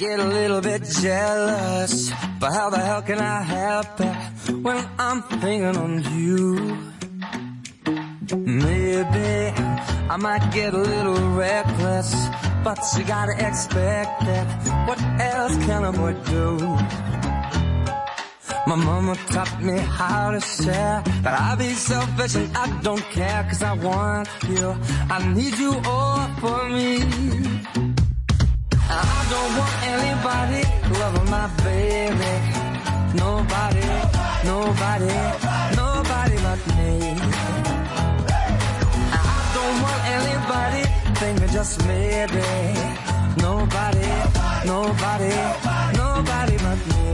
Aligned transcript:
get 0.00 0.18
a 0.18 0.24
little 0.24 0.62
bit 0.62 0.82
jealous, 0.82 2.10
but 2.40 2.50
how 2.54 2.70
the 2.70 2.78
hell 2.78 3.02
can 3.02 3.18
I 3.18 3.42
help 3.42 4.00
it 4.00 4.54
when 4.64 4.78
I'm 4.98 5.20
thinking 5.42 5.76
on 5.76 5.92
you? 6.16 6.56
Maybe 8.34 9.30
I 10.08 10.16
might 10.16 10.50
get 10.54 10.72
a 10.72 10.78
little 10.78 11.20
reckless, 11.36 12.14
but 12.64 12.78
you 12.96 13.04
gotta 13.04 13.34
expect 13.46 14.22
it. 14.22 14.46
What 14.88 15.02
else 15.20 15.56
can 15.66 15.84
a 15.84 15.92
boy 15.92 16.14
do? 16.34 16.46
My 18.66 18.76
mama 18.76 19.16
taught 19.28 19.60
me 19.60 19.76
how 19.80 20.30
to 20.30 20.40
share, 20.40 21.02
but 21.22 21.34
I 21.34 21.56
be 21.56 21.74
selfish 21.74 22.36
and 22.36 22.56
I 22.56 22.80
don't 22.80 23.04
care 23.12 23.42
cause 23.50 23.62
I 23.62 23.74
want 23.74 24.28
you. 24.48 24.74
I 25.10 25.18
need 25.34 25.58
you 25.58 25.74
all 25.84 26.26
for 26.40 26.70
me. 26.70 27.49
Don't 29.30 29.52
want 29.58 29.76
anybody 29.94 30.62
loving 30.98 31.30
my 31.30 31.46
baby. 31.62 32.32
Nobody, 33.14 33.86
nobody, 34.50 35.14
nobody 35.80 36.36
but 36.46 36.60
me. 36.76 36.92
I 39.14 39.22
don't 39.56 39.76
want 39.84 40.02
anybody 40.18 40.82
thinking 41.20 41.48
just 41.48 41.74
maybe. 41.86 42.48
Nobody, 43.46 44.08
nobody, 44.66 45.34
nobody 46.02 46.56
but 46.66 46.80
me. 46.90 47.10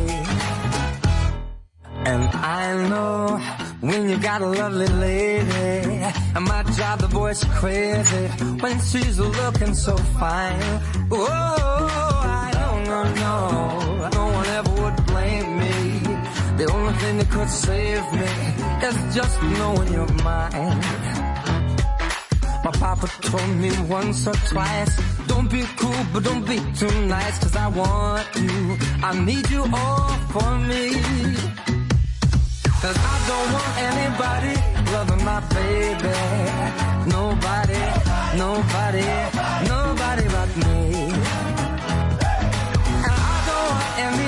And 2.10 2.24
I 2.32 2.88
know 2.88 3.38
when 3.80 4.08
you 4.08 4.16
got 4.18 4.40
a 4.40 4.46
lovely 4.46 4.86
lady, 4.86 6.02
I 6.34 6.38
might 6.38 6.66
drive 6.76 7.00
the 7.02 7.08
boys 7.08 7.44
crazy 7.60 8.26
when 8.62 8.80
she's 8.80 9.18
looking 9.18 9.74
so 9.74 9.96
fine. 10.18 10.80
Don't 11.10 11.75
no 14.18 14.26
one 14.38 14.46
ever 14.58 14.72
would 14.82 14.98
blame 15.06 15.50
me. 15.58 15.74
The 16.60 16.66
only 16.72 16.94
thing 17.00 17.18
that 17.18 17.30
could 17.30 17.50
save 17.50 18.04
me 18.20 18.32
is 18.88 19.14
just 19.14 19.42
knowing 19.42 19.92
you're 19.92 20.14
mine. 20.28 20.80
My 22.64 22.72
papa 22.72 23.08
told 23.22 23.50
me 23.64 23.70
once 23.88 24.26
or 24.26 24.34
twice, 24.50 24.92
don't 25.26 25.50
be 25.50 25.62
cool, 25.76 26.00
but 26.12 26.24
don't 26.24 26.46
be 26.46 26.58
too 26.80 26.94
nice, 27.06 27.38
cause 27.38 27.56
I 27.56 27.68
want 27.68 28.26
you. 28.36 28.76
I 29.08 29.10
need 29.28 29.48
you 29.50 29.62
all 29.82 30.08
for 30.34 30.50
me. 30.70 30.84
Cause 32.82 32.98
I 33.14 33.16
don't 33.30 33.48
want 33.56 33.72
anybody 33.90 34.54
loving 34.94 35.24
my 35.24 35.40
baby. 35.56 36.16
Nobody, 37.16 37.82
nobody, 38.44 39.06
nobody 39.72 40.24
but 40.34 40.50
me. 40.64 41.05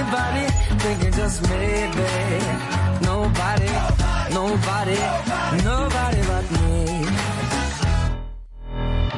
Anybody 0.08 0.46
thinking 0.78 1.12
just 1.12 1.42
maybe. 1.48 2.08
Nobody, 3.04 3.72
nobody, 4.32 4.98
nobody 5.64 6.22
but 6.26 6.50
me. 6.52 7.08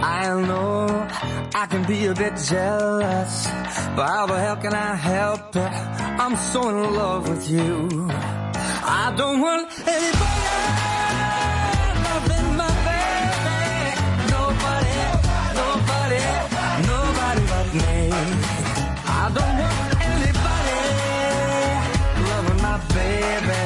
I 0.02 0.42
know 0.46 1.08
I 1.54 1.66
can 1.66 1.84
be 1.86 2.06
a 2.06 2.14
bit 2.14 2.34
jealous, 2.36 3.46
but 3.96 4.06
how 4.06 4.26
the 4.26 4.38
hell 4.38 4.56
can 4.56 4.74
I 4.74 4.94
help 4.94 5.56
it? 5.56 5.72
I'm 6.22 6.36
so 6.36 6.68
in 6.68 6.94
love 6.94 7.28
with 7.28 7.50
you. 7.50 8.08
I 8.82 9.14
don't 9.16 9.40
want 9.40 9.70
anybody 9.86 10.79
baby. 22.94 23.62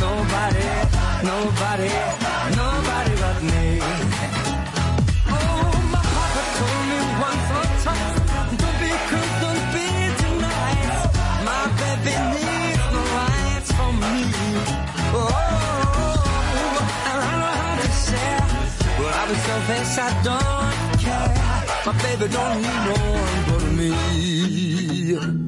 Nobody, 0.00 0.68
nobody, 1.30 1.90
nobody 2.58 3.14
but 3.22 3.38
me. 3.50 3.64
Oh, 5.34 5.70
my 5.92 6.02
papa 6.14 6.42
told 6.58 6.82
me 6.90 6.98
once 7.26 7.48
or 7.58 7.66
twice, 7.82 8.18
don't 8.60 8.76
be 8.80 8.90
don't 9.42 9.64
be. 9.74 9.86
My 11.48 11.62
baby 11.80 12.14
needs 12.34 12.84
no 12.92 13.86
me. 14.02 14.16
Oh, 15.14 15.26
and 17.10 17.18
I 17.20 17.32
know 17.40 17.54
how 17.62 17.74
to 17.82 17.88
I 19.20 19.34
selfish, 19.46 19.94
I 19.98 20.08
don't 20.28 20.74
care. 21.02 21.32
My 21.86 21.92
baby 22.02 22.26
don't 22.32 22.56
need 22.62 22.80
no 22.86 22.96
one 23.22 23.40
but 23.48 23.64
me. 23.78 25.47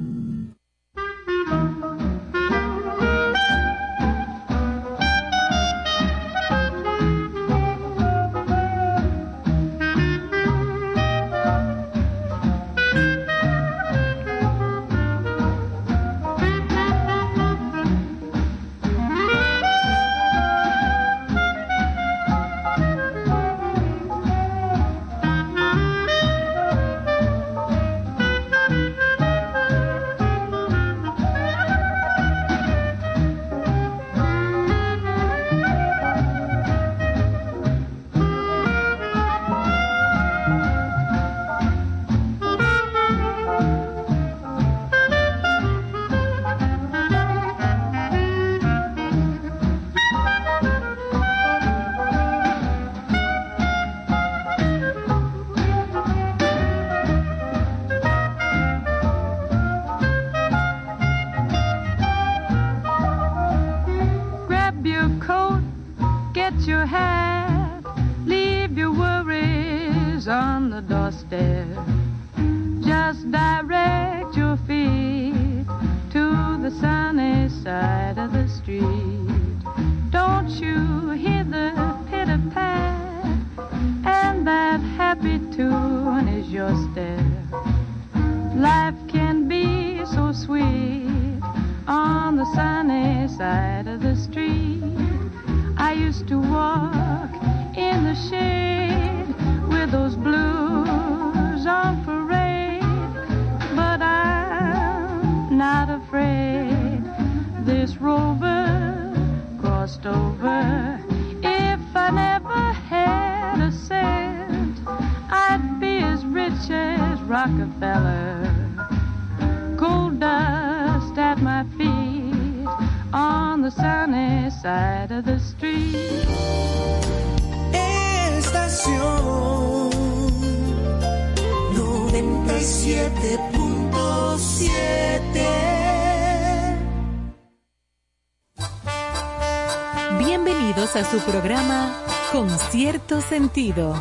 Sentido. 143.31 143.95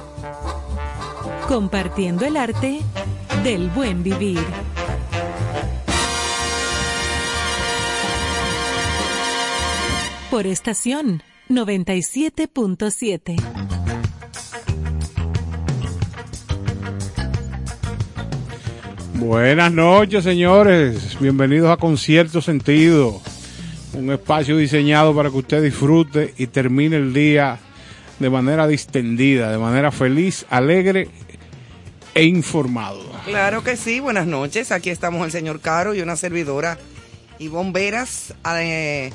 Compartiendo 1.48 2.26
el 2.26 2.36
arte 2.36 2.80
del 3.44 3.70
buen 3.70 4.02
vivir. 4.02 4.40
Por 10.32 10.48
estación 10.48 11.22
97.7. 11.48 13.36
Buenas 19.14 19.72
noches, 19.72 20.24
señores. 20.24 21.20
Bienvenidos 21.20 21.70
a 21.70 21.78
Concierto 21.78 22.42
Sentido, 22.42 23.22
un 23.94 24.12
espacio 24.12 24.58
diseñado 24.58 25.14
para 25.14 25.30
que 25.30 25.38
usted 25.38 25.62
disfrute 25.62 26.34
y 26.36 26.48
termine 26.48 26.96
el 26.96 27.14
día 27.14 27.60
de 28.20 28.30
manera 28.30 28.68
distendida, 28.68 29.52
de 29.52 29.58
manera 29.58 29.92
feliz, 29.92 30.46
alegre 30.50 31.10
e 32.14 32.24
informado. 32.24 33.02
Claro 33.26 33.64
que 33.64 33.78
sí, 33.78 34.00
buenas 34.00 34.28
noches. 34.28 34.72
Aquí 34.72 34.90
estamos 34.90 35.24
el 35.26 35.32
señor 35.32 35.62
Caro 35.62 35.94
y 35.94 36.02
una 36.02 36.16
servidora 36.16 36.78
y 37.38 37.48
bomberas 37.48 38.34
eh, 38.58 39.12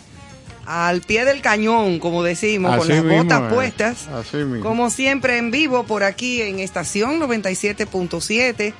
al 0.67 1.03
pie 1.03 1.25
del 1.27 1.43
cañón, 1.43 1.99
como 1.99 2.23
decimos, 2.23 2.77
con 2.79 2.89
las 2.89 3.03
mismo 3.03 3.23
botas 3.23 3.43
es, 3.43 3.53
puestas. 3.53 4.09
así 4.09 4.39
mismo. 4.39 4.61
Como 4.65 4.89
siempre 4.89 5.37
en 5.37 5.51
vivo 5.51 5.85
por 5.85 6.03
aquí 6.03 6.41
en 6.41 6.59
estación 6.61 7.21
97.7, 7.21 8.73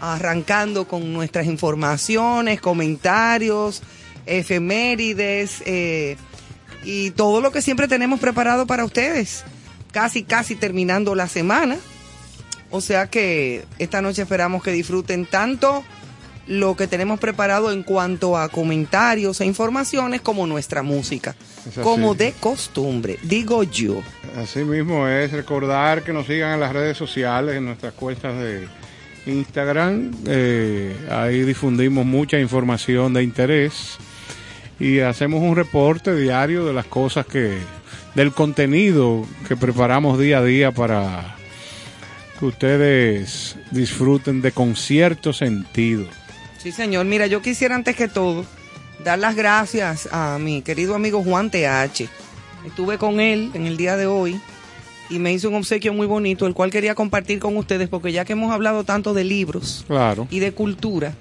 arrancando 0.00 0.88
con 0.88 1.12
nuestras 1.12 1.46
informaciones, 1.46 2.60
comentarios, 2.60 3.82
efemérides 4.24 5.62
eh, 5.66 6.16
y 6.84 7.10
todo 7.10 7.40
lo 7.40 7.52
que 7.52 7.60
siempre 7.60 7.88
tenemos 7.88 8.20
preparado 8.20 8.66
para 8.66 8.84
ustedes. 8.84 9.44
Casi, 9.92 10.22
casi 10.22 10.54
terminando 10.54 11.14
la 11.14 11.28
semana. 11.28 11.76
O 12.70 12.80
sea 12.80 13.06
que 13.06 13.64
esta 13.78 14.02
noche 14.02 14.22
esperamos 14.22 14.62
que 14.62 14.72
disfruten 14.72 15.26
tanto 15.26 15.84
lo 16.48 16.76
que 16.76 16.86
tenemos 16.86 17.20
preparado 17.20 17.72
en 17.72 17.82
cuanto 17.82 18.36
a 18.36 18.48
comentarios 18.48 19.40
e 19.40 19.44
informaciones 19.44 20.22
como 20.22 20.46
nuestra 20.46 20.82
música. 20.82 21.36
Como 21.82 22.14
de 22.14 22.32
costumbre, 22.32 23.18
digo 23.22 23.62
yo. 23.64 24.02
Así 24.36 24.60
mismo 24.60 25.06
es 25.06 25.32
recordar 25.32 26.02
que 26.02 26.12
nos 26.12 26.26
sigan 26.26 26.54
en 26.54 26.60
las 26.60 26.72
redes 26.72 26.96
sociales, 26.96 27.56
en 27.56 27.66
nuestras 27.66 27.92
cuentas 27.92 28.34
de 28.38 28.66
Instagram. 29.26 30.10
Eh, 30.26 30.96
ahí 31.10 31.42
difundimos 31.42 32.06
mucha 32.06 32.38
información 32.38 33.12
de 33.12 33.22
interés 33.22 33.98
y 34.80 35.00
hacemos 35.00 35.42
un 35.42 35.54
reporte 35.54 36.14
diario 36.16 36.64
de 36.64 36.72
las 36.72 36.86
cosas 36.86 37.26
que, 37.26 37.58
del 38.14 38.32
contenido 38.32 39.24
que 39.46 39.56
preparamos 39.56 40.18
día 40.18 40.38
a 40.38 40.44
día 40.44 40.72
para 40.72 41.36
que 42.38 42.46
ustedes 42.46 43.56
disfruten 43.70 44.40
de 44.42 44.52
con 44.52 44.76
cierto 44.76 45.32
sentido. 45.32 46.06
Sí, 46.58 46.72
señor. 46.72 47.06
Mira, 47.06 47.26
yo 47.26 47.42
quisiera 47.42 47.74
antes 47.74 47.94
que 47.96 48.08
todo 48.08 48.44
dar 49.04 49.18
las 49.18 49.36
gracias 49.36 50.08
a 50.12 50.38
mi 50.40 50.62
querido 50.62 50.94
amigo 50.94 51.22
Juan 51.22 51.50
TH. 51.50 52.08
Estuve 52.66 52.98
con 52.98 53.20
él 53.20 53.50
en 53.54 53.66
el 53.66 53.76
día 53.76 53.96
de 53.96 54.06
hoy 54.06 54.40
y 55.10 55.18
me 55.20 55.32
hizo 55.32 55.48
un 55.48 55.54
obsequio 55.54 55.92
muy 55.94 56.06
bonito, 56.06 56.46
el 56.46 56.54
cual 56.54 56.70
quería 56.70 56.94
compartir 56.94 57.38
con 57.38 57.56
ustedes, 57.56 57.88
porque 57.88 58.12
ya 58.12 58.24
que 58.24 58.32
hemos 58.34 58.52
hablado 58.52 58.84
tanto 58.84 59.14
de 59.14 59.24
libros 59.24 59.84
Claro. 59.86 60.26
y 60.30 60.40
de 60.40 60.52
cultura, 60.52 61.14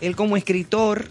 él 0.00 0.14
como 0.14 0.36
escritor 0.36 1.08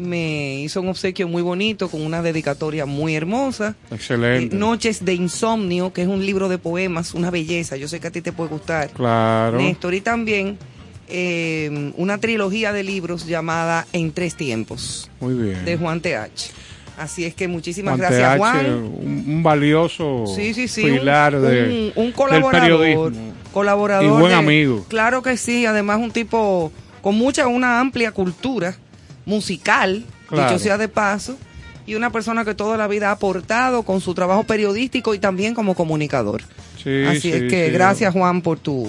me 0.00 0.60
hizo 0.60 0.80
un 0.80 0.88
obsequio 0.88 1.28
muy 1.28 1.42
bonito 1.42 1.88
con 1.88 2.02
una 2.02 2.22
dedicatoria 2.22 2.86
muy 2.86 3.14
hermosa. 3.14 3.76
Excelente. 3.90 4.54
Eh, 4.54 4.58
Noches 4.58 5.04
de 5.04 5.14
Insomnio, 5.14 5.92
que 5.92 6.02
es 6.02 6.08
un 6.08 6.24
libro 6.24 6.48
de 6.48 6.58
poemas, 6.58 7.14
una 7.14 7.30
belleza. 7.30 7.76
Yo 7.76 7.86
sé 7.88 8.00
que 8.00 8.08
a 8.08 8.10
ti 8.10 8.20
te 8.20 8.32
puede 8.32 8.50
gustar. 8.50 8.90
Claro. 8.90 9.58
Néstor, 9.58 9.94
y 9.94 10.00
también 10.00 10.58
eh, 11.08 11.92
una 11.96 12.18
trilogía 12.18 12.72
de 12.72 12.82
libros 12.84 13.26
llamada 13.26 13.86
En 13.92 14.12
Tres 14.12 14.36
Tiempos, 14.36 15.10
Muy 15.20 15.34
bien. 15.34 15.64
de 15.64 15.76
Juan 15.76 16.00
TH. 16.00 16.52
Así 16.98 17.24
es 17.24 17.34
que 17.34 17.48
muchísimas 17.48 17.96
Juan 17.98 18.10
gracias, 18.10 18.36
Juan. 18.36 18.66
Un, 18.66 19.24
un 19.26 19.42
valioso 19.42 20.24
Sí, 20.36 20.52
sí, 20.52 20.68
sí. 20.68 20.84
un- 20.84 20.98
pilar 20.98 21.40
de, 21.40 21.92
un, 21.96 22.02
un 22.04 22.04
del 22.06 22.12
colaborador. 22.14 22.78
periodismo. 22.78 23.10
Colaborador. 23.52 24.04
Y 24.04 24.08
buen 24.08 24.28
de- 24.28 24.34
amigo. 24.34 24.84
Claro 24.88 25.22
que 25.22 25.36
sí. 25.38 25.64
Además, 25.66 25.98
un 25.98 26.10
tipo 26.10 26.70
con 27.00 27.14
mucha, 27.16 27.46
una 27.46 27.80
amplia 27.80 28.12
cultura 28.12 28.76
musical, 29.26 30.04
Claro. 30.28 30.48
dicho 30.52 30.62
sea 30.62 30.78
de 30.78 30.88
paso. 30.88 31.36
Y 31.86 31.94
una 31.96 32.10
persona 32.10 32.44
que 32.44 32.54
toda 32.54 32.76
la 32.76 32.86
vida 32.86 33.08
ha 33.08 33.12
aportado 33.12 33.82
con 33.82 34.00
su 34.00 34.14
trabajo 34.14 34.44
periodístico 34.44 35.12
y 35.14 35.18
también 35.18 35.54
como 35.54 35.74
comunicador. 35.74 36.42
Sí, 36.82 37.04
Así 37.04 37.20
sí, 37.22 37.32
es 37.32 37.50
que 37.50 37.66
sí. 37.66 37.72
gracias 37.72 38.12
Juan 38.12 38.42
por 38.42 38.58
tu, 38.60 38.88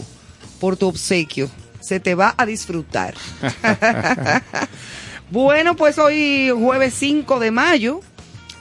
por 0.60 0.78
tu 0.78 0.88
obsequio. 0.88 1.50
Se 1.80 2.00
te 2.00 2.14
va 2.14 2.36
a 2.38 2.46
disfrutar. 2.46 3.16
bueno, 5.32 5.76
pues 5.76 5.98
hoy 5.98 6.52
jueves 6.56 6.94
5 6.96 7.40
de 7.40 7.52
mayo 7.52 8.02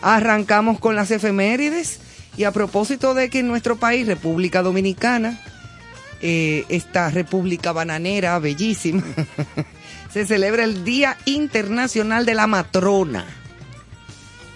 arrancamos 0.03 0.79
con 0.79 0.97
las 0.97 1.11
efemérides 1.11 2.01
y 2.37 2.45
a 2.45 2.53
propósito 2.53 3.13
de 3.15 3.29
que 3.29 3.41
en 3.41 3.49
nuestro 3.49 3.77
país, 3.77 4.07
República 4.07 4.63
Dominicana, 4.63 5.39
eh, 6.23 6.65
esta 6.69 7.11
República 7.11 7.73
Bananera, 7.73 8.39
bellísima, 8.39 9.03
se 10.13 10.27
celebra 10.27 10.65
el 10.65 10.85
Día 10.85 11.17
Internacional 11.25 12.27
de 12.27 12.35
la 12.35 12.47
Matrona, 12.47 13.25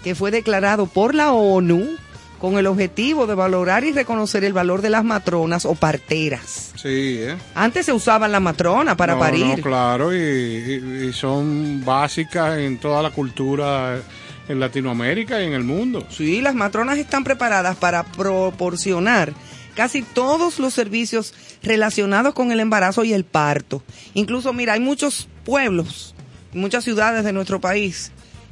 que 0.03 0.15
fue 0.15 0.31
declarado 0.31 0.87
por 0.87 1.15
la 1.15 1.33
ONU 1.33 1.97
con 2.41 2.59
el 2.59 2.67
objetivo 2.67 3.27
de 3.27 3.35
valorar 3.35 3.85
y 3.85 3.93
reconocer 3.93 4.45
el 4.45 4.53
valor 4.53 4.83
de 4.83 4.91
las 4.91 5.03
matronas 5.05 5.65
o 5.65 5.75
parteras. 5.75 6.73
Sí, 6.75 7.17
¿eh? 7.21 7.37
Antes 7.55 7.87
se 7.87 7.93
usaban 7.93 8.33
la 8.33 8.41
matrona 8.41 8.97
para 8.97 9.15
No, 9.15 9.21
parir. 9.21 9.47
no, 9.47 9.63
claro, 9.63 10.15
y, 10.15 10.19
y- 10.19 11.07
y 11.09 11.13
son 11.15 11.83
básicas 11.85 12.59
en 12.59 12.77
toda 12.79 13.03
la 13.03 13.11
cultura 13.11 13.99
en 14.47 14.61
Latinoamérica 14.61 15.41
y 15.43 15.47
en 15.47 15.55
el 15.55 15.65
mundo. 15.65 16.07
Sí, 16.11 16.43
las 16.43 16.55
matronas 16.55 16.99
están 16.99 17.25
preparadas 17.25 17.77
para 17.77 18.03
proporcionar 18.03 19.33
casi 19.75 20.03
todos 20.03 20.59
los 20.59 20.75
servicios 20.75 21.33
relacionados 21.63 22.35
con 22.35 22.53
el 22.53 22.61
embarazo 22.61 23.05
y 23.05 23.15
el 23.15 23.25
parto. 23.25 23.83
Incluso, 24.13 24.53
mira, 24.53 24.75
hay 24.75 24.81
muchos 24.81 25.29
pueblos, 25.45 26.15
muchas 26.53 26.85
ciudades 26.85 27.25
de 27.25 27.33
nuestro 27.33 27.61
país 27.61 28.11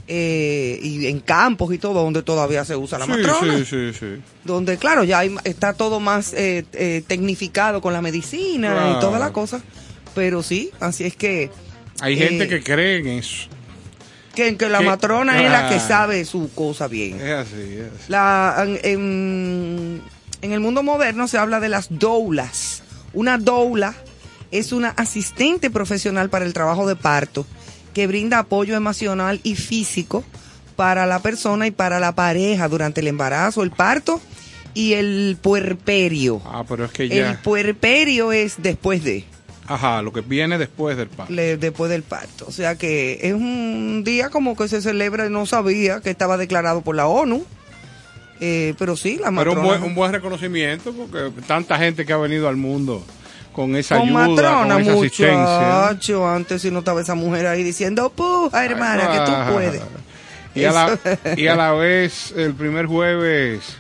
eh, 0.09 0.79
y 0.83 1.07
en 1.07 1.21
campos 1.21 1.73
y 1.73 1.79
todo 1.79 2.03
donde 2.03 2.23
todavía 2.23 2.65
se 2.65 2.77
usa 2.77 2.99
la 2.99 3.05
sí, 3.07 3.11
matrona. 3.13 3.59
sí, 3.59 3.65
sí, 3.65 3.93
sí. 3.99 4.07
Donde, 4.45 4.77
claro, 4.77 5.05
ya 5.05 5.21
hay- 5.21 5.35
está 5.45 5.73
todo 5.75 6.01
más 6.01 6.33
eh, 6.35 6.65
eh, 6.73 7.03
tecnificado 7.07 7.81
con 7.81 7.93
la 7.93 8.03
medicina 8.03 8.73
Claro. 8.73 8.97
y 8.97 9.01
toda 9.01 9.19
la 9.19 9.33
cosa. 9.33 9.61
Pero 10.15 10.43
sí, 10.43 10.71
así 10.81 11.05
es 11.05 11.17
que... 11.17 11.51
Hay 12.01 12.17
gente 12.17 12.49
que 12.49 12.63
cree 12.63 12.99
en 12.99 13.07
eso. 13.07 13.47
que, 14.35 14.57
que 14.57 14.69
la 14.69 14.81
matrona 14.81 15.43
es 15.43 15.51
la 15.51 15.69
que 15.69 15.79
sabe 15.79 16.25
su 16.25 16.51
cosa 16.53 16.89
bien. 16.89 17.21
Es 17.21 17.33
así, 17.33 17.55
es 17.61 17.87
así. 17.87 18.05
La, 18.09 18.57
en- 18.67 18.81
en- 18.83 20.03
En 20.43 20.51
el 20.53 20.59
mundo 20.59 20.83
moderno 20.83 21.29
se 21.29 21.39
habla 21.39 21.61
de 21.61 21.69
las 21.69 21.87
doulas. 21.89 22.83
Una 23.13 23.39
doula 23.39 23.95
es 24.53 24.73
una 24.73 24.91
asistente 24.91 25.71
profesional 25.71 26.31
para 26.31 26.45
el 26.45 26.53
trabajo 26.53 26.87
de 26.87 26.95
parto 26.97 27.45
que 27.95 28.07
brinda 28.07 28.39
apoyo 28.39 28.77
emocional 28.77 29.41
y 29.43 29.55
físico 29.57 30.25
para 30.77 31.05
la 31.07 31.21
persona 31.21 31.67
y 31.67 31.71
para 31.73 31.99
la 32.01 32.15
pareja 32.15 32.69
durante 32.69 33.01
el 33.01 33.09
embarazo, 33.09 33.63
el 33.63 33.71
parto 33.71 34.21
y 34.75 34.95
el 34.95 35.37
puerperio. 35.43 36.41
Ah, 36.47 36.65
pero 36.69 36.85
es 36.87 36.93
que 36.93 37.09
ya... 37.09 37.31
El 37.33 37.39
puerperio 37.39 38.33
es 38.33 38.55
después 38.63 39.05
de. 39.05 39.25
Ajá, 39.67 40.01
lo 40.03 40.13
que 40.13 40.23
viene 40.23 40.59
después 40.59 40.97
del 40.97 41.09
parto. 41.09 41.33
le- 41.33 41.57
después 41.57 41.91
del 41.91 42.03
parto. 42.03 42.47
O 42.49 42.53
sea 42.53 42.77
que 42.77 43.21
es 43.23 43.33
un 43.35 44.03
día 44.05 44.29
como 44.31 44.57
que 44.57 44.69
se 44.69 44.81
celebra, 44.83 45.29
no 45.29 45.45
sabía 45.47 46.01
que 46.01 46.11
estaba 46.11 46.37
declarado 46.37 46.81
por 46.83 46.97
la 46.97 47.07
ONU. 47.07 47.45
Eh, 48.41 48.75
pero 48.79 48.97
sí, 48.97 49.19
la 49.23 49.31
Pero 49.31 49.53
un 49.53 49.63
buen, 49.63 49.83
un 49.85 49.95
buen 49.95 50.11
reconocimiento 50.13 50.93
porque 50.93 51.31
tanta 51.47 51.79
gente 51.79 52.05
que 52.05 52.13
ha 52.13 52.17
venido 52.17 52.49
al 52.49 52.57
mundo 52.57 53.05
con 53.53 53.77
esa 53.77 53.99
con 53.99 54.09
ayuda, 54.09 54.29
matrona, 54.29 54.75
con 54.75 54.83
esa 54.83 54.93
asistencia. 54.93 55.87
muchacho. 55.91 56.29
Antes 56.29 56.63
si 56.63 56.71
no 56.71 56.81
estaba 56.81 57.01
esa 57.01 57.15
mujer 57.15 57.47
ahí 57.47 57.63
diciendo, 57.63 58.11
puja, 58.11 58.65
hermana, 58.65 59.11
que 59.11 59.19
tú 59.19 59.53
puedes. 59.53 59.83
Y 60.55 60.65
a, 60.65 60.73
la, 60.73 60.99
y 61.37 61.47
a 61.47 61.57
la 61.57 61.73
vez, 61.73 62.35
el 62.37 62.55
primer 62.55 62.87
jueves 62.87 63.77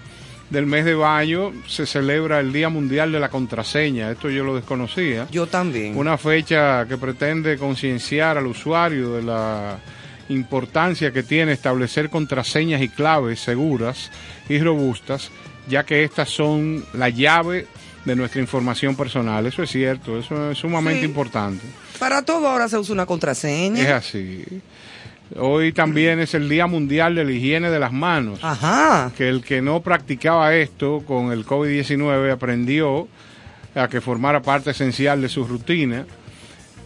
del 0.49 0.67
mes 0.67 0.85
de 0.85 0.95
mayo 0.95 1.53
se 1.67 1.87
celebra 1.87 2.41
el 2.41 2.53
Día 2.53 2.69
Mundial 2.69 3.11
de 3.13 3.21
la 3.21 3.29
Contraseña. 3.31 4.11
Esto 4.11 4.31
yo 4.31 4.45
lo 4.45 4.55
desconocía. 4.55 5.27
Yo 5.31 5.47
también. 5.47 5.97
Una 5.97 6.19
fecha 6.19 6.87
que 6.87 6.99
pretende 6.99 7.57
concienciar 7.59 8.39
al 8.39 8.47
usuario 8.47 9.15
de 9.15 9.23
la 9.23 9.79
importancia 10.29 11.13
que 11.13 11.23
tiene 11.23 11.53
establecer 11.53 12.11
contraseñas 12.11 12.81
y 12.83 12.89
claves 12.89 13.41
seguras 13.41 14.11
y 14.49 14.59
robustas, 14.59 15.31
ya 15.69 15.85
que 15.85 16.05
estas 16.05 16.29
son 16.29 16.85
la 16.93 17.09
llave 17.09 17.67
de 18.05 18.17
nuestra 18.17 18.41
información 18.41 18.97
personal. 18.97 19.47
Eso 19.47 19.63
es 19.63 19.71
cierto, 19.71 20.19
eso 20.19 20.51
es 20.51 20.59
sumamente 20.59 21.01
Sí. 21.01 21.07
importante. 21.07 21.65
Para 21.99 22.23
todo 22.23 22.49
ahora 22.49 22.69
se 22.69 22.79
usa 22.79 22.93
una 22.95 23.07
contraseña. 23.07 23.83
Es 23.83 23.91
así. 23.91 24.45
Hoy 25.39 25.73
también 25.73 26.21
es 26.21 26.35
el 26.35 26.49
Día 26.49 26.67
Mundial 26.67 27.15
de 27.15 27.25
la 27.25 27.33
Higiene 27.33 27.71
de 27.71 27.79
las 27.79 27.93
Manos. 27.93 28.41
Ajá. 28.43 29.11
Que 29.17 29.29
el 29.29 29.43
que 29.43 29.63
no 29.63 29.81
practicaba 29.81 30.55
esto 30.55 31.03
con 31.07 31.33
el 31.33 31.47
COVID-19 31.47 32.31
aprendió 32.33 33.09
a 33.75 33.89
que 33.89 34.01
formara 34.03 34.43
parte 34.43 34.73
esencial 34.73 35.23
de 35.23 35.29
su 35.31 35.45
rutina. 35.45 36.05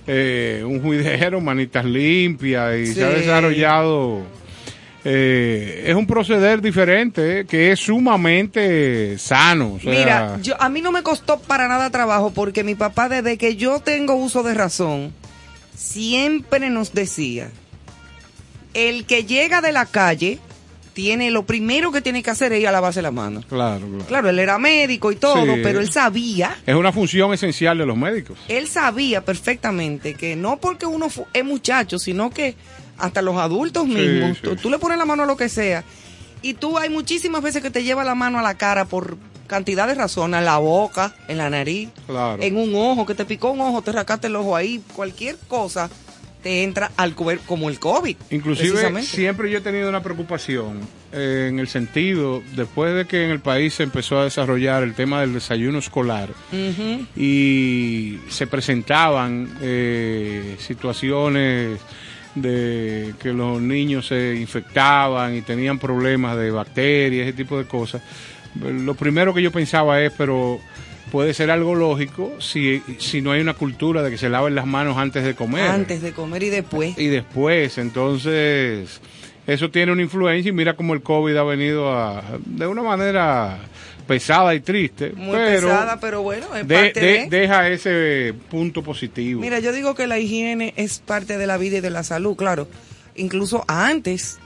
Eh, 0.06 0.62
un 0.64 0.80
juidero, 0.80 1.40
manitas 1.40 1.84
limpias 1.84 2.76
y 2.78 2.86
se 2.86 3.02
ha 3.04 3.08
desarrollado. 3.08 4.20
Eh, 5.08 5.84
es 5.86 5.94
un 5.94 6.04
proceder 6.06 6.60
diferente 6.60 7.40
eh, 7.40 7.46
que 7.46 7.70
es 7.70 7.78
sumamente 7.80 9.16
sano. 9.18 9.74
o 9.74 9.80
sea, 9.80 9.90
Mira, 9.92 10.38
yo, 10.42 10.60
a 10.60 10.68
mí 10.68 10.80
no 10.80 10.90
me 10.90 11.02
costó 11.04 11.38
para 11.38 11.68
nada 11.68 11.90
trabajo 11.90 12.32
porque 12.32 12.64
mi 12.64 12.74
papá 12.74 13.08
desde 13.08 13.38
que 13.38 13.54
yo 13.56 13.78
tengo 13.80 14.14
uso 14.16 14.42
de 14.42 14.54
razón 14.54 15.12
siempre 15.76 16.70
nos 16.70 16.92
decía, 16.92 17.50
el 18.74 19.04
que 19.06 19.24
llega 19.24 19.60
de 19.60 19.72
la 19.72 19.86
calle 19.86 20.38
tiene 20.92 21.30
lo 21.30 21.44
primero 21.44 21.92
que 21.92 22.00
tiene 22.00 22.22
que 22.22 22.30
hacer 22.30 22.52
es 22.54 22.60
ir 22.62 22.68
a 22.68 22.72
lavarse 22.72 23.02
las 23.02 23.12
manos. 23.12 23.44
claro, 23.46 23.86
claro. 23.86 24.04
Claro, 24.06 24.28
él 24.30 24.38
era 24.38 24.58
médico 24.58 25.12
y 25.12 25.16
todo, 25.16 25.54
Sí. 25.54 25.60
pero 25.62 25.78
él 25.80 25.92
sabía, 25.92 26.56
Es 26.66 26.74
una 26.74 26.90
función 26.92 27.32
esencial 27.34 27.76
de 27.78 27.84
los 27.86 27.96
médicos. 27.98 28.38
él 28.48 28.66
sabía 28.66 29.22
perfectamente 29.24 30.14
que 30.14 30.34
no 30.36 30.56
porque 30.56 30.86
uno 30.86 31.08
es 31.34 31.44
muchacho, 31.44 31.98
sino 31.98 32.30
que 32.30 32.54
hasta 32.98 33.22
los 33.22 33.36
adultos 33.36 33.86
mismos, 33.86 34.36
sí, 34.36 34.42
tú, 34.42 34.50
sí. 34.50 34.56
tú 34.62 34.70
le 34.70 34.78
pones 34.78 34.98
la 34.98 35.04
mano 35.04 35.22
a 35.24 35.26
lo 35.26 35.36
que 35.36 35.48
sea 35.48 35.84
y 36.42 36.54
tú 36.54 36.78
hay 36.78 36.88
muchísimas 36.90 37.42
veces 37.42 37.62
que 37.62 37.70
te 37.70 37.82
lleva 37.82 38.04
la 38.04 38.14
mano 38.14 38.38
a 38.38 38.42
la 38.42 38.54
cara 38.54 38.84
por 38.84 39.16
cantidad 39.46 39.86
de 39.86 39.94
razones, 39.94 40.38
en 40.38 40.44
la 40.44 40.58
boca, 40.58 41.14
en 41.28 41.38
la 41.38 41.48
nariz, 41.50 41.88
Claro. 42.06 42.42
en 42.42 42.56
un 42.56 42.74
ojo, 42.74 43.06
que 43.06 43.14
te 43.14 43.24
picó 43.24 43.50
un 43.52 43.60
ojo, 43.60 43.80
te 43.82 43.92
rascaste 43.92 44.26
el 44.26 44.36
ojo 44.36 44.56
ahí, 44.56 44.82
cualquier 44.94 45.36
cosa 45.48 45.88
te 46.42 46.62
entra 46.62 46.92
al 46.96 47.14
cuerpo 47.16 47.42
como 47.46 47.68
el 47.68 47.80
COVID. 47.80 48.16
Inclusive 48.30 49.02
siempre 49.02 49.50
yo 49.50 49.58
he 49.58 49.60
tenido 49.60 49.88
una 49.88 50.02
preocupación 50.02 50.80
eh, 51.12 51.46
en 51.48 51.58
el 51.58 51.66
sentido, 51.66 52.42
después 52.54 52.94
de 52.94 53.06
que 53.06 53.24
en 53.24 53.30
el 53.30 53.40
país 53.40 53.74
se 53.74 53.82
empezó 53.82 54.20
a 54.20 54.24
desarrollar 54.24 54.82
el 54.84 54.94
tema 54.94 55.20
del 55.22 55.32
desayuno 55.32 55.78
escolar 55.78 56.28
y 57.16 58.18
se 58.28 58.46
presentaban 58.46 59.56
eh, 59.60 60.56
situaciones 60.60 61.80
de 62.36 63.14
que 63.20 63.32
los 63.32 63.60
niños 63.60 64.06
se 64.06 64.36
infectaban 64.36 65.34
y 65.34 65.42
tenían 65.42 65.78
problemas 65.78 66.36
de 66.38 66.50
bacterias, 66.52 67.26
ese 67.26 67.36
tipo 67.36 67.58
de 67.58 67.64
cosas. 67.64 68.02
Lo 68.60 68.94
primero 68.94 69.34
que 69.34 69.42
yo 69.42 69.50
pensaba 69.50 70.00
es, 70.00 70.12
pero 70.16 70.60
puede 71.10 71.34
ser 71.34 71.50
algo 71.50 71.74
lógico 71.74 72.34
si, 72.40 72.82
si 72.98 73.20
no 73.22 73.32
hay 73.32 73.40
una 73.40 73.54
cultura 73.54 74.02
de 74.02 74.10
que 74.10 74.18
se 74.18 74.28
laven 74.28 74.54
las 74.54 74.66
manos 74.66 74.96
antes 74.98 75.24
de 75.24 75.34
comer 75.34 75.70
Antes 75.70 76.02
de 76.02 76.12
comer 76.12 76.42
y 76.42 76.50
después. 76.50 76.98
y 76.98 77.06
después. 77.06 77.78
Entonces, 77.78 79.00
eso 79.46 79.70
tiene 79.70 79.92
una 79.92 80.02
influencia 80.02 80.48
y 80.50 80.52
mira 80.52 80.74
cómo 80.74 80.94
el 80.94 81.02
COVID 81.02 81.36
ha 81.36 81.42
venido 81.44 81.92
a, 81.92 82.22
de 82.44 82.66
una 82.66 82.82
manera 82.82 83.58
pesada 84.06 84.54
y 84.54 84.60
triste, 84.60 85.12
Muy 85.16 85.34
pero 85.34 85.68
pesada, 85.68 85.98
pero 86.00 86.22
bueno, 86.22 86.46
es 86.54 86.66
de- 86.66 86.74
parte 86.74 87.00
de- 87.00 87.06
de... 87.28 87.28
deja 87.40 87.68
ese 87.68 88.34
punto 88.50 88.82
positivo. 88.82 89.40
Mira, 89.40 89.58
yo 89.58 89.72
digo 89.72 89.94
que 89.94 90.06
la 90.06 90.18
higiene 90.18 90.72
es 90.76 90.98
parte 91.00 91.38
de 91.38 91.46
la 91.46 91.56
vida 91.58 91.78
y 91.78 91.80
de 91.80 91.90
la 91.90 92.02
salud, 92.04 92.36
claro. 92.36 92.68
Incluso 93.16 93.64
antes, 93.66 94.38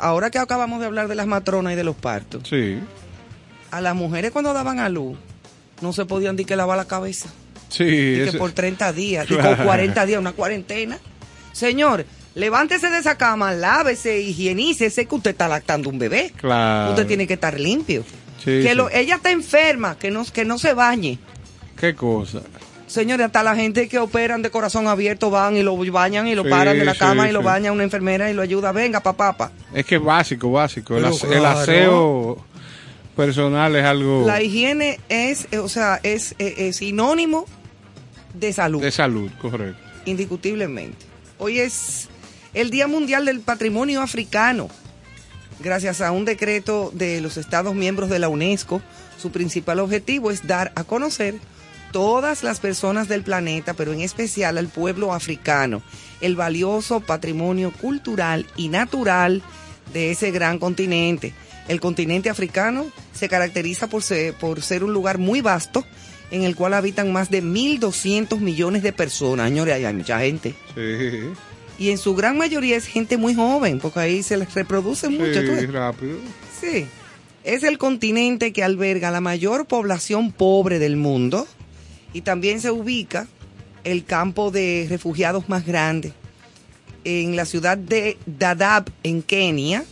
ahora 0.00 0.30
que 0.30 0.38
acabamos 0.38 0.80
de 0.80 0.86
hablar 0.86 1.08
de 1.08 1.14
las 1.14 1.26
matronas 1.26 1.72
y 1.72 1.76
de 1.76 1.84
los 1.84 1.96
partos, 1.96 2.48
Sí, 2.48 2.78
a 3.70 3.80
las 3.80 3.94
mujeres 3.94 4.30
cuando 4.30 4.52
daban 4.52 4.78
a 4.80 4.88
luz 4.88 5.18
no 5.80 5.92
se 5.92 6.04
podían 6.06 6.36
ni 6.36 6.44
que 6.44 6.56
lavar 6.56 6.76
la 6.76 6.86
cabeza. 6.86 7.28
sí. 7.68 7.84
Y 7.84 7.88
que 8.16 8.24
ese- 8.28 8.38
por 8.38 8.52
30 8.52 8.92
días, 8.92 9.26
y 9.30 9.34
Claro. 9.34 9.56
con 9.56 9.66
40 9.66 10.06
días, 10.06 10.20
una 10.20 10.32
cuarentena. 10.32 10.98
Señor, 11.52 12.04
levántese 12.34 12.88
de 12.90 12.98
esa 12.98 13.16
cama, 13.18 13.52
lávese, 13.52 14.20
higienícese, 14.20 15.06
que 15.06 15.14
usted 15.14 15.30
está 15.32 15.48
lactando 15.48 15.90
un 15.90 15.98
bebé. 15.98 16.32
Claro. 16.36 16.90
Usted 16.90 17.06
tiene 17.06 17.26
que 17.26 17.34
estar 17.34 17.58
limpio. 17.58 18.04
Sí, 18.48 18.62
que 18.62 18.70
sí. 18.70 18.74
lo- 18.74 18.90
ella 18.90 19.16
está 19.16 19.30
enferma, 19.30 19.96
que 19.98 20.10
no, 20.10 20.24
que 20.24 20.44
no 20.44 20.58
se 20.58 20.74
bañe. 20.74 21.18
Qué 21.78 21.94
cosa. 21.94 22.40
Señores, 22.86 23.26
hasta 23.26 23.42
la 23.42 23.54
gente 23.54 23.86
que 23.86 23.98
operan 23.98 24.40
de 24.40 24.50
corazón 24.50 24.88
abierto 24.88 25.28
van 25.30 25.56
y 25.56 25.62
lo 25.62 25.76
bañan 25.92 26.26
y 26.26 26.34
lo 26.34 26.42
Sí, 26.44 26.48
paran 26.48 26.78
de 26.78 26.86
la 26.86 26.94
sí, 26.94 26.98
cama 27.00 27.28
y 27.28 27.32
lo 27.32 27.42
baña 27.42 27.70
una 27.70 27.84
enfermera 27.84 28.30
y 28.30 28.34
lo 28.34 28.40
ayuda. 28.40 28.72
Venga, 28.72 29.00
papá, 29.00 29.36
papá. 29.36 29.52
Es 29.74 29.84
que 29.84 29.96
es 29.96 30.02
básico, 30.02 30.50
básico. 30.50 30.96
El, 30.96 31.04
aseo 31.44 32.42
personal 33.14 33.74
es 33.76 33.84
algo 33.84 34.24
La 34.26 34.40
higiene 34.42 35.00
es, 35.08 35.48
eh, 35.50 35.58
o 35.58 35.68
sea, 35.68 36.00
es, 36.02 36.34
eh, 36.38 36.54
es 36.68 36.76
sinónimo 36.76 37.44
de 38.34 38.52
salud, 38.52 38.80
de 38.80 38.90
salud, 38.90 39.30
correcto. 39.40 39.80
indiscutiblemente. 40.06 41.04
Hoy 41.38 41.58
es 41.60 42.08
el 42.54 42.70
Día 42.70 42.86
Mundial 42.88 43.24
del 43.26 43.40
Patrimonio 43.40 44.00
Africano. 44.02 44.68
Gracias 45.60 46.00
a 46.00 46.12
un 46.12 46.24
decreto 46.24 46.90
de 46.94 47.20
los 47.20 47.36
Estados 47.36 47.74
miembros 47.74 48.08
de 48.08 48.18
la 48.18 48.28
UNESCO, 48.28 48.80
su 49.18 49.32
principal 49.32 49.80
objetivo 49.80 50.30
es 50.30 50.46
dar 50.46 50.72
a 50.76 50.84
conocer 50.84 51.34
todas 51.92 52.42
las 52.42 52.60
personas 52.60 53.08
del 53.08 53.22
planeta, 53.22 53.74
pero 53.74 53.92
en 53.92 54.00
especial 54.00 54.58
al 54.58 54.68
pueblo 54.68 55.12
africano, 55.12 55.82
el 56.20 56.36
valioso 56.36 57.00
patrimonio 57.00 57.72
cultural 57.72 58.46
y 58.56 58.68
natural 58.68 59.42
de 59.92 60.12
ese 60.12 60.30
gran 60.30 60.58
continente. 60.58 61.34
El 61.66 61.80
continente 61.80 62.30
africano 62.30 62.86
se 63.12 63.28
caracteriza 63.28 63.88
por 63.88 64.02
ser, 64.02 64.34
por 64.34 64.62
ser 64.62 64.84
un 64.84 64.92
lugar 64.92 65.18
muy 65.18 65.40
vasto 65.40 65.84
en 66.30 66.42
el 66.42 66.54
cual 66.54 66.74
habitan 66.74 67.12
más 67.12 67.30
de 67.30 67.42
1.200 67.42 68.38
millones 68.38 68.82
de 68.82 68.92
personas. 68.92 69.48
Señores, 69.48 69.74
hay 69.74 69.94
mucha 69.94 70.20
gente. 70.20 70.54
Sí, 70.74 71.20
Y 71.78 71.90
en 71.90 71.98
su 71.98 72.14
gran 72.14 72.36
mayoría 72.36 72.76
es 72.76 72.86
gente 72.86 73.16
muy 73.16 73.34
joven, 73.34 73.78
porque 73.78 74.00
ahí 74.00 74.22
se 74.22 74.36
les 74.36 74.52
reproduce 74.54 75.08
mucho. 75.08 75.40
¿tú 75.40 75.46
sí, 75.46 75.66
ves? 75.66 75.72
rápido. 75.72 76.18
Sí. 76.60 76.86
Es 77.44 77.62
el 77.62 77.78
continente 77.78 78.52
que 78.52 78.64
alberga 78.64 79.10
la 79.10 79.20
mayor 79.20 79.66
población 79.66 80.32
pobre 80.32 80.78
del 80.78 80.96
mundo 80.96 81.46
y 82.12 82.22
también 82.22 82.60
se 82.60 82.70
ubica 82.70 83.26
el 83.84 84.04
campo 84.04 84.50
de 84.50 84.86
refugiados 84.90 85.48
más 85.48 85.64
grande 85.64 86.12
en 87.04 87.36
la 87.36 87.44
ciudad 87.44 87.78
de 87.78 88.18
Dadaab, 88.26 88.90
en 89.02 89.22
Kenia, 89.22 89.84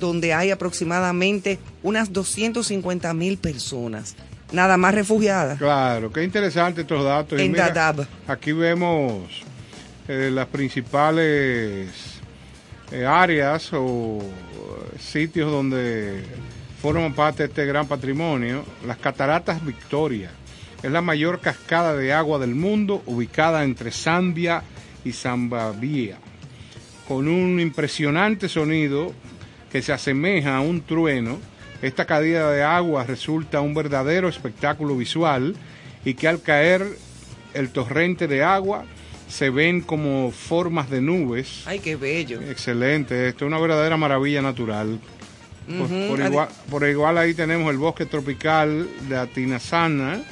donde 0.00 0.32
hay 0.32 0.50
aproximadamente 0.50 1.58
unas 1.82 2.12
250 2.12 3.14
mil 3.14 3.36
personas, 3.36 4.16
nada 4.50 4.76
más 4.76 4.94
refugiadas. 4.94 5.58
Claro, 5.58 6.12
qué 6.12 6.24
interesante 6.24 6.80
estos 6.80 7.04
datos. 7.04 7.38
En 7.38 7.52
mira, 7.52 7.68
Dadaab. 7.68 8.06
Aquí 8.26 8.52
vemos 8.52 9.22
eh, 10.08 10.30
las 10.32 10.46
principales 10.46 11.88
eh, 12.90 13.04
áreas 13.04 13.70
o 13.74 14.18
eh, 14.20 14.98
sitios 14.98 15.52
donde 15.52 16.24
forman 16.80 17.14
parte 17.14 17.42
de 17.42 17.48
este 17.50 17.66
gran 17.66 17.86
patrimonio. 17.86 18.64
Las 18.86 18.96
cataratas 18.96 19.64
Victoria 19.64 20.30
es 20.82 20.90
la 20.90 21.02
mayor 21.02 21.40
cascada 21.40 21.94
de 21.94 22.12
agua 22.12 22.38
del 22.38 22.54
mundo 22.54 23.02
ubicada 23.04 23.64
entre 23.64 23.90
Zambia 23.90 24.62
y 25.04 25.12
Zambabia, 25.12 26.16
con 27.06 27.28
un 27.28 27.60
impresionante 27.60 28.48
sonido 28.48 29.12
que 29.70 29.82
se 29.82 29.92
asemeja 29.92 30.56
a 30.56 30.60
un 30.60 30.80
trueno, 30.80 31.38
esta 31.82 32.06
caída 32.06 32.50
de 32.50 32.62
agua 32.62 33.04
resulta 33.04 33.60
un 33.60 33.74
verdadero 33.74 34.28
espectáculo 34.28 34.96
visual 34.96 35.54
y 36.04 36.14
que 36.14 36.26
al 36.26 36.42
caer 36.42 36.84
el 37.54 37.70
torrente 37.70 38.26
de 38.26 38.42
agua 38.42 38.84
se 39.28 39.50
ven 39.50 39.80
como 39.82 40.30
formas 40.30 40.90
de 40.90 41.00
nubes. 41.00 41.62
Ay, 41.66 41.78
qué 41.80 41.96
bello. 41.96 42.40
Excelente, 42.42 43.28
esto 43.28 43.44
es 43.44 43.48
una 43.48 43.58
verdadera 43.60 43.96
maravilla 43.96 44.42
natural. 44.42 44.98
Por, 46.08 46.18
igual, 46.20 46.48
por 46.70 46.88
igual 46.88 47.18
ahí 47.18 47.34
tenemos 47.34 47.70
el 47.70 47.76
bosque 47.76 48.06
tropical 48.06 48.88
de 49.06 49.16
Atinasana 49.18 50.22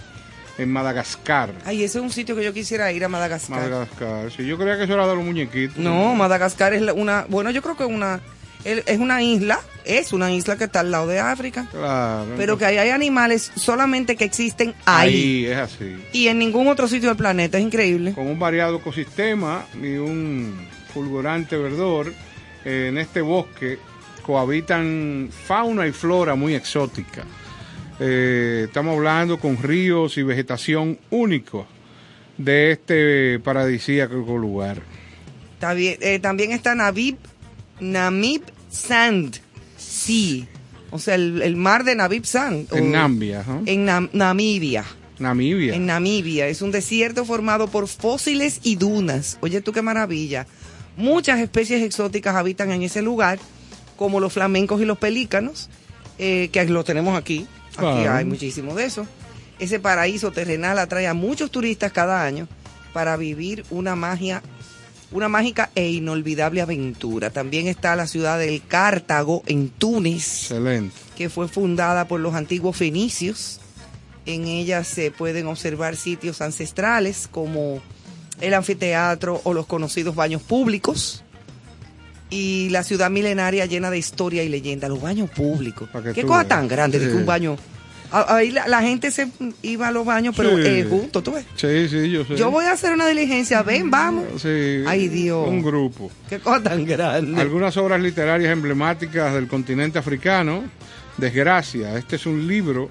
en 0.56 0.72
Madagascar. 0.72 1.52
Ay, 1.66 1.84
ese 1.84 1.98
es 1.98 2.02
un 2.04 2.10
sitio 2.10 2.34
que 2.34 2.42
yo 2.42 2.54
quisiera 2.54 2.90
ir 2.90 3.04
a 3.04 3.08
Madagascar. 3.08 3.60
Madagascar, 3.60 4.32
sí, 4.32 4.46
yo 4.46 4.56
creía 4.56 4.78
que 4.78 4.84
eso 4.84 4.94
era 4.94 5.06
de 5.06 5.14
los 5.14 5.22
muñequitos. 5.24 5.76
No, 5.76 6.14
Madagascar 6.14 6.72
es 6.72 6.80
la- 6.80 6.94
una, 6.94 7.26
bueno, 7.28 7.50
yo 7.50 7.60
creo 7.60 7.76
que 7.76 7.84
una, 7.84 8.20
es 8.64 8.98
una 8.98 9.22
isla, 9.22 9.60
es 9.86 10.12
una 10.12 10.32
isla 10.32 10.56
que 10.56 10.64
está 10.64 10.80
al 10.80 10.90
lado 10.90 11.06
de 11.06 11.18
África, 11.20 11.66
Claro. 11.70 12.34
pero 12.36 12.58
que 12.58 12.64
ahí 12.66 12.76
hay 12.78 12.90
animales 12.90 13.52
solamente 13.54 14.16
que 14.16 14.24
existen 14.24 14.74
ahí, 14.84 15.08
Ahí 15.08 15.46
es 15.46 15.56
así. 15.58 15.96
y 16.12 16.28
en 16.28 16.38
ningún 16.38 16.68
otro 16.68 16.88
sitio 16.88 17.08
del 17.08 17.16
planeta, 17.16 17.58
es 17.58 17.64
increíble. 17.64 18.12
Con 18.12 18.26
un 18.26 18.38
variado 18.38 18.76
ecosistema 18.76 19.64
y 19.80 19.94
un 19.96 20.56
fulgurante 20.92 21.56
verdor, 21.56 22.12
eh, 22.64 22.86
en 22.88 22.98
este 22.98 23.20
bosque 23.20 23.78
cohabitan 24.22 25.30
fauna 25.46 25.86
y 25.86 25.92
flora 25.92 26.34
muy 26.34 26.54
exótica. 26.54 27.24
Eh, 28.00 28.64
estamos 28.66 28.96
hablando 28.96 29.38
con 29.38 29.56
ríos 29.62 30.18
y 30.18 30.22
vegetación 30.22 30.98
únicos 31.10 31.66
de 32.36 32.72
este 32.72 33.38
paradisíaco 33.38 34.16
lugar. 34.36 34.82
Está 35.54 35.72
bien, 35.72 35.96
eh, 36.00 36.18
también 36.18 36.52
está 36.52 36.74
Namib, 36.74 37.16
Namib 37.80 38.42
Sand 38.68 39.40
Sea, 39.96 40.44
o 40.90 40.98
sea, 40.98 41.14
el, 41.14 41.40
el 41.42 41.56
mar 41.56 41.84
de 41.84 41.94
Namib 41.94 42.24
Sand. 42.24 42.72
o- 42.72 42.76
En 42.76 42.92
Nambia, 42.92 43.42
¿no? 43.46 43.62
En 43.66 43.86
Nam- 43.86 44.10
Namibia. 44.12 44.84
Namibia. 45.18 45.74
En 45.74 45.86
Namibia. 45.86 46.46
Es 46.48 46.60
un 46.62 46.70
desierto 46.70 47.24
formado 47.24 47.68
por 47.68 47.88
fósiles 47.88 48.60
y 48.62 48.76
dunas. 48.76 49.38
Oye, 49.40 49.60
tú 49.62 49.72
qué 49.72 49.80
maravilla. 49.82 50.46
Muchas 50.96 51.40
especies 51.40 51.82
exóticas 51.82 52.36
habitan 52.36 52.70
en 52.70 52.82
ese 52.82 53.00
lugar, 53.02 53.38
como 53.96 54.20
los 54.20 54.32
flamencos 54.32 54.80
y 54.80 54.84
los 54.84 54.98
pelícanos, 54.98 55.68
eh, 56.18 56.48
que 56.52 56.64
lo 56.66 56.84
tenemos 56.84 57.16
aquí. 57.18 57.46
Aquí 57.76 58.06
hay 58.06 58.24
muchísimo 58.24 58.74
de 58.74 58.84
eso. 58.84 59.06
Ese 59.58 59.80
paraíso 59.80 60.30
terrenal 60.32 60.78
atrae 60.78 61.06
a 61.06 61.14
muchos 61.14 61.50
turistas 61.50 61.92
cada 61.92 62.22
año 62.24 62.46
para 62.92 63.16
vivir 63.16 63.64
una 63.70 63.96
magia, 63.96 64.42
una 65.16 65.28
mágica 65.28 65.70
e 65.74 65.88
inolvidable 65.88 66.60
aventura. 66.60 67.30
También 67.30 67.68
está 67.68 67.96
la 67.96 68.06
ciudad 68.06 68.38
del 68.38 68.62
Cartago 68.66 69.42
en 69.46 69.70
Túnez 69.70 70.50
Excelente. 70.50 70.94
que 71.16 71.30
fue 71.30 71.48
fundada 71.48 72.06
por 72.06 72.20
los 72.20 72.34
antiguos 72.34 72.76
fenicios. 72.76 73.60
En 74.26 74.46
ella 74.46 74.84
se 74.84 75.10
pueden 75.10 75.46
observar 75.46 75.96
sitios 75.96 76.42
ancestrales 76.42 77.28
como 77.30 77.80
el 78.40 78.54
anfiteatro 78.54 79.40
o 79.44 79.54
los 79.54 79.66
conocidos 79.66 80.14
baños 80.14 80.42
públicos. 80.42 81.22
Y 82.28 82.68
la 82.70 82.82
ciudad 82.82 83.08
milenaria 83.08 83.66
llena 83.66 83.90
de 83.90 83.98
historia 83.98 84.42
y 84.42 84.48
leyenda, 84.48 84.88
los 84.88 85.00
baños 85.00 85.30
públicos. 85.30 85.88
Qué 86.12 86.22
cosa 86.22 86.38
veas. 86.38 86.48
tan 86.48 86.68
grande 86.68 86.98
de 86.98 87.08
que 87.08 87.14
un 87.14 87.26
baño... 87.26 87.56
Ahí 88.10 88.50
la, 88.50 88.66
la 88.68 88.82
gente 88.82 89.10
se 89.10 89.28
iba 89.62 89.88
a 89.88 89.90
los 89.90 90.04
baños, 90.06 90.34
pero 90.36 90.56
Sí. 90.56 90.62
eh, 90.64 90.86
juntos, 90.88 91.22
tú 91.24 91.32
ves. 91.32 91.44
Sí, 91.56 91.88
sí, 91.88 92.10
yo 92.10 92.24
sé. 92.24 92.36
Yo 92.36 92.50
voy 92.50 92.64
a 92.66 92.72
hacer 92.72 92.92
una 92.92 93.06
diligencia, 93.06 93.62
ven, 93.62 93.90
vamos. 93.90 94.24
Sí, 94.42 94.82
Ay, 94.86 95.08
Dios. 95.08 95.46
Un 95.48 95.62
grupo. 95.62 96.10
Qué 96.28 96.38
cosa 96.38 96.62
tan 96.62 96.84
grande. 96.84 97.40
Algunas 97.40 97.76
obras 97.76 98.00
literarias 98.00 98.52
emblemáticas 98.52 99.34
del 99.34 99.48
continente 99.48 99.98
africano. 99.98 100.64
Desgracia, 101.16 101.96
este 101.96 102.16
es 102.16 102.26
un 102.26 102.46
libro 102.46 102.90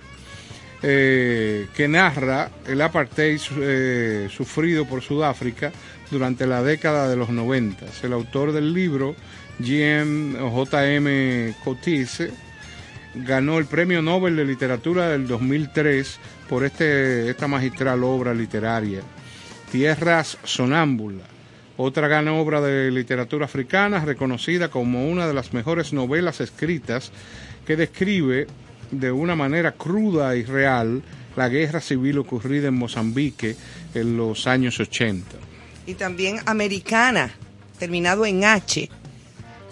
eh, 0.81 1.67
que 1.75 1.87
narra 1.87 2.49
el 2.67 2.81
apartheid 2.81 3.39
eh, 3.59 4.27
sufrido 4.35 4.85
por 4.85 5.01
Sudáfrica 5.01 5.71
durante 6.11 6.45
la 6.47 6.63
década 6.63 7.07
de 7.07 7.15
los 7.15 7.29
90. 7.29 7.85
El 8.03 8.13
autor 8.13 8.51
del 8.51 8.73
libro, 8.73 9.15
JM 9.59 11.53
Cotice, 11.63 12.31
ganó 13.23 13.57
el 13.57 13.65
Premio 13.65 14.01
Nobel 14.01 14.35
de 14.35 14.45
Literatura 14.45 15.09
del 15.09 15.27
2003 15.27 16.19
por 16.49 16.65
este, 16.65 17.29
esta 17.29 17.47
magistral 17.47 18.03
obra 18.03 18.33
literaria. 18.33 19.01
Tierras 19.71 20.37
Sonámbula, 20.43 21.23
otra 21.77 22.07
gran 22.07 22.27
obra 22.27 22.61
de 22.61 22.91
literatura 22.91 23.45
africana 23.45 24.03
reconocida 24.03 24.69
como 24.69 25.09
una 25.09 25.27
de 25.27 25.33
las 25.33 25.53
mejores 25.53 25.93
novelas 25.93 26.41
escritas 26.41 27.11
que 27.65 27.75
describe 27.75 28.47
de 28.91 29.11
una 29.11 29.35
manera 29.35 29.71
cruda 29.71 30.35
y 30.35 30.43
real 30.43 31.01
la 31.35 31.49
guerra 31.49 31.81
civil 31.81 32.19
ocurrida 32.19 32.67
en 32.67 32.75
Mozambique 32.75 33.55
en 33.93 34.17
los 34.17 34.47
años 34.47 34.79
80. 34.79 35.37
y 35.87 35.93
también 35.95 36.39
americana, 36.45 37.31
terminado 37.77 38.25
en 38.25 38.43
H. 38.43 38.89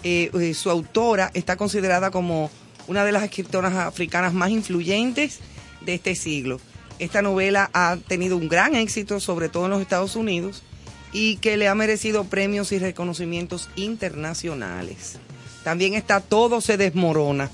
Eh, 0.04 0.30
eh, 0.34 0.54
su 0.54 0.70
autora 0.70 1.32
está 1.34 1.56
considerada 1.56 2.12
como 2.12 2.52
una 2.88 3.06
de 3.06 3.12
las 3.12 3.24
escritoras 3.24 3.74
africanas 3.76 4.34
más 4.34 4.50
influyentes 4.50 5.40
de 5.82 5.94
este 5.96 6.16
siglo. 6.16 6.60
Esta 7.00 7.22
novela 7.22 7.70
ha 7.74 7.98
tenido 8.08 8.38
un 8.38 8.48
gran 8.50 8.76
éxito, 8.76 9.20
sobre 9.20 9.50
todo 9.50 9.66
en 9.66 9.72
los 9.72 9.82
Estados 9.82 10.16
Unidos, 10.16 10.64
y 11.12 11.38
que 11.38 11.58
le 11.58 11.68
ha 11.68 11.76
merecido 11.76 12.24
premios 12.26 12.72
y 12.72 12.80
reconocimientos 12.80 13.70
internacionales. 13.76 15.18
También 15.64 15.94
está 15.94 16.22
Todo 16.22 16.62
se 16.62 16.78
desmorona. 16.78 17.50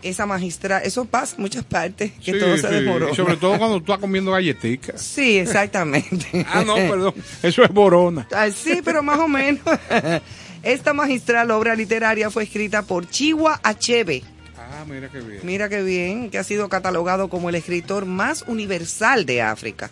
Esa 0.00 0.26
magistral, 0.26 0.82
eso 0.84 1.06
pasa 1.06 1.34
en 1.36 1.42
muchas 1.42 1.64
partes, 1.64 2.12
que 2.24 2.32
Sí, 2.32 2.38
todo 2.38 2.56
se 2.56 2.68
sí, 2.68 2.74
desmorona. 2.74 3.12
y 3.12 3.16
Sobre 3.16 3.36
todo 3.36 3.58
cuando 3.58 3.78
tú 3.78 3.84
estás 3.92 3.98
comiendo 3.98 4.30
galletitas. 4.30 5.02
Sí, 5.02 5.38
exactamente. 5.38 6.46
Ah, 6.48 6.62
no, 6.64 6.76
perdón. 6.76 7.14
Eso 7.42 7.64
es 7.64 7.70
Borona. 7.70 8.28
Ah, 8.32 8.48
sí, 8.50 8.80
pero 8.84 9.02
más 9.02 9.18
o 9.18 9.26
menos. 9.26 9.60
Esta 10.62 10.92
magistral 10.92 11.50
obra 11.50 11.74
literaria 11.74 12.30
fue 12.30 12.44
escrita 12.44 12.82
por 12.82 13.08
Chiwa 13.08 13.60
Achebe. 13.62 14.22
Ah, 14.56 14.84
mira 14.88 15.08
qué 15.08 15.20
bien. 15.20 15.40
Mira 15.44 15.68
qué 15.68 15.82
bien, 15.82 16.30
que 16.30 16.38
ha 16.38 16.44
sido 16.44 16.68
catalogado 16.68 17.28
como 17.28 17.48
el 17.48 17.54
escritor 17.54 18.06
más 18.06 18.44
universal 18.46 19.24
de 19.24 19.42
África. 19.42 19.90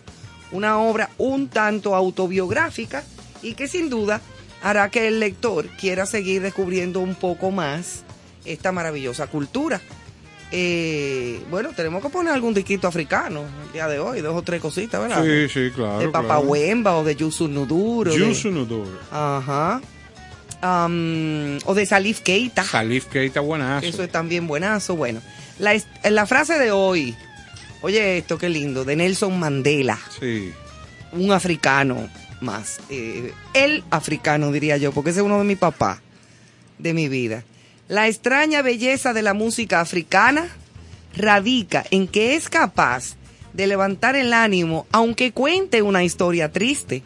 Una 0.51 0.79
obra 0.79 1.09
un 1.17 1.47
tanto 1.47 1.95
autobiográfica 1.95 3.03
y 3.41 3.53
que 3.53 3.67
sin 3.67 3.89
duda 3.89 4.21
hará 4.61 4.89
que 4.89 5.07
el 5.07 5.19
lector 5.19 5.67
quiera 5.79 6.05
seguir 6.05 6.41
descubriendo 6.41 6.99
un 6.99 7.15
poco 7.15 7.51
más 7.51 8.03
esta 8.45 8.71
maravillosa 8.71 9.27
cultura. 9.27 9.81
Eh, 10.51 11.41
bueno, 11.49 11.71
tenemos 11.75 12.01
que 12.01 12.09
poner 12.09 12.33
algún 12.33 12.53
disquito 12.53 12.87
africano 12.87 13.41
el 13.65 13.73
día 13.73 13.87
de 13.87 13.99
hoy, 13.99 14.21
dos 14.21 14.35
o 14.35 14.41
tres 14.41 14.61
cositas, 14.61 15.01
¿verdad? 15.01 15.23
Sí, 15.23 15.49
sí, 15.49 15.71
claro. 15.75 15.99
de 15.99 16.07
Papa 16.07 16.39
Wemba 16.39 16.95
o 16.95 17.03
de 17.03 17.15
Yusu 17.15 17.49
Nuduro. 17.49 18.11
de-. 18.11 18.17
Ajá. 19.11 19.81
O 20.61 21.73
de 21.73 21.85
Salif 21.85 22.21
Keita. 22.21 22.63
Salif 22.63 23.05
Keita 23.05 23.39
buenazo. 23.41 23.85
Eso 23.85 24.03
es 24.03 24.11
también 24.11 24.47
buenazo. 24.47 24.95
Bueno, 24.95 25.21
la, 25.59 25.79
la 26.09 26.25
frase 26.25 26.57
de 26.57 26.71
hoy, 26.71 27.15
oye 27.81 28.17
esto, 28.17 28.37
qué 28.37 28.49
lindo, 28.49 28.83
de 28.83 28.95
Nelson 28.95 29.37
Mandela, 29.39 29.99
Sí. 30.19 30.51
un 31.11 31.31
africano 31.31 32.09
más. 32.41 32.79
eh, 32.89 33.31
el 33.53 33.83
africano, 33.91 34.51
diría 34.51 34.77
yo, 34.77 34.91
porque 34.91 35.11
ese 35.11 35.19
es 35.19 35.25
uno 35.25 35.37
de 35.39 35.45
mis 35.45 35.57
papás, 35.57 35.99
de 36.77 36.93
mi 36.93 37.07
vida. 37.07 37.43
La 37.87 38.07
extraña 38.07 38.61
belleza 38.61 39.13
de 39.13 39.21
la 39.21 39.33
música 39.33 39.79
africana 39.79 40.47
radica 41.15 41.85
en 41.89 42.07
que 42.07 42.35
es 42.35 42.49
capaz 42.49 43.15
de 43.53 43.65
levantar 43.65 44.15
el 44.15 44.33
ánimo 44.33 44.85
aunque 44.91 45.31
cuente 45.31 45.81
una 45.81 46.03
historia 46.03 46.51
triste. 46.51 47.01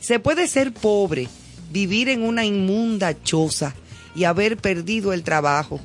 Se 0.00 0.20
puede 0.20 0.46
ser 0.46 0.72
pobre, 0.72 1.28
vivir 1.70 2.08
en 2.08 2.22
una 2.22 2.44
inmunda 2.44 3.20
choza 3.22 3.74
y 4.14 4.24
haber 4.24 4.56
perdido 4.56 5.12
el 5.12 5.22
trabajo, 5.22 5.80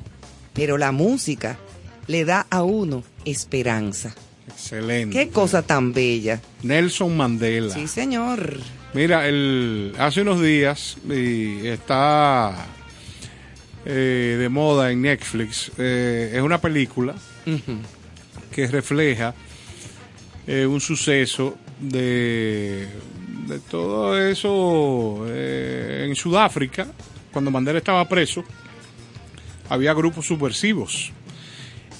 pero 0.52 0.78
la 0.78 0.92
música 0.92 1.58
le 2.06 2.24
da 2.24 2.46
a 2.50 2.62
uno 2.62 3.02
esperanza. 3.24 4.14
Excelente. 4.48 5.16
Qué 5.16 5.30
cosa 5.30 5.62
tan 5.62 5.92
bella. 5.92 6.40
Nelson 6.62 7.16
Mandela. 7.16 7.74
Sí, 7.74 7.86
señor. 7.86 8.58
Mira, 8.92 9.28
el, 9.28 9.94
hace 9.98 10.22
unos 10.22 10.40
días 10.40 10.96
y 11.08 11.66
está 11.66 12.54
eh, 13.84 14.36
de 14.38 14.48
moda 14.48 14.90
en 14.90 15.02
Netflix. 15.02 15.72
eh, 15.78 16.32
es 16.34 16.40
una 16.40 16.60
película 16.60 17.14
que 18.52 18.66
refleja 18.68 19.34
eh, 20.46 20.66
un 20.66 20.80
suceso 20.80 21.56
de, 21.80 22.86
de 23.46 23.58
todo 23.60 24.18
eso 24.18 25.24
eh, 25.28 26.06
en 26.08 26.16
Sudáfrica, 26.16 26.86
cuando 27.32 27.50
Mandela 27.50 27.78
estaba 27.78 28.08
preso, 28.08 28.44
había 29.68 29.92
grupos 29.92 30.26
subversivos 30.26 31.12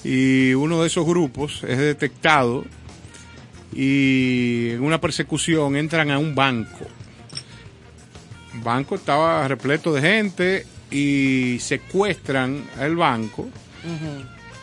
y 0.03 0.53
uno 0.53 0.81
de 0.81 0.87
esos 0.87 1.05
grupos 1.05 1.63
es 1.67 1.77
detectado 1.77 2.63
y 3.73 4.69
en 4.69 4.83
una 4.83 5.01
persecución 5.01 5.75
entran 5.75 6.11
a 6.11 6.19
un 6.19 6.35
banco. 6.35 6.85
El 8.53 8.61
banco 8.61 8.95
estaba 8.95 9.47
repleto 9.47 9.93
de 9.93 10.01
gente 10.01 10.65
y 10.91 11.57
secuestran 11.59 12.63
el 12.79 12.95
banco, 12.95 13.49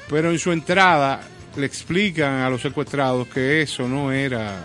Pero 0.08 0.30
en 0.30 0.38
su 0.38 0.52
entrada 0.52 1.20
le 1.56 1.66
explican 1.66 2.40
a 2.40 2.50
los 2.50 2.62
secuestrados 2.62 3.28
que 3.28 3.62
eso 3.62 3.88
no 3.88 4.12
era 4.12 4.62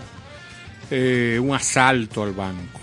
eh, 0.90 1.38
un 1.40 1.54
asalto 1.54 2.22
al 2.22 2.32
banco. 2.32 2.80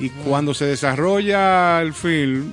Y 0.00 0.08
cuando 0.10 0.54
se 0.54 0.64
desarrolla 0.64 1.80
el 1.82 1.92
film, 1.92 2.52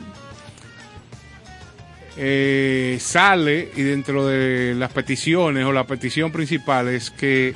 eh, 2.17 2.97
sale 3.00 3.71
y 3.76 3.84
dentro 3.84 4.26
de 4.26 4.73
las 4.76 4.91
peticiones 4.91 5.63
o 5.65 5.71
la 5.71 5.86
petición 5.86 6.32
principal 6.32 6.88
es 6.88 7.12
que, 7.12 7.54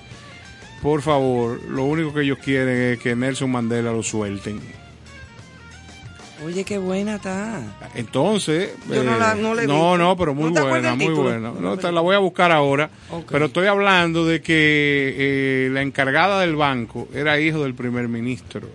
por 0.82 1.02
favor, 1.02 1.62
lo 1.64 1.86
único 1.86 2.14
que 2.14 2.22
ellos 2.22 2.38
quieren 2.38 2.94
es 2.94 3.00
que 3.00 3.16
Nelson 3.16 3.52
Mandela 3.52 3.92
lo 3.92 4.04
suelten. 4.04 4.81
Oye, 6.44 6.64
qué 6.64 6.78
buena 6.80 7.16
está. 7.16 7.62
Entonces, 7.96 8.72
Yo 8.90 9.04
no 9.04 9.18
la- 9.18 9.34
eh, 9.34 9.42
no 9.42 9.60
he 9.60 9.98
no, 9.98 10.16
pero 10.18 10.34
muy 10.34 10.46
¿No 10.46 10.54
te 10.54 10.60
acuerdas 10.60 10.98
buena, 10.98 11.14
muy 11.14 11.24
buena. 11.24 11.52
No, 11.60 11.78
te 11.78 11.92
la 11.92 12.02
voy 12.02 12.16
a 12.16 12.20
buscar 12.20 12.52
ahora, 12.52 12.90
pero 13.30 13.46
estoy 13.46 13.68
hablando 13.68 14.26
de 14.26 14.42
que 14.42 15.16
eh, 15.18 15.70
la 15.72 15.82
encargada 15.82 16.42
del 16.42 16.56
banco 16.56 17.08
era 17.14 17.40
hijo 17.40 17.64
del 17.64 17.76
primer 17.76 18.08
ministro. 18.08 18.68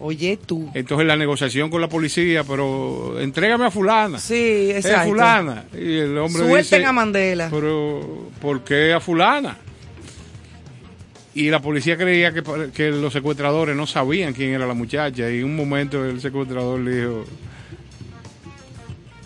Oye, 0.00 0.38
tú. 0.44 0.70
Entonces 0.74 1.06
la 1.06 1.16
negociación 1.16 1.70
con 1.70 1.80
la 1.80 1.88
policía, 1.88 2.42
pero 2.44 3.18
entrégame 3.20 3.66
a 3.66 3.70
fulana. 3.70 4.18
Sí, 4.18 4.70
Es 4.70 4.84
exacto. 4.84 5.10
fulana. 5.10 5.64
Y 5.72 5.98
el 5.98 6.18
hombre 6.18 6.42
Suelten 6.42 6.78
dice, 6.80 6.84
a 6.84 6.92
Mandela. 6.92 7.48
pero 7.50 8.28
¿por 8.40 8.62
qué 8.64 8.92
a 8.92 9.00
fulana? 9.00 9.56
Y 11.34 11.50
la 11.50 11.60
policía 11.60 11.96
creía 11.96 12.32
que, 12.32 12.42
que 12.72 12.90
los 12.90 13.12
secuestradores 13.12 13.74
no 13.74 13.86
sabían 13.86 14.32
quién 14.32 14.50
era 14.50 14.66
la 14.66 14.74
muchacha. 14.74 15.28
Y 15.30 15.38
en 15.38 15.44
un 15.46 15.56
momento 15.56 16.04
el 16.04 16.20
secuestrador 16.20 16.78
le 16.80 16.96
dijo, 16.96 17.24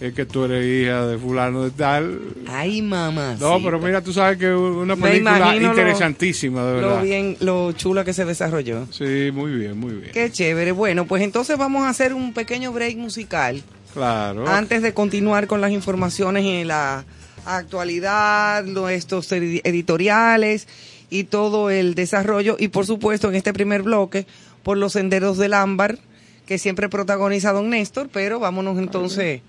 es 0.01 0.14
que 0.14 0.25
tú 0.27 0.44
eres 0.44 0.64
hija 0.64 1.07
de 1.07 1.18
fulano 1.18 1.64
de 1.64 1.71
tal. 1.73 2.21
Ay, 2.47 2.81
mamá. 2.83 3.37
No, 3.40 3.61
pero 3.62 3.81
mira, 3.81 4.01
tú 4.01 4.12
sabes 4.12 4.38
que 4.38 4.49
una 4.51 4.94
película 4.97 5.55
lo- 5.57 5.66
interesantísima, 5.71 6.64
de 6.64 6.73
verdad. 6.75 6.97
Lo 6.99 7.03
bien, 7.03 7.37
lo 7.40 7.73
chula 7.73 8.05
que 8.05 8.12
se 8.12 8.25
desarrolló. 8.25 8.87
Sí, 8.92 9.31
muy 9.35 9.53
bien, 9.53 9.77
muy 9.79 9.92
bien. 9.94 10.11
Qué 10.12 10.31
chévere. 10.31 10.71
Bueno, 10.73 11.05
pues 11.07 11.23
entonces 11.23 11.59
vamos 11.59 11.83
a 11.83 11.88
hacer 11.88 12.14
un 12.14 12.33
pequeño 12.33 12.73
break 12.73 12.97
musical 12.97 13.61
Claro. 13.92 14.47
antes 14.49 14.83
de 14.83 14.94
continuar 14.94 15.49
con 15.49 15.61
las 15.61 15.73
informaciones 15.73 16.44
en 16.44 16.68
la 16.68 17.05
actualidad, 17.44 18.64
nuestros 18.64 19.31
edi- 19.33 19.61
editoriales 19.64 20.68
y 21.11 21.25
todo 21.25 21.71
el 21.71 21.94
desarrollo. 21.94 22.57
Y 22.59 22.68
por 22.68 22.87
supuesto, 22.87 23.29
en 23.29 23.35
este 23.35 23.53
primer 23.53 23.83
bloque, 23.83 24.27
por 24.62 24.77
los 24.79 24.92
senderos 24.92 25.38
del 25.38 25.55
ámbar, 25.55 25.99
que 26.47 26.59
siempre 26.59 26.88
protagoniza 26.88 27.53
Don 27.53 27.71
Néstor, 27.71 28.09
pero 28.12 28.38
vámonos 28.40 28.79
entonces. 28.79 29.42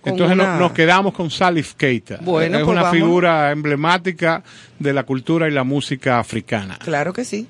con 0.00 0.12
Entonces 0.12 0.34
una- 0.36 0.58
nos 0.60 0.70
quedamos 0.72 1.12
con 1.12 1.28
Salif 1.28 1.74
Keita. 1.74 2.18
Bueno, 2.22 2.58
es 2.58 2.64
pues 2.64 2.76
una 2.78 2.88
figura 2.90 3.50
emblemática 3.50 4.44
de 4.78 4.92
la 4.92 5.02
cultura 5.02 5.48
y 5.48 5.50
la 5.50 5.64
música 5.64 6.20
africana. 6.20 6.78
Claro 6.84 7.12
que 7.12 7.24
sí. 7.24 7.48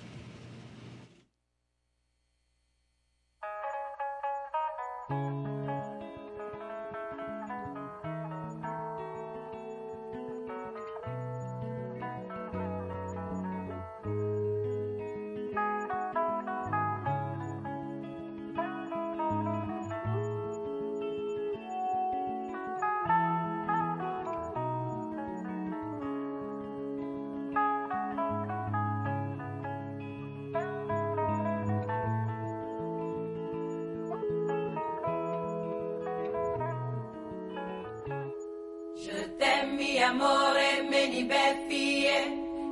amore 40.08 40.88
me 40.88 41.06
ni 41.08 41.22
beffie 41.24 42.16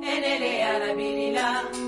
e 0.01 0.19
nelle 0.19 0.63
alabililà. 0.63 1.86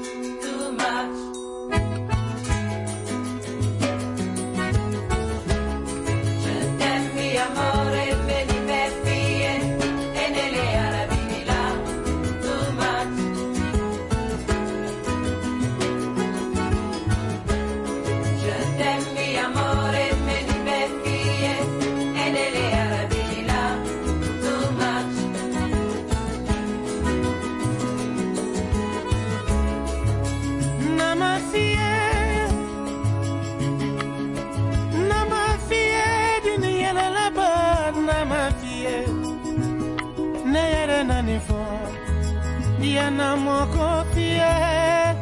Yana 43.39 43.45
moko 43.45 44.05
fie, 44.13 45.15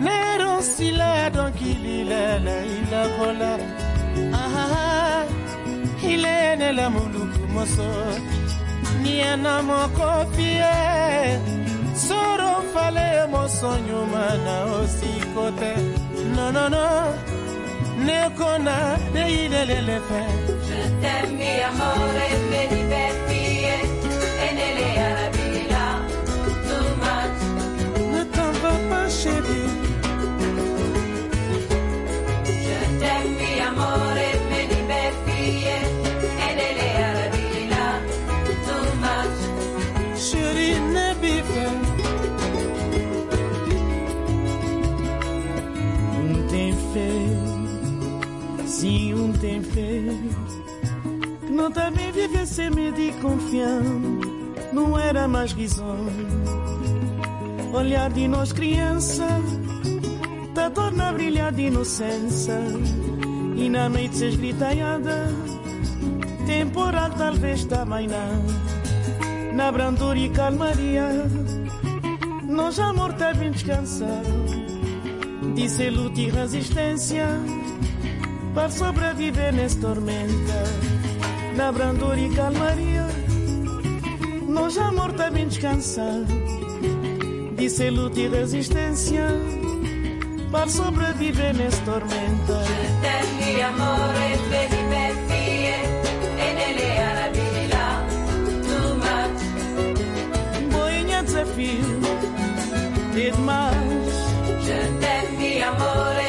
nero 0.00 0.60
sila 0.62 1.30
donkilile 1.30 2.38
la 2.44 2.56
ila 2.76 3.02
kola, 3.18 3.58
ah, 4.34 5.24
ile 6.02 6.56
ne 6.58 6.88
muluku 6.94 7.46
moso, 7.54 7.90
niana 9.02 9.62
moko 9.62 10.26
fie, 10.34 11.38
soro 11.94 12.62
fale 12.72 13.26
mo 13.30 13.48
sonyo 13.48 14.06
mana 14.12 14.54
osikote, 14.78 15.72
no 16.34 16.50
no 16.50 16.68
no, 16.68 17.14
ne 18.04 18.30
kona 18.38 18.98
de 19.12 19.22
ilelele 19.44 20.00
fe. 20.08 20.22
Je 20.66 20.80
t'aime, 21.02 21.52
amore, 21.68 22.28
veni 22.50 22.82
per 22.90 23.51
sim 49.42 49.60
tem 49.60 49.62
fé. 49.62 50.02
Que 51.46 51.52
não 51.52 51.70
também 51.72 52.12
viver 52.12 52.46
sem 52.46 52.70
medo 52.70 53.00
e 53.00 53.12
confiança, 53.14 53.88
não 54.72 54.98
era 54.98 55.26
mais 55.26 55.52
risonho. 55.52 56.10
Olhar 57.72 58.10
de 58.10 58.28
nós 58.28 58.52
criança, 58.52 59.26
tá 60.54 60.70
torna 60.70 61.08
a 61.08 61.12
brilhar 61.12 61.52
de 61.52 61.62
inocência. 61.62 62.58
E 63.56 63.68
na 63.68 63.88
noite 63.88 64.16
se 64.16 64.26
esgritaiada, 64.26 65.28
temporal 66.46 67.10
talvez 67.10 67.64
também 67.64 68.06
não 68.06 68.72
na 69.54 69.70
brandura 69.70 70.18
e 70.18 70.30
calmaria. 70.30 71.08
Nós 72.48 72.78
amor 72.78 73.12
bem 73.38 73.50
descansado, 73.50 74.22
disse 75.54 75.90
luta 75.90 76.20
e 76.20 76.30
resistência 76.30 77.26
para 78.54 78.70
sobreviver 78.70 79.52
nessa 79.52 79.80
tormenta. 79.80 80.64
Na 81.56 81.70
brandura 81.70 82.18
e 82.18 82.30
calmaria, 82.30 83.06
nós 84.48 84.76
amor 84.78 85.12
tá 85.12 85.30
bem 85.30 85.48
descansado, 85.48 86.26
disse 87.56 87.90
luta 87.90 88.20
e 88.20 88.28
resistência 88.28 89.26
para 90.50 90.68
sobreviver 90.68 91.54
nessa 91.54 91.82
tormenta. 91.82 92.62
Mi 93.38 93.60
amore, 93.60 94.36
veni 94.50 94.82
per 94.90 95.14
vie, 95.28 95.74
e 96.38 96.48
nelle 96.54 96.88
arabilila, 96.98 97.86
too 98.62 98.88
much. 98.96 99.42
Boinha 100.72 101.22
desafio, 101.22 102.00
de 103.14 103.30
demais. 103.30 104.14
Je 104.64 104.78
t'aime, 105.00 105.62
amore, 105.62 106.21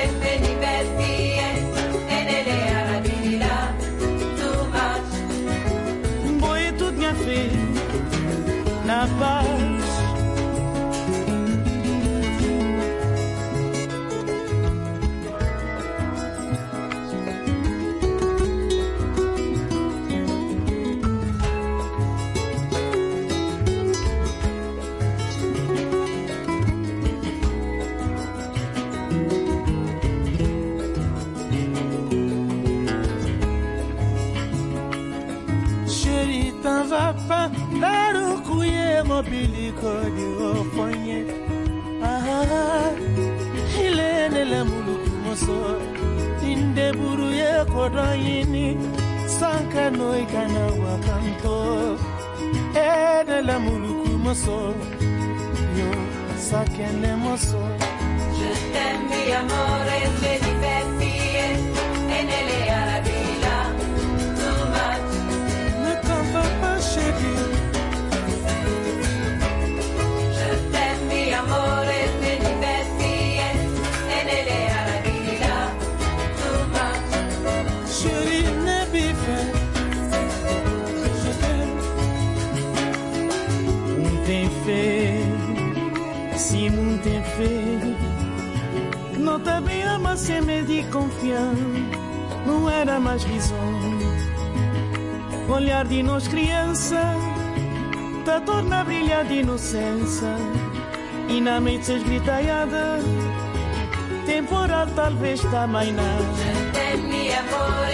Papa. 9.03 9.42
biliko 39.29 39.91
diofanye 40.15 41.19
aha 42.11 42.39
ilenele 43.85 44.63
muluku 44.63 45.11
moso. 45.25 45.57
Ye 47.35 47.65
sanka 49.39 49.89
wakanto 50.83 51.55
muluku 53.59 54.09
moso. 54.25 54.57
Yo 55.77 55.89
sakene 56.47 57.11
moso. 57.23 57.61
Je 58.37 58.51
t'aime, 58.73 59.19
amore. 59.39 60.62
Não 89.43 89.61
te 89.61 89.61
bem 89.67 89.83
ama 89.83 90.15
se 90.15 90.39
me 90.39 90.63
de 90.63 90.83
confiar. 90.83 91.53
Não 92.45 92.69
era 92.69 92.97
mais 92.97 93.23
visão. 93.25 93.57
Olhar 95.49 95.85
de 95.85 96.01
nós 96.01 96.29
criança, 96.29 97.01
te 98.23 98.45
torna 98.45 98.81
a 98.81 98.83
brilhar 98.85 99.25
de 99.25 99.39
inocência. 99.39 100.33
E 101.27 101.41
na 101.41 101.59
mente 101.59 101.91
esgritaiada, 101.91 102.99
temporal 104.25 104.87
talvez 104.95 105.41
tá 105.41 105.67
mais 105.67 105.93
nada. 105.93 106.63
Je 106.73 107.92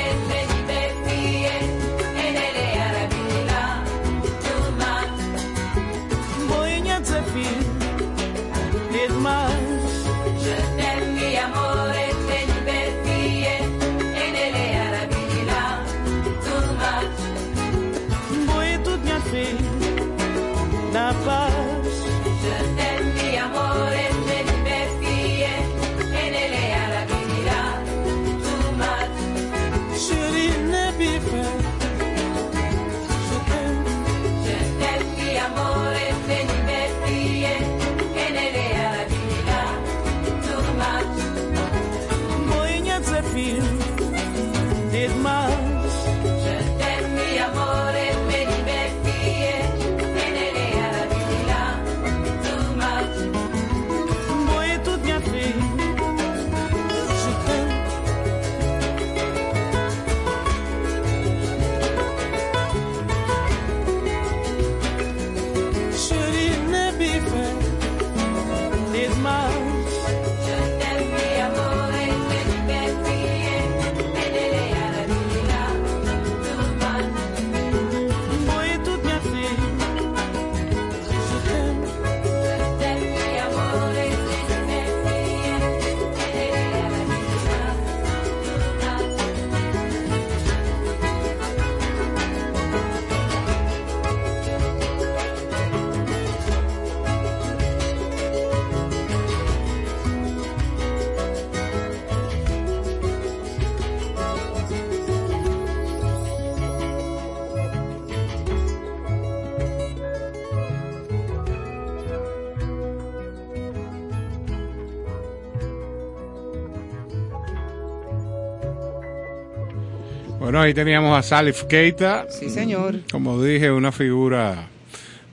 ahí 120.69 120.73
teníamos 120.73 121.17
a 121.17 121.21
Salif 121.21 121.63
Keita, 121.63 122.25
Sí, 122.29 122.49
señor. 122.49 123.01
como 123.12 123.41
dije, 123.43 123.71
una 123.71 123.91
figura 123.91 124.67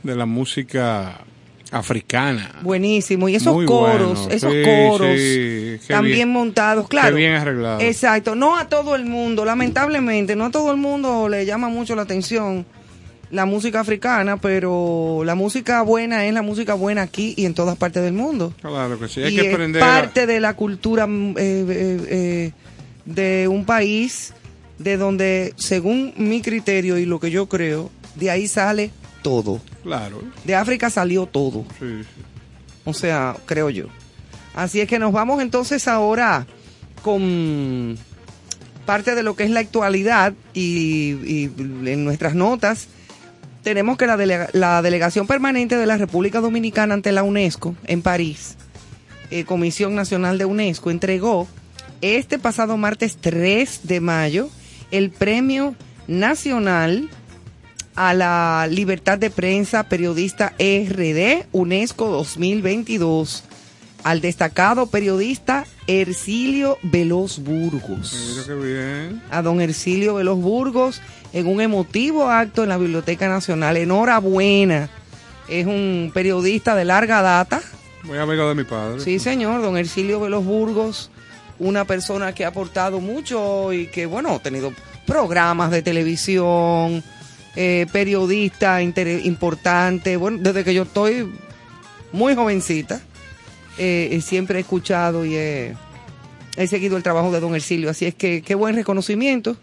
de 0.02 0.14
la 0.16 0.26
música 0.26 1.20
africana. 1.72 2.52
Buenísimo. 2.62 3.28
Y 3.28 3.34
esos 3.34 3.52
Muy 3.54 3.66
coros, 3.66 4.20
bueno. 4.20 4.30
esos 4.34 4.52
Sí, 4.52 4.62
coros 4.64 5.16
sí. 5.18 5.78
También 5.88 6.14
bien- 6.16 6.28
montados, 6.30 6.88
claro. 6.88 7.08
Qué 7.08 7.14
bien 7.22 7.32
arreglado. 7.32 7.80
Exacto. 7.80 8.34
No 8.34 8.56
a 8.56 8.68
todo 8.68 8.94
el 8.94 9.04
mundo, 9.04 9.44
lamentablemente, 9.44 10.36
no 10.36 10.46
a 10.46 10.50
todo 10.50 10.70
el 10.70 10.76
mundo 10.78 11.28
le 11.28 11.44
llama 11.44 11.68
mucho 11.68 11.94
la 11.96 12.02
atención 12.02 12.64
la 13.32 13.44
música 13.44 13.80
africana, 13.80 14.36
pero 14.36 15.22
la 15.24 15.34
música 15.34 15.82
buena 15.82 16.24
es 16.26 16.32
la 16.32 16.42
música 16.42 16.74
buena 16.74 17.02
aquí 17.02 17.34
y 17.36 17.44
en 17.44 17.54
todas 17.54 17.76
partes 17.76 18.04
del 18.04 18.12
mundo. 18.12 18.54
Claro 18.60 18.98
que 19.00 19.08
sí, 19.08 19.20
hay 19.24 19.34
y 19.34 19.36
que 19.40 19.48
es 19.48 19.52
aprender. 19.54 19.82
a- 19.82 19.86
parte 19.86 20.26
de 20.28 20.38
la 20.38 20.54
cultura 20.54 21.06
eh, 21.08 21.34
eh, 21.36 22.00
eh, 22.08 22.52
de 23.04 23.48
un 23.48 23.64
país 23.64 24.32
de 24.78 24.96
donde, 24.96 25.54
según 25.56 26.12
mi 26.16 26.42
criterio 26.42 26.98
y 26.98 27.04
lo 27.06 27.18
que 27.20 27.30
yo 27.30 27.48
creo, 27.48 27.90
de 28.14 28.30
ahí 28.30 28.46
sale 28.48 28.90
todo. 29.22 29.60
Claro, 29.82 30.22
De 30.44 30.54
África 30.54 30.90
salió 30.90 31.26
todo. 31.26 31.64
sí, 31.78 32.02
sí. 32.02 32.22
O 32.84 32.92
sea, 32.94 33.36
creo 33.46 33.70
yo. 33.70 33.86
Así 34.54 34.80
es 34.80 34.88
que 34.88 34.98
nos 34.98 35.12
vamos 35.12 35.42
entonces 35.42 35.86
ahora 35.88 36.46
con 37.02 37.96
parte 38.84 39.14
de 39.14 39.22
lo 39.22 39.34
que 39.34 39.44
es 39.44 39.50
la 39.50 39.60
actualidad 39.60 40.34
y, 40.54 41.14
y 41.24 41.50
en 41.86 42.04
nuestras 42.04 42.34
notas 42.34 42.88
tenemos 43.62 43.96
que 43.98 44.06
la, 44.06 44.16
delega- 44.16 44.48
la 44.52 44.80
delegación 44.82 45.26
permanente 45.26 45.76
de 45.76 45.86
la 45.86 45.96
República 45.96 46.40
Dominicana 46.40 46.94
ante 46.94 47.10
la 47.10 47.24
UNESCO 47.24 47.74
en 47.86 48.02
París, 48.02 48.56
eh, 49.30 49.44
Comisión 49.44 49.94
Nacional 49.96 50.38
de 50.38 50.44
UNESCO, 50.44 50.90
entregó 50.92 51.48
este 52.00 52.38
pasado 52.38 52.76
martes 52.76 53.16
3 53.20 53.80
de 53.82 54.00
mayo 54.00 54.48
el 54.90 55.10
Premio 55.10 55.74
Nacional 56.06 57.08
a 57.94 58.14
la 58.14 58.68
Libertad 58.70 59.18
de 59.18 59.30
Prensa 59.30 59.88
Periodista 59.88 60.54
RD 60.58 61.46
UNESCO 61.52 62.08
2022 62.08 63.44
al 64.04 64.20
destacado 64.20 64.86
periodista 64.86 65.66
Ercilio 65.88 66.78
Veloz 66.82 67.40
Burgos. 67.40 68.16
Mira 68.30 68.44
qué 68.46 68.54
bien. 68.54 69.22
A 69.30 69.42
don 69.42 69.60
Ercilio 69.60 70.14
Veloz 70.14 70.38
Burgos 70.38 71.00
en 71.32 71.48
un 71.48 71.60
emotivo 71.60 72.28
acto 72.30 72.62
en 72.62 72.68
la 72.68 72.78
Biblioteca 72.78 73.28
Nacional. 73.28 73.76
Enhorabuena 73.76 74.88
Es 75.48 75.66
un 75.66 76.12
periodista 76.14 76.76
de 76.76 76.84
larga 76.84 77.20
data. 77.22 77.60
Muy 78.04 78.18
amigo 78.18 78.48
de 78.48 78.54
mi 78.54 78.62
padre. 78.62 79.00
Sí, 79.00 79.18
señor, 79.18 79.60
don 79.62 79.76
Ercilio 79.76 80.20
Velos 80.20 80.44
Burgos, 80.44 81.10
una 81.58 81.84
persona 81.84 82.34
que 82.34 82.44
ha 82.44 82.48
aportado 82.48 83.00
mucho 83.00 83.72
y 83.72 83.86
que, 83.86 84.06
bueno, 84.06 84.34
ha 84.34 84.38
tenido 84.38 84.72
programas 85.06 85.70
de 85.70 85.82
televisión, 85.82 87.02
eh, 87.54 87.86
periodista 87.92 88.82
importante. 88.82 90.16
Bueno, 90.16 90.38
desde 90.40 90.64
que 90.64 90.74
yo 90.74 90.82
estoy 90.82 91.32
muy 92.12 92.34
jovencita, 92.34 93.00
eh, 93.78 94.20
siempre 94.22 94.58
he 94.58 94.60
escuchado 94.60 95.24
y 95.24 95.36
he, 95.36 95.76
seguido 96.68 96.96
el 96.96 97.02
trabajo 97.02 97.30
de 97.30 97.40
don 97.40 97.54
Ercilio. 97.54 97.90
Así 97.90 98.06
es 98.06 98.14
que 98.14 98.42
qué 98.42 98.54
buen 98.54 98.74
reconocimiento. 98.74 99.56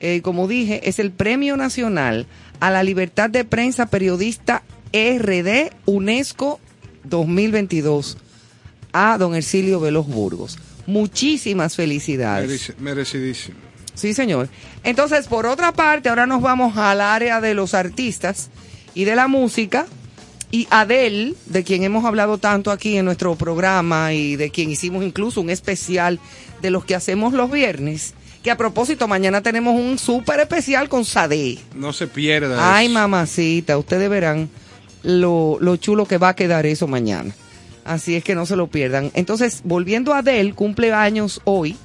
Eh, 0.00 0.20
como 0.22 0.48
dije, 0.48 0.88
es 0.88 0.98
el 0.98 1.12
Premio 1.12 1.56
Nacional 1.56 2.26
a 2.60 2.70
la 2.70 2.82
Libertad 2.82 3.30
de 3.30 3.44
Prensa 3.44 3.86
Periodista 3.86 4.62
RD 4.92 5.72
UNESCO 5.86 6.60
2022 7.04 8.18
a 8.92 9.18
don 9.18 9.34
Ercilio 9.34 9.80
Velos 9.80 10.06
Burgos. 10.06 10.58
Muchísimas 10.86 11.76
felicidades. 11.76 12.50
Mereci- 12.70 12.78
Merecidísimo. 12.78 13.56
Sí, 13.94 14.12
señor. 14.14 14.48
Entonces, 14.82 15.28
por 15.28 15.46
otra 15.46 15.72
parte, 15.72 16.08
ahora 16.08 16.26
nos 16.26 16.42
vamos 16.42 16.76
al 16.76 17.00
área 17.00 17.40
de 17.40 17.54
los 17.54 17.74
artistas 17.74 18.50
y 18.94 19.04
de 19.04 19.14
la 19.14 19.28
música. 19.28 19.86
Y 20.50 20.66
Adele, 20.70 21.34
de 21.46 21.64
quien 21.64 21.82
hemos 21.82 22.04
hablado 22.04 22.38
tanto 22.38 22.70
aquí 22.70 22.96
en 22.96 23.04
nuestro 23.04 23.34
programa 23.34 24.12
y 24.12 24.36
de 24.36 24.50
quien 24.50 24.70
hicimos 24.70 25.04
incluso 25.04 25.40
un 25.40 25.50
especial 25.50 26.20
de 26.62 26.70
los 26.70 26.84
que 26.84 26.94
hacemos 26.94 27.32
los 27.32 27.50
viernes. 27.50 28.14
Que 28.42 28.50
a 28.52 28.56
propósito, 28.56 29.08
mañana 29.08 29.42
tenemos 29.42 29.74
un 29.74 29.98
súper 29.98 30.38
especial 30.40 30.88
con 30.88 31.04
Sade. 31.04 31.58
No 31.74 31.92
se 31.92 32.06
pierda. 32.06 32.76
Ay, 32.76 32.86
eso. 32.86 32.94
mamacita, 32.94 33.78
ustedes 33.78 34.08
verán 34.10 34.48
lo, 35.02 35.56
lo 35.60 35.76
chulo 35.76 36.04
que 36.06 36.18
va 36.18 36.30
a 36.30 36.36
quedar 36.36 36.66
eso 36.66 36.86
mañana. 36.86 37.34
Así 37.84 38.16
es 38.16 38.24
que 38.24 38.34
no 38.34 38.46
se 38.46 38.56
lo 38.56 38.68
pierdan. 38.68 39.10
Entonces, 39.14 39.60
volviendo 39.64 40.14
a 40.14 40.18
Adele, 40.18 40.54
cumple 40.54 40.92
años 40.92 41.40
hoy. 41.44 41.76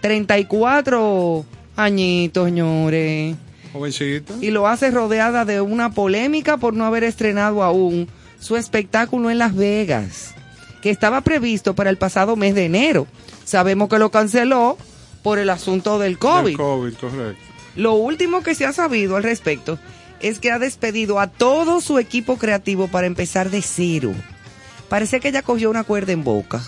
34 0.00 1.44
añitos, 1.76 2.44
señores. 2.46 3.36
Jovencita. 3.72 4.34
Y 4.40 4.50
lo 4.50 4.66
hace 4.66 4.90
rodeada 4.90 5.44
de 5.44 5.60
una 5.60 5.92
polémica 5.92 6.56
por 6.56 6.74
no 6.74 6.84
haber 6.84 7.04
estrenado 7.04 7.62
aún 7.62 8.08
su 8.38 8.56
espectáculo 8.56 9.30
en 9.30 9.38
Las 9.38 9.54
Vegas, 9.54 10.34
que 10.80 10.90
estaba 10.90 11.20
previsto 11.20 11.74
para 11.74 11.90
el 11.90 11.98
pasado 11.98 12.36
mes 12.36 12.54
de 12.54 12.64
enero. 12.64 13.06
Sabemos 13.44 13.88
que 13.88 13.98
lo 13.98 14.10
canceló 14.10 14.78
por 15.22 15.38
el 15.38 15.50
asunto 15.50 15.98
del 15.98 16.18
COVID. 16.18 16.46
Del 16.46 16.56
COVID, 16.56 16.94
correcto. 16.94 17.42
Lo 17.76 17.94
último 17.94 18.42
que 18.42 18.54
se 18.54 18.66
ha 18.66 18.72
sabido 18.72 19.16
al 19.16 19.22
respecto 19.22 19.78
es 20.20 20.38
que 20.38 20.50
ha 20.50 20.58
despedido 20.58 21.20
a 21.20 21.28
todo 21.28 21.80
su 21.80 21.98
equipo 21.98 22.36
creativo 22.36 22.88
para 22.88 23.06
empezar 23.06 23.50
de 23.50 23.62
cero. 23.62 24.12
Parece 24.90 25.20
que 25.20 25.28
ella 25.28 25.42
cogió 25.42 25.70
una 25.70 25.84
cuerda 25.84 26.10
en 26.10 26.24
boca. 26.24 26.60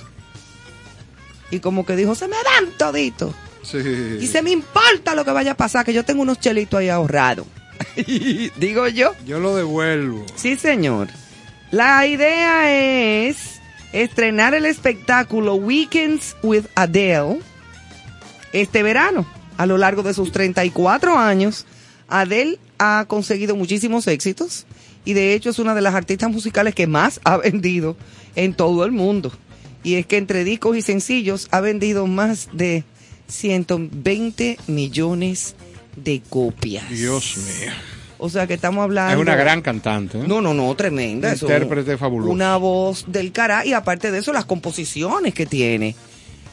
Y 1.51 1.59
como 1.59 1.85
que 1.85 1.97
dijo, 1.97 2.15
se 2.15 2.29
me 2.29 2.37
dan 2.37 2.71
todito. 2.79 3.35
Sí. 3.63 3.79
Y 4.21 4.27
se 4.29 4.43
me 4.43 4.53
importa 4.53 5.17
lo 5.17 5.25
que 5.25 5.33
vaya 5.33 5.53
a 5.53 5.57
pasar, 5.57 5.85
que 5.85 5.93
yo 5.93 6.05
tengo 6.05 6.23
unos 6.23 6.39
chelitos 6.39 6.79
ahí 6.79 6.89
ahorrados. 6.89 7.47
Digo 8.57 8.87
yo. 8.87 9.13
Yo 9.27 9.41
lo 9.41 9.57
devuelvo. 9.57 10.25
Sí, 10.37 10.57
señor. 10.57 11.09
La 11.73 12.07
idea 12.07 12.73
es 12.73 13.61
estrenar 13.93 14.55
el 14.55 14.67
espectáculo 14.67 15.57
Weekends 15.57 16.37
with 16.45 16.67
Adele 16.77 17.41
este 18.53 18.85
verano. 18.85 19.27
A 19.57 19.67
lo 19.67 19.79
largo 19.79 20.05
de 20.05 20.15
sus 20.15 20.31
34 20.31 21.19
años, 21.19 21.67
Adele 22.09 22.61
ha 22.79 23.05
conseguido 23.09 23.57
muchísimos 23.57 24.07
éxitos 24.07 24.65
y 25.05 25.15
de 25.15 25.35
hecho 25.35 25.51
es 25.51 25.59
una 25.59 25.75
de 25.75 25.83
las 25.83 25.95
artistas 25.95 26.31
musicales 26.31 26.75
que 26.75 26.87
más 26.87 27.21
ha 27.25 27.37
vendido 27.39 27.97
en 28.37 28.55
todo 28.55 28.85
el 28.85 28.93
mundo. 28.93 29.33
Y 29.83 29.95
es 29.95 30.07
que 30.07 30.17
entre 30.17 30.45
discos 30.45 30.77
y 30.77 30.83
sencillos 30.83 31.49
ha 31.51 31.61
vendido 31.61 32.07
más 32.07 32.49
de 32.53 32.85
120 33.27 34.59
millones 34.69 35.57
de 35.97 36.23
copias. 36.29 36.89
Dios 36.89 37.37
mío. 37.37 37.73
O 38.19 38.29
sea 38.31 38.47
que 38.47 38.55
estamos 38.55 38.85
hablando... 38.85 39.15
Es 39.15 39.21
una 39.21 39.35
gran 39.35 39.63
cantante. 39.63 40.21
¿eh? 40.21 40.25
No, 40.29 40.41
no, 40.41 40.55
no, 40.55 40.73
tremenda. 40.77 41.33
Intérprete 41.33 41.99
fabuloso. 41.99 42.31
Una 42.31 42.57
voz 42.57 43.05
del 43.09 43.33
cara 43.33 43.67
y 43.67 43.73
aparte 43.73 44.13
de 44.13 44.19
eso 44.19 44.33
las 44.33 44.45
composiciones 44.45 45.35
que 45.35 45.47
tiene. 45.47 45.97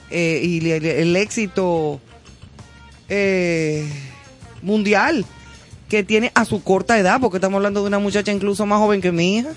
Eh, 0.10 0.42
y 0.44 0.72
el, 0.72 0.84
el 0.84 1.16
éxito 1.16 2.02
eh, 3.08 3.88
mundial 4.64 5.24
que 5.90 6.04
tiene 6.04 6.32
a 6.36 6.46
su 6.46 6.64
corta 6.64 6.98
edad, 7.00 7.20
porque 7.20 7.38
estamos 7.38 7.58
hablando 7.58 7.82
de 7.82 7.88
una 7.88 8.00
muchacha 8.00 8.32
incluso 8.32 8.66
más 8.66 8.80
joven 8.80 9.02
que 9.02 9.12
mi 9.12 9.38
hija. 9.38 9.50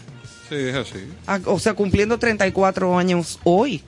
Sí, 0.48 0.56
es 0.56 0.74
así. 0.74 0.98
A- 1.26 1.40
o 1.46 1.58
sea, 1.58 1.74
cumpliendo 1.74 2.18
34 2.18 2.98
años 2.98 3.38
hoy. 3.44 3.82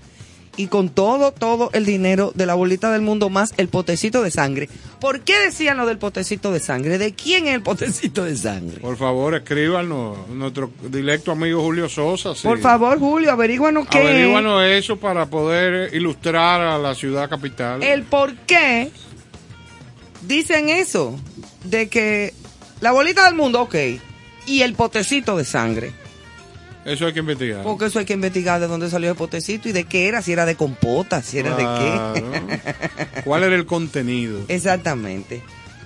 Y 0.56 0.68
con 0.68 0.88
todo, 0.88 1.32
todo 1.32 1.70
el 1.72 1.84
dinero 1.84 2.30
de 2.36 2.46
la 2.46 2.54
bolita 2.54 2.92
del 2.92 3.02
mundo 3.02 3.28
más 3.28 3.52
el 3.56 3.66
potecito 3.66 4.22
de 4.22 4.30
sangre. 4.30 4.68
¿Por 5.00 5.22
qué 5.22 5.36
decían 5.40 5.76
lo 5.78 5.84
del 5.84 5.98
potecito 5.98 6.52
de 6.52 6.60
sangre? 6.60 6.96
¿De 6.96 7.12
quién 7.12 7.48
es 7.48 7.54
el 7.56 7.62
potecito 7.62 8.22
de 8.24 8.36
sangre? 8.36 8.78
Por 8.78 8.96
favor, 8.96 9.34
escríbanos. 9.34 10.28
Nuestro 10.28 10.70
directo 10.88 11.32
amigo 11.32 11.60
Julio 11.60 11.88
Sosa. 11.88 12.36
sí. 12.36 12.46
Por 12.46 12.60
favor, 12.60 13.00
Julio, 13.00 13.32
averíguanos 13.32 13.88
qué. 13.88 13.98
Averíguanos 13.98 14.62
eso 14.62 14.96
para 14.96 15.26
poder 15.26 15.92
ilustrar 15.92 16.60
a 16.60 16.78
la 16.78 16.94
ciudad 16.94 17.28
capital. 17.28 17.82
el 17.82 18.04
por 18.04 18.32
qué 18.46 18.92
dicen 20.26 20.68
eso, 20.68 21.18
de 21.64 21.88
que 21.88 22.32
la 22.80 22.92
bolita 22.92 23.24
del 23.24 23.34
mundo, 23.34 23.62
ok, 23.62 23.74
y 24.46 24.62
el 24.62 24.74
potecito 24.74 25.36
de 25.36 25.44
sangre, 25.44 25.92
Eso 26.84 27.06
hay 27.06 27.12
que 27.14 27.20
investigar. 27.20 27.62
porque 27.62 27.86
eso 27.86 27.98
hay 27.98 28.04
que 28.04 28.12
investigar 28.12 28.60
de 28.60 28.66
dónde 28.66 28.90
salió 28.90 29.10
el 29.10 29.16
potecito 29.16 29.68
y 29.68 29.72
de 29.72 29.84
qué 29.84 30.06
era, 30.08 30.20
si 30.22 30.32
era 30.32 30.44
de 30.44 30.54
compota, 30.56 31.22
si 31.22 31.38
era 31.38 31.56
de 31.56 31.62
Claro. 31.62 32.14
¿Cuál 33.24 33.44
era 33.44 33.56
el 33.56 33.64
contenido? 33.66 34.46
qué. 34.46 34.54
Exactamente. 34.54 35.42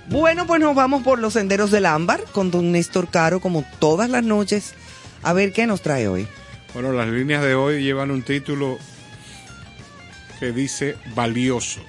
Bueno, 0.09 0.47
pues 0.47 0.59
nos 0.59 0.75
vamos 0.75 1.03
por 1.03 1.19
los 1.19 1.33
senderos 1.33 1.69
del 1.71 1.85
ámbar 1.85 2.23
con 2.31 2.49
don 2.51 2.71
Néstor 2.71 3.09
Caro, 3.09 3.39
como 3.39 3.63
todas 3.79 4.09
las 4.09 4.23
noches, 4.23 4.73
a 5.21 5.33
ver 5.33 5.53
qué 5.53 5.67
nos 5.67 5.81
trae 5.81 6.07
hoy. 6.07 6.27
Bueno, 6.73 6.91
las 6.91 7.07
líneas 7.07 7.43
de 7.43 7.53
hoy 7.55 7.81
llevan 7.83 8.09
un 8.11 8.23
título 8.23 8.77
que 10.39 10.51
dice 10.51 10.95
valioso. 11.15 11.81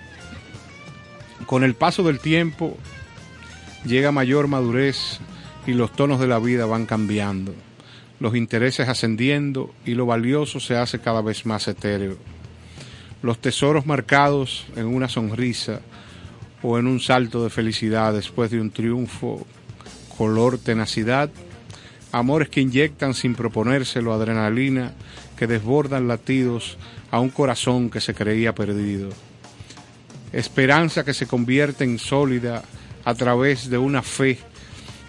Con 1.51 1.64
el 1.64 1.74
paso 1.74 2.05
del 2.05 2.20
tiempo 2.20 2.78
llega 3.84 4.12
mayor 4.12 4.46
madurez 4.46 5.18
y 5.66 5.72
los 5.72 5.90
tonos 5.90 6.20
de 6.20 6.28
la 6.28 6.38
vida 6.38 6.64
van 6.64 6.86
cambiando, 6.86 7.53
los 8.20 8.36
intereses 8.36 8.88
ascendiendo 8.88 9.74
y 9.84 9.94
lo 9.94 10.07
valioso 10.07 10.61
se 10.61 10.76
hace 10.76 11.01
cada 11.01 11.22
vez 11.22 11.46
más 11.46 11.66
etéreo. 11.66 12.18
Los 13.20 13.40
tesoros 13.40 13.84
marcados 13.84 14.64
en 14.76 14.86
una 14.86 15.09
sonrisa 15.09 15.80
o 16.62 16.78
en 16.78 16.86
un 16.86 17.01
salto 17.01 17.42
de 17.42 17.51
felicidad 17.51 18.12
después 18.12 18.53
de 18.53 18.61
un 18.61 18.70
triunfo, 18.70 19.44
color 20.16 20.57
tenacidad, 20.57 21.30
amores 22.12 22.48
que 22.48 22.61
inyectan 22.61 23.12
sin 23.12 23.34
proponérselo 23.34 24.12
adrenalina, 24.12 24.92
que 25.36 25.48
desbordan 25.48 26.07
latidos 26.07 26.78
a 27.11 27.18
un 27.18 27.30
corazón 27.30 27.90
que 27.90 28.01
se 28.01 28.14
creía 28.14 28.55
perdido. 28.55 29.11
Esperanza 30.33 31.05
que 31.05 31.14
se 31.14 31.26
convierte 31.26 31.85
en 31.85 31.99
sólida 31.99 32.62
a 33.05 33.14
través 33.14 33.68
de 33.68 33.78
una 33.78 34.03
fe 34.03 34.39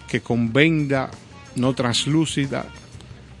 que 0.08 0.20
con 0.20 0.52
venda 0.52 1.10
no 1.56 1.74
translúcida 1.74 2.66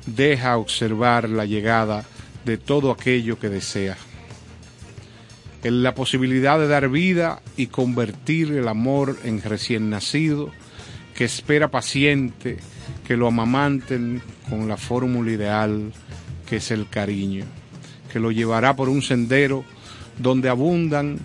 deja 0.06 0.56
observar 0.56 1.28
la 1.28 1.44
llegada 1.44 2.04
de 2.44 2.56
todo 2.58 2.90
aquello 2.90 3.38
que 3.38 3.48
desea. 3.48 3.96
En 5.64 5.82
la 5.82 5.94
posibilidad 5.94 6.58
de 6.58 6.66
dar 6.66 6.88
vida 6.88 7.40
y 7.56 7.68
convertir 7.68 8.52
el 8.52 8.68
amor 8.68 9.16
en 9.24 9.40
recién 9.42 9.90
nacido, 9.90 10.50
que 11.14 11.24
espera 11.24 11.70
paciente 11.70 12.58
que 13.06 13.16
lo 13.16 13.28
amamanten 13.28 14.22
con 14.48 14.66
la 14.66 14.76
fórmula 14.76 15.30
ideal 15.30 15.92
que 16.48 16.56
es 16.56 16.70
el 16.70 16.88
cariño, 16.88 17.44
que 18.12 18.18
lo 18.18 18.30
llevará 18.30 18.74
por 18.74 18.88
un 18.88 19.02
sendero 19.02 19.64
donde 20.18 20.48
abundan 20.48 21.18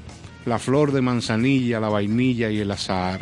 la 0.47 0.59
flor 0.59 0.93
de 0.93 1.01
manzanilla, 1.01 1.81
la 1.81 1.89
vainilla 1.89 2.49
y 2.49 2.59
el 2.59 2.71
azahar. 2.71 3.19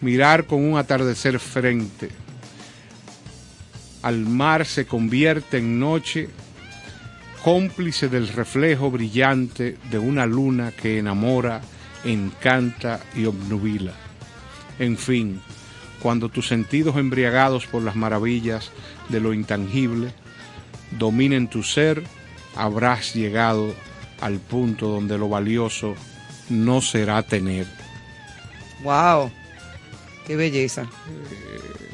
Mirar 0.00 0.44
con 0.46 0.64
un 0.64 0.76
atardecer 0.76 1.38
frente 1.38 2.10
al 4.02 4.18
mar 4.26 4.66
se 4.66 4.86
convierte 4.86 5.58
en 5.58 5.78
noche, 5.78 6.28
cómplice 7.44 8.08
del 8.08 8.26
reflejo 8.26 8.90
brillante 8.90 9.78
de 9.88 9.98
una 10.00 10.26
luna 10.26 10.72
que 10.72 10.98
enamora, 10.98 11.60
encanta 12.04 12.98
y 13.14 13.26
obnubila. 13.26 13.92
En 14.80 14.96
fin, 14.96 15.40
cuando 16.02 16.28
tus 16.28 16.48
sentidos 16.48 16.96
embriagados 16.96 17.66
por 17.66 17.82
las 17.82 17.94
maravillas 17.94 18.72
de 19.10 19.20
lo 19.20 19.32
intangible 19.32 20.12
dominen 20.98 21.46
tu 21.46 21.62
ser, 21.62 22.02
habrás 22.56 23.14
llegado 23.14 23.72
al 24.20 24.38
punto 24.38 24.88
donde 24.88 25.16
lo 25.18 25.28
valioso 25.28 25.94
no 26.48 26.80
será 26.80 27.22
tener. 27.22 27.66
Wow, 28.82 29.30
qué 30.26 30.36
belleza. 30.36 30.86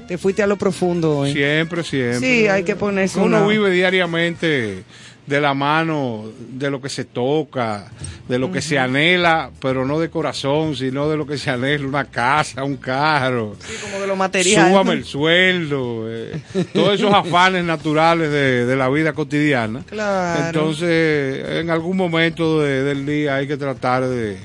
Te 0.09 0.19
fuiste 0.19 0.43
a 0.43 0.47
lo 0.47 0.57
profundo 0.57 1.19
hoy. 1.19 1.33
Siempre, 1.33 1.83
siempre. 1.83 2.21
Sí, 2.21 2.47
hay 2.47 2.63
que 2.63 2.77
ponerse 2.77 3.19
Uno 3.19 3.39
una- 3.39 3.47
vive 3.49 3.71
diariamente 3.71 4.85
de 5.27 5.41
la 5.41 5.55
mano 5.55 6.25
de 6.39 6.71
lo 6.71 6.81
que 6.81 6.89
se 6.89 7.05
toca, 7.05 7.91
de 8.29 8.39
lo 8.39 8.53
que 8.53 8.63
se 8.63 8.79
anhela, 8.79 9.51
pero 9.61 9.85
no 9.85 9.99
de 9.99 10.09
corazón, 10.09 10.77
sino 10.77 11.09
de 11.09 11.17
lo 11.17 11.27
que 11.27 11.37
se 11.37 11.51
anhela, 11.51 11.87
una 11.87 12.05
casa, 12.05 12.63
un 12.65 12.77
carro. 12.77 13.57
Sí, 13.59 13.75
como 13.83 14.01
de 14.01 14.07
lo 14.07 14.15
material. 14.17 14.69
Súbame 14.71 14.93
el 14.93 15.05
sueldo, 15.05 16.05
eh, 16.09 16.41
todos 16.73 16.95
esos 16.95 17.13
afanes 17.15 17.65
naturales 17.65 18.31
de, 18.31 18.67
de 18.67 18.77
la 18.77 18.89
vida 18.89 19.13
cotidiana. 19.15 19.83
Claro. 19.89 20.47
Entonces, 20.47 21.45
en 21.61 21.71
algún 21.71 21.97
momento 21.97 22.61
de- 22.61 22.83
del 22.85 23.05
día 23.05 23.37
hay 23.37 23.47
que 23.49 23.57
tratar 23.57 24.07
de, 24.09 24.39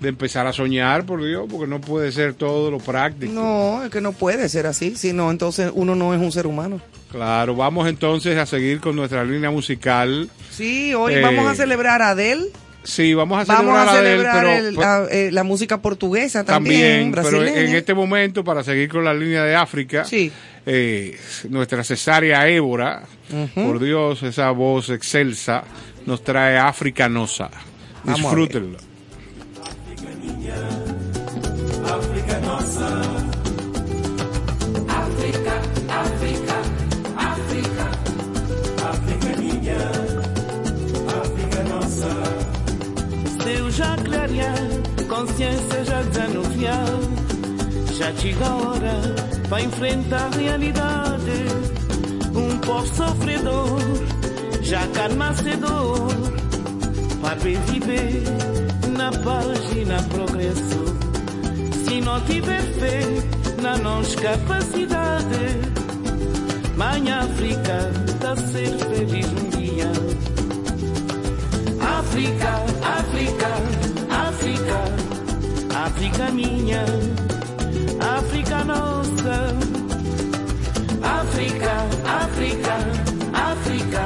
de 0.00 0.08
empezar 0.08 0.46
a 0.46 0.52
soñar, 0.52 1.04
por 1.04 1.24
Dios, 1.24 1.46
porque 1.50 1.66
no 1.66 1.80
puede 1.80 2.10
ser 2.12 2.34
todo 2.34 2.70
lo 2.70 2.78
práctico. 2.78 3.32
No, 3.32 3.84
es 3.84 3.90
que 3.90 4.00
no 4.00 4.12
puede 4.12 4.48
ser 4.48 4.66
así. 4.66 4.96
Si 4.96 5.12
no, 5.12 5.30
entonces 5.30 5.70
uno 5.74 5.94
no 5.94 6.14
es 6.14 6.20
un 6.20 6.32
ser 6.32 6.46
humano. 6.46 6.80
Claro, 7.12 7.54
vamos 7.54 7.88
entonces 7.88 8.38
a 8.38 8.46
seguir 8.46 8.80
con 8.80 8.96
nuestra 8.96 9.24
línea 9.24 9.50
musical. 9.50 10.28
Sí, 10.50 10.94
hoy 10.94 11.14
Eh, 11.14 11.20
vamos 11.20 11.46
a 11.46 11.54
celebrar 11.54 12.00
a 12.02 12.10
Adele. 12.10 12.44
Sí, 12.82 13.12
vamos 13.12 13.38
a 13.38 13.44
Vamos 13.44 13.60
celebrar 13.74 13.88
a 13.88 13.90
a 13.90 13.94
Adele, 13.94 14.10
celebrar 14.10 14.42
pero 14.42 14.74
pues, 14.74 14.86
la, 14.86 15.06
eh, 15.10 15.30
la 15.32 15.44
música 15.44 15.82
portuguesa 15.82 16.44
también, 16.44 17.12
también, 17.12 17.30
pero 17.30 17.44
en 17.44 17.74
este 17.74 17.92
momento, 17.92 18.42
para 18.42 18.64
seguir 18.64 18.88
con 18.88 19.04
la 19.04 19.12
línea 19.12 19.44
de 19.44 19.54
África, 19.54 20.04
Sí. 20.06 20.32
eh, 20.64 21.18
nuestra 21.50 21.84
cesárea 21.84 22.48
Évora, 22.48 23.02
por 23.54 23.80
Dios, 23.80 24.22
esa 24.22 24.50
voz 24.52 24.88
excelsa, 24.88 25.62
nos 26.06 26.24
trae 26.24 26.56
Africanosa. 31.84 32.90
Vamos 34.86 35.24
a 35.88 36.10
Disfrútenlo. 36.18 36.70
Seu 43.42 43.70
já 43.70 43.96
clarear, 43.96 44.58
consciência 45.08 45.84
já 45.84 46.02
desanuviar. 46.02 46.86
Já 47.98 48.12
chega 48.14 48.46
a 48.46 48.56
hora 48.56 49.14
para 49.48 49.62
enfrentar 49.62 50.26
a 50.32 50.36
realidade. 50.36 51.30
Um 52.34 52.58
povo 52.58 52.86
sofredor, 52.86 53.80
já 54.62 54.86
calma 54.88 55.30
a 55.30 55.56
dor. 55.56 56.10
Para 57.20 57.34
bem 57.36 57.60
viver 57.62 58.69
na 59.00 59.10
página 59.12 60.02
progresso. 60.10 60.84
Se 61.84 62.02
não 62.02 62.20
tiver 62.26 62.60
fé 62.60 63.00
na 63.62 63.78
nossa 63.78 64.14
capacidade, 64.20 65.42
Mãe 66.76 67.10
África, 67.10 67.92
tá 68.20 68.36
ser 68.36 68.68
feliz 68.90 69.26
um 69.26 69.48
dia. 69.56 69.90
África, 71.80 72.52
África, 72.98 73.50
África, 74.28 74.78
África 75.86 76.30
minha, 76.32 76.84
África 78.18 78.64
nossa. 78.64 79.36
África, 81.02 81.72
África, 82.04 82.76
África, 83.32 84.02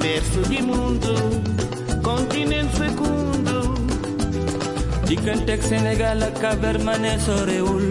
berço 0.00 0.42
de 0.48 0.62
mundo, 0.62 1.12
continente 2.04 2.76
fecundo. 2.76 3.25
Digganteeg 5.06 5.60
Sénégal 5.62 6.18
ak 6.22 6.34
Cabermané 6.42 7.14
sorewul 7.22 7.86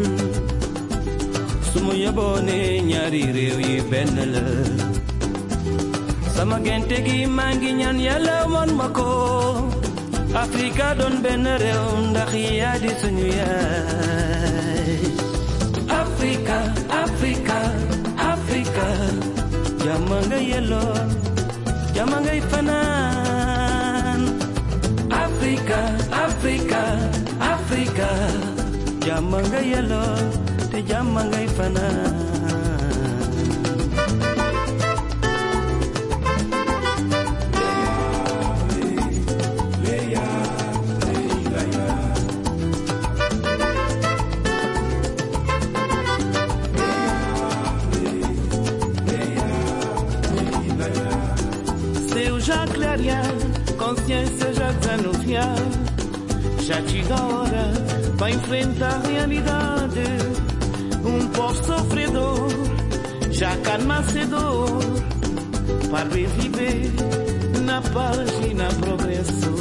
su 1.71 1.79
ma 1.85 1.93
yeboone 1.95 2.57
ñaari 2.89 3.23
réew 3.35 3.57
yi 3.67 3.75
benn 3.91 4.15
la. 4.33 4.45
Sama 6.35 6.57
gente 6.65 6.97
gi 7.05 7.25
maa 7.37 7.51
ngi 7.55 7.71
ñaan 7.79 7.97
yàlla 8.07 8.37
won 8.53 8.69
ma 8.79 8.87
ko. 8.97 9.09
Afrika 10.43 10.87
doon 10.99 11.15
benn 11.23 11.45
réew 11.63 11.83
ndax 12.11 12.31
yaa 12.59 12.75
di 12.83 12.91
suñu 13.01 13.27
yaay. 13.39 14.91
Afrika 16.01 16.57
Afrika 17.03 17.59
Afrika. 18.33 18.87
Jàmm 19.85 20.09
nga 20.27 20.37
yelloo 20.49 20.93
jàmm 21.95 22.11
Afrika 25.45 25.79
Afrika 26.25 26.81
Afrika 27.53 28.09
jàmm 29.05 29.31
nga 29.47 29.59
yelloo 29.71 30.17
te 30.71 30.79
jàmm 30.89 31.13
ngay 31.29 31.47
fanaan 31.57 32.13
Seu 52.09 52.39
já 52.39 52.65
clarear, 52.73 53.25
já 55.35 56.81
chega 56.87 57.13
a 57.13 57.27
hora 57.27 57.73
para 58.17 58.31
enfrentar 58.31 58.95
a 58.95 59.07
realidade. 59.07 60.01
Um 61.03 61.27
povo 61.27 61.63
sofredor, 61.65 62.49
já 63.31 63.55
calma 63.57 64.01
dor. 64.29 64.79
Para 65.91 66.05
viver 66.05 66.91
na 67.65 67.81
página 67.81 68.67
progresso. 68.79 69.55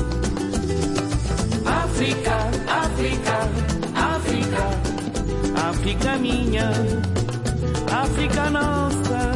África, 1.66 2.37
África, 2.68 3.49
África, 3.95 5.68
África 5.70 6.16
minha, 6.18 6.70
África 7.91 8.51
nossa. 8.51 9.35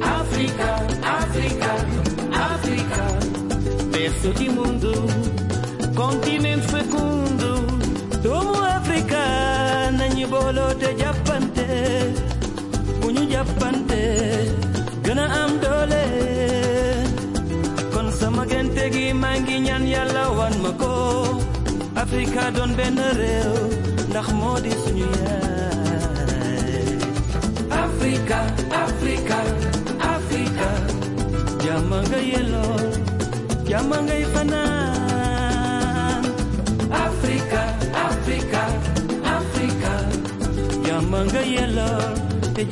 África, 0.00 0.85
berço 4.16 4.32
de 4.32 4.48
mundo, 4.50 4.92
continente 5.94 6.66
fecundo, 6.68 7.66
Africa, 8.64 9.90
Bolo 10.28 10.74
de 10.74 10.96
Japante, 10.96 12.14
Japante, 13.30 14.50
Gana 15.02 15.44
Amdole, 15.44 16.04
gi 18.94 19.12
yalla 19.90 20.30
wan 20.30 20.62
mako, 20.62 21.40
Africa 21.96 22.50
don 22.52 22.74
modi 24.32 24.70
Africa, 27.70 28.38
Africa, 28.70 28.78
Africa, 28.84 29.38
Africa. 30.00 30.96
Yellow. 32.22 33.05
Yelloo 33.76 33.84
jàmm 33.84 33.92
ngay 34.06 34.24
fanaan 34.32 36.22
Afrika 37.06 37.62
Afrika 38.08 38.62
Afrika 39.36 39.92
jàmm 40.86 41.12
nga 41.28 41.42
yelloo 41.54 42.00
te 42.54 42.62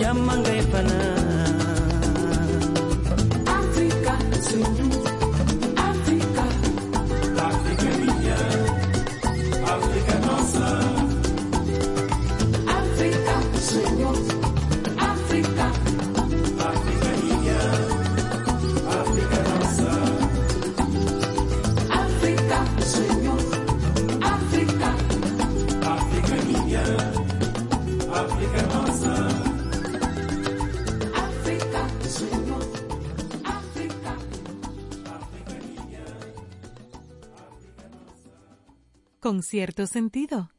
con 39.24 39.42
cierto 39.42 39.86
sentido. 39.86 40.50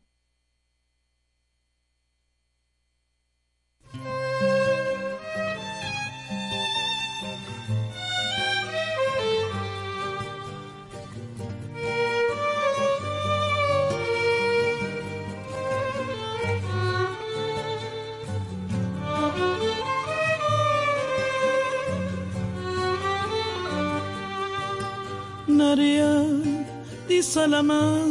Nadia 25.45 26.25
di 27.07 27.21
Salamanca. 27.21 28.04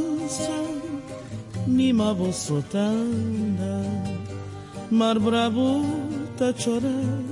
Sotanda, 2.35 3.81
mar 4.91 5.19
bravo 5.19 5.83
tá 6.37 6.53
chorar, 6.53 7.23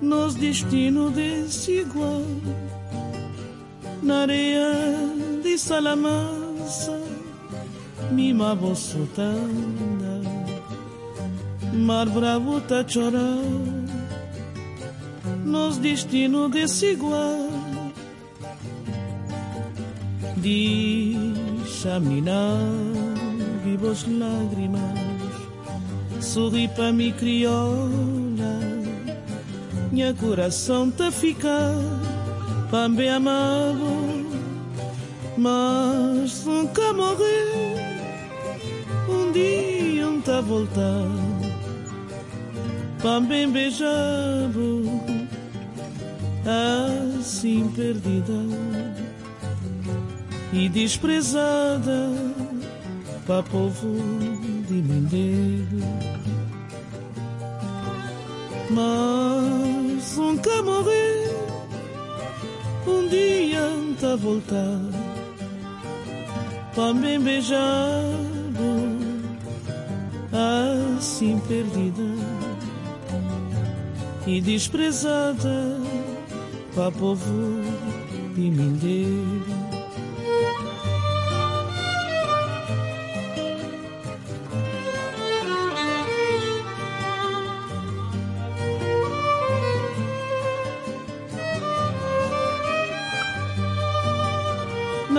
nos 0.00 0.34
destino 0.34 1.10
desigual, 1.10 2.24
na 4.02 4.22
areia 4.22 4.72
de 5.42 5.58
salamanca, 5.58 6.98
mi 8.10 8.32
mavo 8.32 8.74
sotanda, 8.74 10.22
mar 11.74 12.08
bravo 12.08 12.62
tá 12.62 12.82
chorar, 12.82 13.44
nos 15.44 15.76
destino 15.76 16.48
desigual. 16.48 17.46
Deixa-minar 20.38 23.07
vivos 23.68 24.06
lágrimas. 24.08 24.98
Sorri 26.20 26.68
para 26.68 26.92
mi 26.92 27.12
crioula. 27.12 28.58
Minha 29.92 30.14
coração 30.14 30.90
tá 30.90 31.10
ficar 31.10 31.74
Pambe 32.70 33.08
amado 33.08 34.26
Mas 35.36 36.44
nunca 36.44 36.92
morrer. 36.92 38.04
Um 39.08 39.32
dia 39.32 40.06
um 40.06 40.20
tá 40.20 40.42
voltar 40.42 41.08
Pambe 43.02 43.46
beijado 43.46 44.82
Assim 46.44 47.68
perdida 47.74 48.34
e 50.52 50.68
desprezada 50.68 52.10
para 53.28 53.42
povo 53.42 53.94
de 54.66 54.72
Mindelo. 54.72 55.84
Mas 58.70 60.16
nunca 60.16 60.62
morrer, 60.62 61.36
um 62.86 63.06
dia 63.06 63.60
tá 64.00 64.16
voltar. 64.16 64.80
Para 66.74 66.94
me 66.94 67.18
beijar, 67.18 68.02
assim 70.96 71.38
perdida. 71.40 72.02
E 74.26 74.40
desprezada. 74.40 75.78
Para 76.74 76.92
povo 76.92 77.62
de 78.34 78.50
Mindelo. 78.50 79.57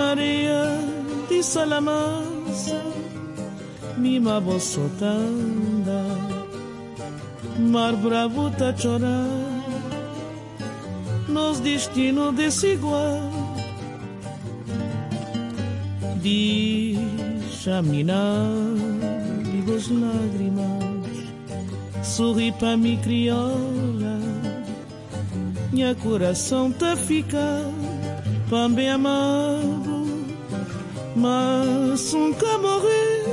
Maria 0.00 0.62
de 1.28 1.42
Salamanca, 1.42 2.80
mima 3.98 4.40
bossotanda, 4.40 6.00
mar 7.58 7.94
bravo 7.96 8.50
tá 8.50 8.74
chorar, 8.74 9.28
nos 11.28 11.60
destino 11.60 12.32
desigual. 12.32 13.30
Deixa-me 16.22 18.00
as 19.76 19.88
lágrimas, 20.02 21.14
sorri 22.02 22.52
para 22.52 22.74
mim 22.76 22.98
criola, 23.02 24.18
minha 25.70 25.94
coração 25.94 26.72
tá 26.72 26.96
ficar, 26.96 27.70
também 28.48 28.88
amado 28.90 29.89
mas 31.16 32.12
nunca 32.12 32.58
morrer. 32.58 33.24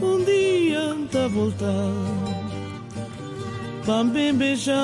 Um 0.00 0.24
dia 0.24 0.96
tá 1.10 1.28
voltar, 1.28 1.92
Pambe 3.84 4.32
beijado, 4.32 4.76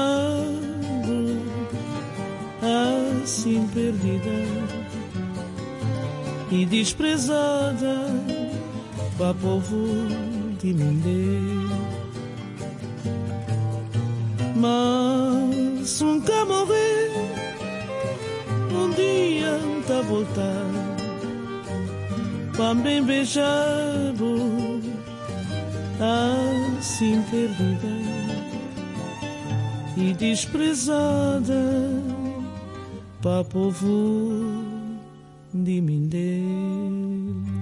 assim 3.10 3.66
perdida 3.68 4.82
e 6.50 6.64
desprezada, 6.66 8.06
para 9.18 9.34
povo 9.34 9.86
de 10.60 10.72
Mindê. 10.72 11.40
Mas 14.54 16.00
nunca 16.00 16.44
morrer 16.44 17.10
um 18.70 18.90
dia 18.90 19.58
tá 19.86 20.00
voltar 20.02 20.81
também 22.56 23.02
beijado 23.02 24.80
assim 26.78 27.22
perdida 27.30 27.88
e 29.96 30.12
desprezada 30.14 31.54
para 33.20 33.44
povo 33.44 34.64
de 35.54 35.80
Mindelo. 35.80 37.61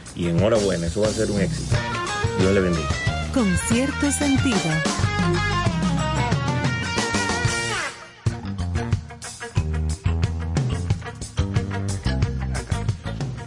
y 0.15 0.27
enhorabuena, 0.27 0.87
eso 0.87 1.01
va 1.01 1.07
a 1.07 1.11
ser 1.11 1.31
un 1.31 1.41
éxito. 1.41 1.75
Dios 2.39 2.53
le 2.53 2.61
bendiga. 2.61 2.89
Con 3.33 3.57
cierto 3.67 4.11
sentido. 4.11 4.57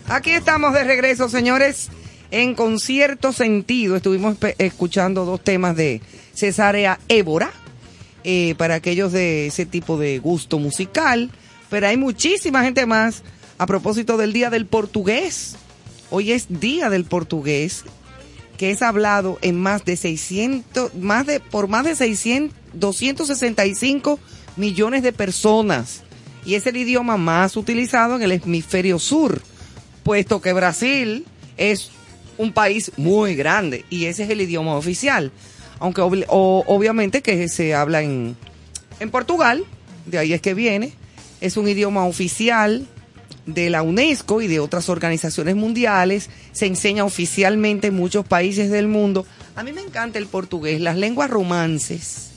Aquí 0.08 0.30
estamos 0.30 0.72
de 0.74 0.84
regreso, 0.84 1.28
señores, 1.28 1.88
en 2.30 2.54
concierto 2.54 3.32
sentido. 3.32 3.96
Estuvimos 3.96 4.36
escuchando 4.58 5.24
dos 5.24 5.42
temas 5.42 5.76
de 5.76 6.02
Cesárea 6.34 7.00
Évora, 7.08 7.50
eh, 8.22 8.54
para 8.56 8.76
aquellos 8.76 9.12
de 9.12 9.48
ese 9.48 9.66
tipo 9.66 9.98
de 9.98 10.18
gusto 10.18 10.58
musical. 10.58 11.30
Pero 11.68 11.88
hay 11.88 11.96
muchísima 11.96 12.62
gente 12.62 12.86
más 12.86 13.22
a 13.58 13.66
propósito 13.66 14.16
del 14.16 14.32
Día 14.32 14.50
del 14.50 14.66
Portugués. 14.66 15.56
Hoy 16.16 16.30
es 16.30 16.46
Día 16.60 16.90
del 16.90 17.04
Portugués, 17.04 17.82
que 18.56 18.70
es 18.70 18.82
hablado 18.82 19.36
en 19.42 19.58
más 19.60 19.84
de 19.84 19.96
600, 19.96 20.94
más 20.94 21.26
de, 21.26 21.40
por 21.40 21.66
más 21.66 21.84
de 21.84 21.96
600, 21.96 22.56
265 22.72 24.20
millones 24.56 25.02
de 25.02 25.12
personas. 25.12 26.04
Y 26.46 26.54
es 26.54 26.68
el 26.68 26.76
idioma 26.76 27.16
más 27.16 27.56
utilizado 27.56 28.14
en 28.14 28.22
el 28.22 28.30
hemisferio 28.30 29.00
sur, 29.00 29.42
puesto 30.04 30.40
que 30.40 30.52
Brasil 30.52 31.24
es 31.56 31.90
un 32.38 32.52
país 32.52 32.92
muy 32.96 33.34
grande 33.34 33.84
y 33.90 34.04
ese 34.04 34.22
es 34.22 34.30
el 34.30 34.40
idioma 34.40 34.76
oficial. 34.76 35.32
Aunque 35.80 36.00
o- 36.00 36.64
obviamente 36.68 37.22
que 37.22 37.48
se 37.48 37.74
habla 37.74 38.02
en, 38.02 38.36
en 39.00 39.10
Portugal, 39.10 39.64
de 40.06 40.18
ahí 40.18 40.32
es 40.32 40.40
que 40.40 40.54
viene, 40.54 40.92
es 41.40 41.56
un 41.56 41.68
idioma 41.68 42.04
oficial 42.06 42.86
de 43.46 43.70
la 43.70 43.82
UNESCO 43.82 44.40
y 44.40 44.46
de 44.46 44.60
otras 44.60 44.88
organizaciones 44.88 45.54
mundiales, 45.56 46.30
se 46.52 46.66
enseña 46.66 47.04
oficialmente 47.04 47.88
en 47.88 47.94
muchos 47.94 48.26
países 48.26 48.70
del 48.70 48.88
mundo. 48.88 49.26
A 49.56 49.62
mí 49.62 49.72
me 49.72 49.82
encanta 49.82 50.18
el 50.18 50.26
portugués, 50.26 50.80
las 50.80 50.96
lenguas 50.96 51.30
romances 51.30 52.30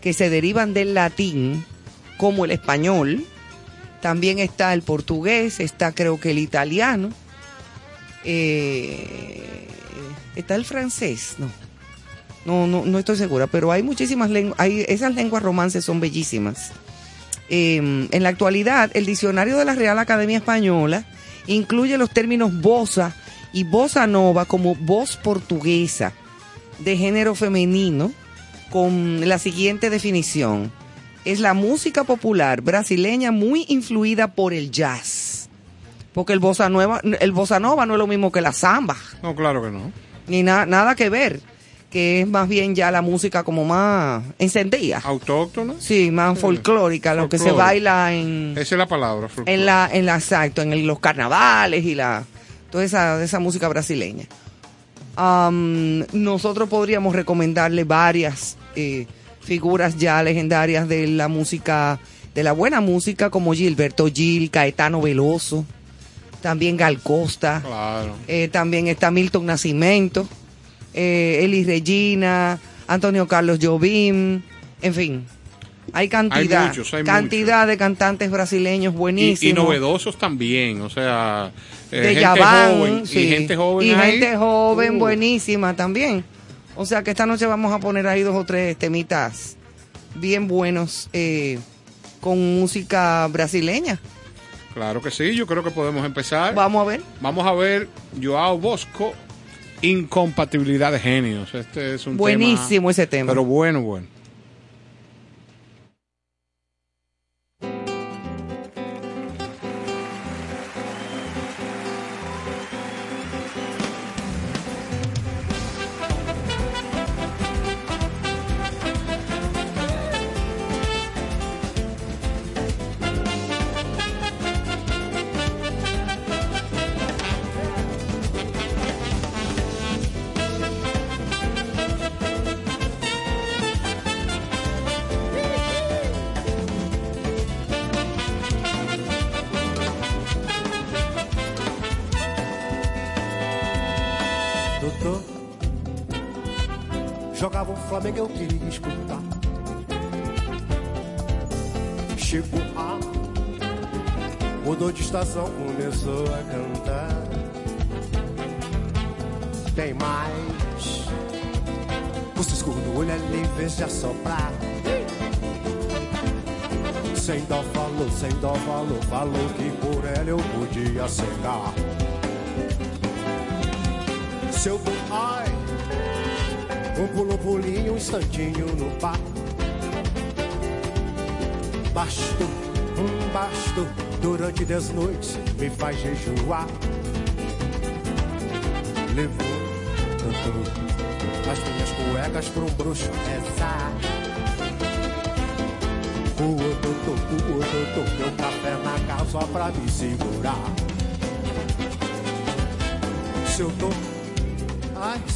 que 0.00 0.12
se 0.12 0.30
derivan 0.30 0.74
del 0.74 0.94
latín 0.94 1.64
como 2.16 2.44
el 2.44 2.50
español. 2.50 3.24
También 4.00 4.38
está 4.38 4.72
el 4.72 4.82
portugués, 4.82 5.60
está 5.60 5.92
creo 5.92 6.18
que 6.18 6.30
el 6.30 6.38
italiano. 6.38 7.10
eh, 8.24 9.66
está 10.36 10.54
el 10.54 10.64
francés, 10.64 11.34
no. 11.38 11.50
No, 12.46 12.66
no, 12.66 12.86
no 12.86 12.98
estoy 12.98 13.16
segura, 13.16 13.46
pero 13.46 13.70
hay 13.70 13.82
muchísimas 13.82 14.30
lenguas, 14.30 14.58
hay, 14.58 14.84
esas 14.88 15.14
lenguas 15.14 15.42
romances 15.42 15.84
son 15.84 16.00
bellísimas. 16.00 16.72
Eh, 17.50 17.76
en 17.76 18.22
la 18.22 18.28
actualidad, 18.28 18.90
el 18.94 19.04
diccionario 19.06 19.58
de 19.58 19.64
la 19.64 19.74
Real 19.74 19.98
Academia 19.98 20.38
Española 20.38 21.04
incluye 21.46 21.98
los 21.98 22.10
términos 22.10 22.58
bossa 22.60 23.12
y 23.52 23.64
bossa 23.64 24.06
nova 24.06 24.44
como 24.44 24.76
voz 24.76 25.16
portuguesa 25.16 26.12
de 26.78 26.96
género 26.96 27.34
femenino 27.34 28.12
con 28.70 29.28
la 29.28 29.38
siguiente 29.38 29.90
definición. 29.90 30.70
Es 31.24 31.40
la 31.40 31.52
música 31.54 32.04
popular 32.04 32.62
brasileña 32.62 33.32
muy 33.32 33.64
influida 33.68 34.28
por 34.34 34.54
el 34.54 34.70
jazz. 34.70 35.48
Porque 36.14 36.32
el 36.32 36.38
bossa, 36.38 36.68
nueva, 36.68 37.00
el 37.02 37.32
bossa 37.32 37.58
nova 37.60 37.84
no 37.84 37.94
es 37.94 37.98
lo 37.98 38.06
mismo 38.06 38.32
que 38.32 38.40
la 38.40 38.52
samba, 38.52 38.96
No, 39.22 39.34
claro 39.34 39.62
que 39.62 39.70
no. 39.70 39.92
ni 40.28 40.42
na- 40.42 40.66
nada 40.66 40.94
que 40.94 41.08
ver, 41.10 41.40
que 41.90 42.20
es 42.20 42.28
más 42.28 42.48
bien 42.48 42.74
ya 42.76 42.90
la 42.92 43.02
música 43.02 43.42
como 43.42 43.64
más 43.64 44.22
encendida. 44.38 45.00
¿Autóctona? 45.04 45.74
Sí, 45.80 46.10
más 46.12 46.38
folclórica, 46.38 47.14
lo 47.14 47.28
que 47.28 47.36
se 47.38 47.50
baila 47.50 48.14
en, 48.14 48.52
Esa 48.56 48.74
es 48.76 48.78
la 48.78 48.86
palabra. 48.86 49.28
folclore. 49.28 49.52
en 49.54 49.66
la, 49.66 49.90
en 49.92 50.06
la, 50.06 50.14
exacto, 50.14 50.62
en 50.62 50.72
el- 50.72 50.86
los 50.86 51.00
carnavales 51.00 51.84
y 51.84 51.94
la, 51.96 52.24
toda 52.70 52.84
esa, 52.84 53.22
esa 53.22 53.40
música 53.40 53.66
brasileña. 53.68 54.26
Am, 55.16 56.06
nosotros 56.12 56.68
podríamos 56.68 57.14
recomendarle 57.14 57.84
varias 57.84 58.56
eh, 58.76 59.06
figuras 59.40 59.96
ya 59.98 60.22
legendarias 60.22 60.88
de 60.88 61.06
la 61.08 61.28
música, 61.28 61.98
de 62.34 62.42
la 62.44 62.52
buena 62.52 62.80
música, 62.80 63.28
como 63.30 63.52
Gilberto 63.52 64.06
Gil, 64.06 64.50
Caetano 64.50 65.00
Veloso, 65.02 65.64
también 66.40 66.76
Gal 66.76 67.00
Costa, 67.00 67.60
Claro. 67.66 68.14
eh, 68.28 68.48
también 68.48 68.86
está 68.86 69.10
Milton 69.10 69.46
Nascimento, 69.46 70.26
eh, 70.94 71.40
Elis 71.42 71.66
Regina, 71.66 72.58
Antonio 72.86 73.26
Carlos 73.28 73.58
Jobim, 73.60 74.42
en 74.82 74.94
fin. 74.94 75.24
Hay 75.92 76.08
cantidad, 76.08 76.68
muchos, 76.68 76.94
hay 76.94 77.02
cantidad 77.02 77.66
de 77.66 77.76
cantantes 77.76 78.30
brasileños 78.30 78.94
buenísimos. 78.94 79.42
y 79.42 79.52
novedosos 79.52 80.16
también, 80.18 80.80
o 80.82 80.90
sea, 80.90 81.50
eh, 81.90 81.96
de 81.96 82.02
gente 82.08 82.20
Yaván, 82.20 82.78
joven 82.78 83.06
sí. 83.06 83.18
y 83.18 83.28
gente 83.28 83.56
joven 83.56 83.86
Y 83.88 83.90
ahí. 83.92 84.12
gente 84.12 84.36
joven 84.36 84.96
Uh, 84.96 84.98
buenísima 84.98 85.74
también. 85.74 86.22
O 86.76 86.86
sea 86.86 87.02
que 87.02 87.10
esta 87.10 87.26
noche 87.26 87.44
vamos 87.46 87.72
a 87.72 87.80
poner 87.80 88.06
ahí 88.06 88.22
dos 88.22 88.36
o 88.36 88.44
tres 88.44 88.76
temitas 88.76 89.56
bien 90.14 90.46
buenos 90.46 91.08
eh, 91.12 91.58
con 92.20 92.38
música 92.60 93.26
brasileña. 93.26 93.98
Claro 94.74 95.02
que 95.02 95.10
sí, 95.10 95.34
yo 95.34 95.46
creo 95.46 95.64
que 95.64 95.72
podemos 95.72 96.06
empezar. 96.06 96.54
Vamos 96.54 96.82
a 96.82 96.84
ver. 96.90 97.02
Vamos 97.20 97.44
a 97.46 97.52
ver 97.52 97.88
Joao 98.22 98.58
Bosco, 98.58 99.12
incompatibilidad 99.82 100.92
de 100.92 100.98
genios. 100.98 101.54
Este 101.54 101.94
es 101.94 102.06
un 102.06 102.16
Buenísimo 102.16 102.90
ese 102.90 103.06
tema. 103.06 103.32
Pero 103.32 103.44
bueno, 103.44 103.82
bueno. 103.82 104.06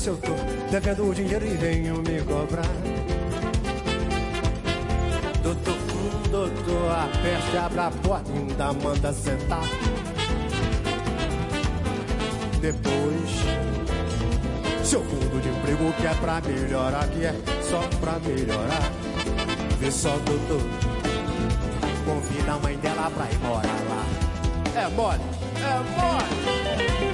Se 0.04 0.10
eu 0.10 0.18
tô 0.18 0.34
devendo 0.70 1.08
o 1.08 1.14
dinheiro 1.14 1.46
e 1.46 1.54
venho 1.54 1.94
me 2.02 2.20
cobrar. 2.20 2.68
Doutor, 5.42 5.72
hum, 5.72 6.30
doutor, 6.30 6.90
a 6.90 7.08
peste 7.22 7.56
abre 7.56 7.80
a 7.80 7.90
porta 7.90 8.30
e 8.30 8.36
ainda 8.36 8.72
manda 8.74 9.12
sentar. 9.14 9.64
Depois, 12.60 13.30
seu 14.84 15.02
mundo 15.02 15.40
de 15.40 15.48
emprego 15.48 15.90
que 15.94 16.06
é 16.06 16.14
pra 16.16 16.42
melhorar, 16.42 17.08
que 17.08 17.24
é 17.24 17.34
só 17.62 17.80
pra 17.98 18.18
melhorar. 18.18 18.92
Vê 19.80 19.90
só, 19.90 20.18
doutor, 20.18 20.60
convida 22.04 22.52
a 22.52 22.58
mãe 22.58 22.76
dela 22.76 23.10
pra 23.10 23.24
ir 23.30 23.38
morar 23.38 23.80
lá. 23.88 24.82
É 24.82 24.88
mole, 24.88 25.22
é 25.62 25.78
mole. 25.98 27.13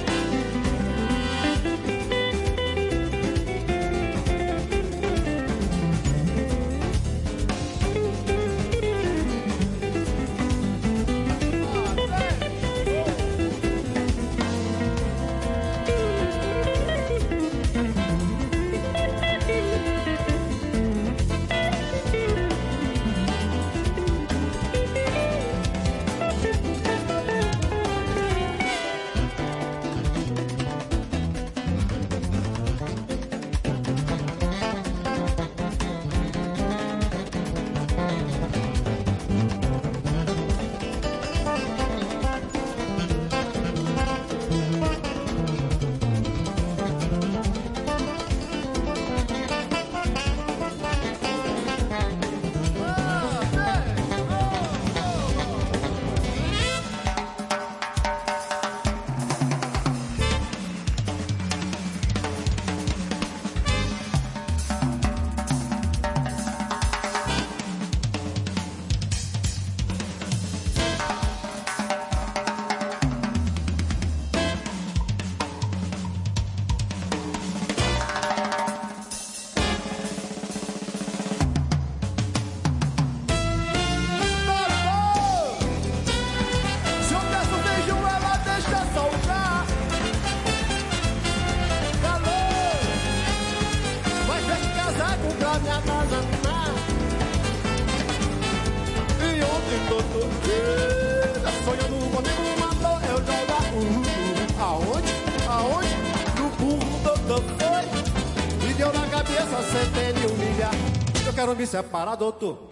Separar, 111.71 112.17
doutor. 112.17 112.67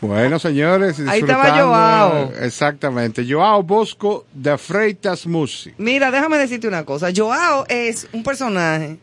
Bueno, 0.00 0.38
señores, 0.38 1.00
Ahí 1.00 1.18
estaba 1.18 1.50
Joao. 1.50 2.32
Exactamente. 2.42 3.26
Joao 3.28 3.64
Bosco 3.64 4.24
de 4.32 4.56
Freitas 4.56 5.26
Music. 5.26 5.74
Mira, 5.78 6.12
déjame 6.12 6.38
decirte 6.38 6.68
una 6.68 6.84
cosa. 6.84 7.08
Joao 7.12 7.64
es 7.68 8.06
un 8.12 8.22
personaje 8.22 8.98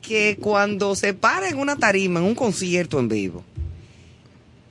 que 0.00 0.38
cuando 0.40 0.94
se 0.94 1.12
para 1.12 1.48
en 1.48 1.58
una 1.58 1.74
tarima, 1.74 2.20
en 2.20 2.26
un 2.26 2.36
concierto 2.36 3.00
en 3.00 3.08
vivo, 3.08 3.42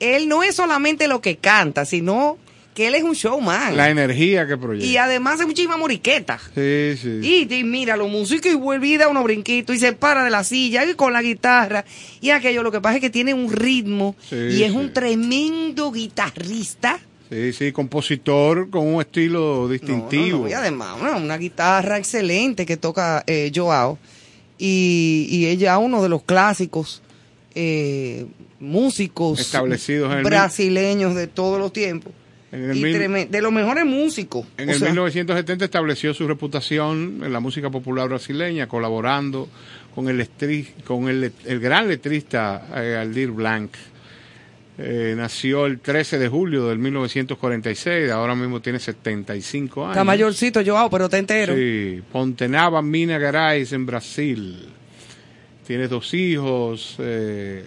él 0.00 0.26
no 0.26 0.42
es 0.42 0.54
solamente 0.54 1.06
lo 1.06 1.20
que 1.20 1.36
canta, 1.36 1.84
sino 1.84 2.38
que 2.74 2.88
él 2.88 2.96
es 2.96 3.04
un 3.04 3.12
showman. 3.14 3.76
La 3.76 3.88
energía 3.88 4.46
que 4.46 4.56
proyecta. 4.56 4.86
y 4.90 4.96
además 4.96 5.40
es 5.40 5.46
muchísima 5.46 5.76
moriqueta. 5.76 6.38
Sí, 6.54 6.96
sí. 7.00 7.20
Y, 7.48 7.54
y 7.54 7.64
mira, 7.64 7.96
lo 7.96 8.08
músico 8.08 8.48
y 8.48 8.54
vuelve 8.54 8.88
y 8.88 8.96
da 8.96 9.08
unos 9.08 9.22
brinquitos 9.24 9.76
y 9.76 9.78
se 9.78 9.92
para 9.92 10.24
de 10.24 10.30
la 10.30 10.42
silla 10.44 10.84
y 10.84 10.94
con 10.94 11.12
la 11.12 11.22
guitarra 11.22 11.84
y 12.20 12.30
aquello. 12.30 12.62
Lo 12.64 12.72
que 12.72 12.80
pasa 12.80 12.96
es 12.96 13.00
que 13.00 13.10
tiene 13.10 13.32
un 13.32 13.52
ritmo 13.52 14.16
Sí, 14.28 14.34
y 14.36 14.62
es 14.64 14.72
sí. 14.72 14.76
un 14.76 14.92
tremendo 14.92 15.92
guitarrista. 15.92 16.98
Sí, 17.30 17.52
sí, 17.52 17.72
compositor 17.72 18.68
con 18.70 18.86
un 18.86 19.00
estilo 19.00 19.68
distintivo. 19.68 20.38
No, 20.38 20.44
no, 20.44 20.50
y 20.50 20.52
además, 20.52 20.96
una, 21.00 21.16
una 21.16 21.38
guitarra 21.38 21.96
excelente 21.98 22.66
que 22.66 22.76
toca 22.76 23.24
eh, 23.26 23.50
Joao. 23.54 23.98
Y, 24.58 25.26
y 25.30 25.46
ella 25.46 25.78
uno 25.78 26.02
de 26.02 26.08
los 26.08 26.22
clásicos 26.22 27.02
eh, 27.54 28.26
músicos 28.60 29.40
Establecidos 29.40 30.12
en 30.14 30.22
brasileños 30.22 31.14
de 31.14 31.26
todos 31.26 31.58
los 31.58 31.72
tiempos. 31.72 32.12
Y 32.54 32.82
mil- 32.82 33.30
de 33.30 33.42
los 33.42 33.52
mejores 33.52 33.84
músicos. 33.84 34.46
En 34.56 34.68
O 34.68 34.72
el 34.72 34.78
sea, 34.78 34.88
1970 34.88 35.64
estableció 35.64 36.14
su 36.14 36.26
reputación 36.28 37.20
en 37.24 37.32
la 37.32 37.40
música 37.40 37.70
popular 37.70 38.08
brasileña, 38.08 38.68
colaborando 38.68 39.48
con 39.94 40.08
el, 40.08 40.20
estri- 40.20 40.68
con 40.84 41.08
el, 41.08 41.32
el 41.44 41.60
gran 41.60 41.88
letrista 41.88 42.66
eh, 42.76 42.96
Aldir 43.00 43.30
Blanc. 43.30 43.70
Eh, 44.76 45.14
nació 45.16 45.66
el 45.66 45.78
13 45.78 46.18
de 46.18 46.26
julio 46.28 46.66
del 46.68 46.78
1946, 46.80 48.10
ahora 48.10 48.34
mismo 48.34 48.60
tiene 48.60 48.80
75 48.80 49.82
años. 49.84 49.92
Está 49.92 50.02
mayorcito 50.04 50.60
Joao, 50.66 50.90
pero 50.90 51.04
está 51.04 51.18
entero. 51.18 51.54
Sí, 51.54 52.02
Pontenava, 52.10 52.82
Minas 52.82 53.20
Gerais, 53.20 53.72
en 53.72 53.86
Brasil. 53.86 54.66
Tiene 55.64 55.86
dos 55.86 56.12
hijos, 56.12 56.96
eh, 56.98 57.62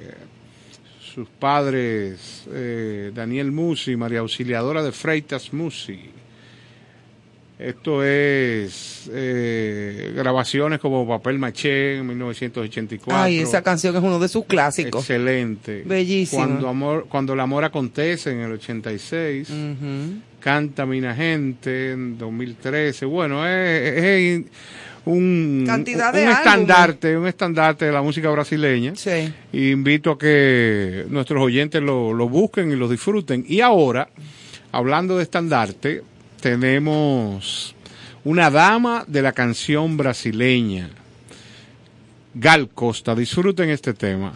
sus 1.17 1.29
padres, 1.29 2.43
eh, 2.53 3.11
Daniel 3.11 3.51
Musi, 3.51 3.95
María 3.95 4.19
Auxiliadora 4.19 4.83
de 4.83 4.91
Freitas 4.91 5.51
Musi. 5.51 6.11
Esto 7.57 8.03
es 8.03 9.09
eh, 9.11 10.13
grabaciones 10.15 10.79
como 10.79 11.07
Papel 11.07 11.39
Maché 11.39 11.97
en 11.97 12.05
1984. 12.05 13.19
Ay, 13.19 13.39
esa 13.39 13.63
canción 13.63 13.95
es 13.95 14.03
uno 14.03 14.19
de 14.19 14.27
sus 14.27 14.45
clásicos. 14.45 15.01
Excelente. 15.01 15.81
Bellísima. 15.87 16.45
Cuando, 16.45 16.69
amor, 16.69 17.07
cuando 17.09 17.33
el 17.33 17.39
amor 17.39 17.63
acontece 17.63 18.29
en 18.29 18.41
el 18.41 18.51
86. 18.51 19.51
Canta 20.39 20.85
Mina 20.85 21.15
Gente 21.15 21.93
en 21.93 22.19
2013. 22.19 23.07
Bueno, 23.07 23.43
es, 23.47 24.03
es 24.03 24.45
un, 25.07 25.63
Cantidad 25.65 26.13
un 26.13 26.19
álbumes. 26.19 26.37
estandarte, 26.37 27.17
un 27.17 27.27
estandarte 27.27 27.85
de 27.85 27.91
la 27.91 28.01
música 28.01 28.29
brasileña. 28.29 28.93
Sí. 28.95 29.33
Y 29.53 29.71
invito 29.71 30.11
a 30.11 30.17
que 30.17 31.05
nuestros 31.09 31.41
oyentes 31.41 31.81
lo, 31.81 32.13
lo 32.13 32.27
busquen 32.29 32.71
y 32.71 32.75
lo 32.75 32.87
disfruten. 32.87 33.45
Y 33.47 33.61
ahora, 33.61 34.09
hablando 34.71 35.17
de 35.17 35.23
estandarte, 35.23 36.03
tenemos 36.41 37.75
una 38.23 38.51
dama 38.51 39.05
de 39.07 39.21
la 39.21 39.31
canción 39.31 39.97
brasileña, 39.97 40.89
Gal 42.33 42.69
Costa. 42.69 43.15
Disfruten 43.15 43.69
este 43.69 43.93
tema. 43.93 44.33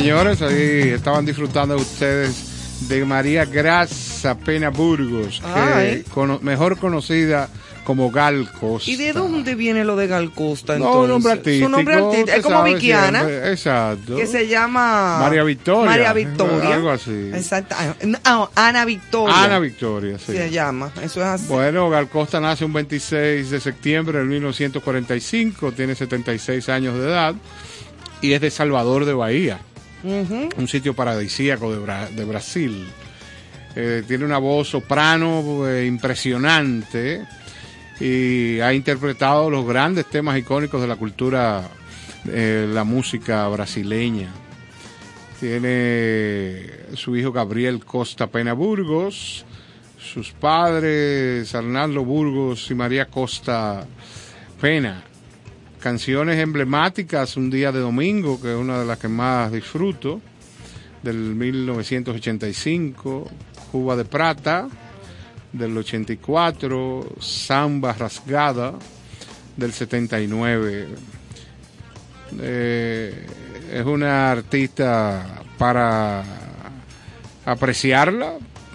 Señores, 0.00 0.42
ahí 0.42 0.90
estaban 0.90 1.24
disfrutando 1.24 1.76
ustedes 1.76 2.88
de 2.88 3.04
María 3.04 3.44
Graza 3.44 4.36
Pena 4.38 4.68
Burgos, 4.70 5.40
que 5.40 5.46
Ay. 5.60 6.04
cono- 6.12 6.38
mejor 6.42 6.78
conocida 6.78 7.48
como 7.84 8.10
Gal 8.10 8.50
Costa. 8.60 8.90
¿Y 8.90 8.96
de 8.96 9.12
dónde 9.12 9.54
viene 9.54 9.84
lo 9.84 9.94
de 9.96 10.08
Gal 10.08 10.32
Costa 10.32 10.76
No, 10.76 10.86
entonces? 10.86 11.02
un 11.04 11.08
nombre 11.08 11.32
artístico. 11.32 11.66
Su 11.66 11.70
nombre 11.70 11.94
artístico. 11.94 12.36
Es 12.36 12.42
como 12.42 12.66
siempre. 12.78 13.50
Exacto. 13.52 14.16
que 14.16 14.26
se 14.26 14.48
llama... 14.48 15.18
María 15.20 15.44
Victoria. 15.44 15.84
María 15.90 16.12
Victoria. 16.12 16.74
Algo 16.74 16.90
así. 16.90 17.30
Exacto. 17.32 17.76
Ah, 18.24 18.48
Ana 18.56 18.84
Victoria. 18.84 19.44
Ana 19.44 19.58
Victoria, 19.60 20.18
sí. 20.18 20.32
Se 20.32 20.50
llama. 20.50 20.90
Eso 21.00 21.20
es 21.20 21.26
así. 21.26 21.46
Bueno, 21.48 21.88
Gal 21.88 22.08
Costa 22.08 22.40
nace 22.40 22.64
un 22.64 22.72
26 22.72 23.50
de 23.50 23.60
septiembre 23.60 24.18
de 24.18 24.24
1945, 24.24 25.72
tiene 25.72 25.94
76 25.94 26.68
años 26.68 26.94
de 26.98 27.04
edad 27.06 27.34
y 28.20 28.32
es 28.32 28.40
de 28.40 28.50
Salvador 28.50 29.04
de 29.04 29.12
Bahía, 29.14 29.60
Un 30.56 30.68
sitio 30.68 30.94
paradisíaco 30.94 31.72
de, 31.72 32.06
de 32.14 32.24
Brasil. 32.24 32.86
Eh, 33.78 34.04
tiene 34.06 34.24
una 34.24 34.38
voz 34.38 34.68
soprano 34.68 35.68
eh, 35.68 35.84
impresionante 35.84 37.26
y 38.00 38.58
ha 38.60 38.72
interpretado 38.72 39.50
los 39.50 39.66
grandes 39.66 40.06
temas 40.06 40.38
icónicos 40.38 40.80
de 40.80 40.86
la 40.86 40.96
cultura, 40.96 41.68
eh, 42.26 42.66
la 42.72 42.84
música 42.84 43.46
brasileña. 43.48 44.30
Tiene 45.40 46.70
su 46.94 47.14
hijo 47.16 47.32
Gabriel 47.32 47.84
Costa 47.84 48.28
Pena 48.28 48.54
Burgos, 48.54 49.44
sus 49.98 50.32
padres 50.32 51.54
Arnaldo 51.54 52.02
Burgos 52.02 52.70
y 52.70 52.74
María 52.74 53.04
Costa 53.06 53.86
Pena. 54.58 55.02
Canciones 55.86 56.40
emblemáticas, 56.40 57.36
Un 57.36 57.48
día 57.48 57.70
de 57.70 57.78
domingo, 57.78 58.40
que 58.40 58.50
es 58.50 58.58
una 58.58 58.80
de 58.80 58.84
las 58.86 58.98
que 58.98 59.06
más 59.06 59.52
disfruto, 59.52 60.20
del 61.00 61.36
1985, 61.36 63.30
Cuba 63.70 63.94
de 63.94 64.04
Plata, 64.04 64.68
del 65.52 65.78
84, 65.78 67.06
Samba 67.20 67.92
Rasgada, 67.92 68.74
del 69.56 69.72
79. 69.72 70.88
Eh, 72.40 73.26
es 73.72 73.86
una 73.86 74.32
artista 74.32 75.40
para 75.56 76.24
apreciarla. 77.44 78.32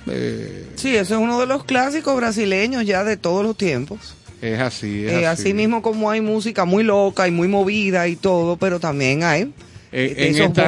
eh, 0.07 0.71
Sí, 0.77 0.95
ese 0.95 1.15
es 1.15 1.19
uno 1.19 1.41
de 1.41 1.45
los 1.45 1.65
clásicos 1.65 2.15
brasileños 2.15 2.85
ya 2.85 3.03
de 3.03 3.17
todos 3.17 3.43
los 3.43 3.57
tiempos. 3.57 4.15
Es 4.41 4.59
así, 4.59 5.05
es 5.05 5.11
Eh, 5.11 5.25
así. 5.27 5.41
así 5.43 5.53
mismo 5.53 5.81
como 5.81 6.09
hay 6.09 6.21
música 6.21 6.65
muy 6.65 6.83
loca 6.83 7.27
y 7.27 7.31
muy 7.31 7.47
movida 7.47 8.07
y 8.07 8.15
todo, 8.15 8.57
pero 8.57 8.79
también 8.79 9.23
hay 9.23 9.53
Eh, 9.91 10.13
de 10.15 10.27
en 10.27 10.35
esos 10.35 10.47
esta- 10.47 10.63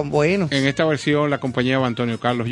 buenos. 0.00 0.50
En 0.52 0.66
esta 0.66 0.84
versión 0.84 1.28
la 1.30 1.36
acompañaba 1.36 1.86
Antonio 1.86 2.18
Carlos 2.20 2.48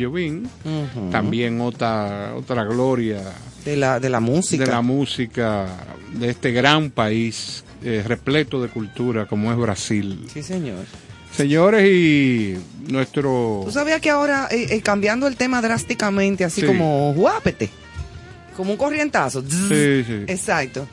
Ujú. 0.65 1.09
también 1.09 1.59
otra, 1.61 2.33
otra 2.35 2.63
gloria 2.65 3.21
de 3.65 3.77
la, 3.77 3.99
de 3.99 4.09
la 4.09 4.19
música. 4.19 4.65
de 4.65 4.71
la 4.71 4.81
música 4.81 5.67
de 6.13 6.29
este 6.29 6.51
gran 6.51 6.89
país 6.91 7.63
eh, 7.83 8.03
repleto 8.05 8.61
de 8.61 8.67
cultura 8.67 9.25
como 9.25 9.51
es 9.51 9.57
Brasil. 9.57 10.27
Sí, 10.31 10.43
señor. 10.43 10.85
Señores, 11.35 11.89
y 11.89 12.57
nuestro... 12.89 13.61
¿Tú 13.63 13.71
sabías 13.71 14.01
que 14.01 14.09
ahora, 14.09 14.49
eh, 14.51 14.67
eh, 14.69 14.81
cambiando 14.81 15.27
el 15.27 15.37
tema 15.37 15.61
drásticamente, 15.61 16.43
así 16.43 16.59
Sí. 16.61 16.67
como 16.67 17.13
guápete, 17.13 17.69
como 18.55 18.71
un 18.71 18.77
corrientazo? 18.77 19.41
Sí, 19.41 20.03
sí. 20.05 20.23
Exacto. 20.27 20.87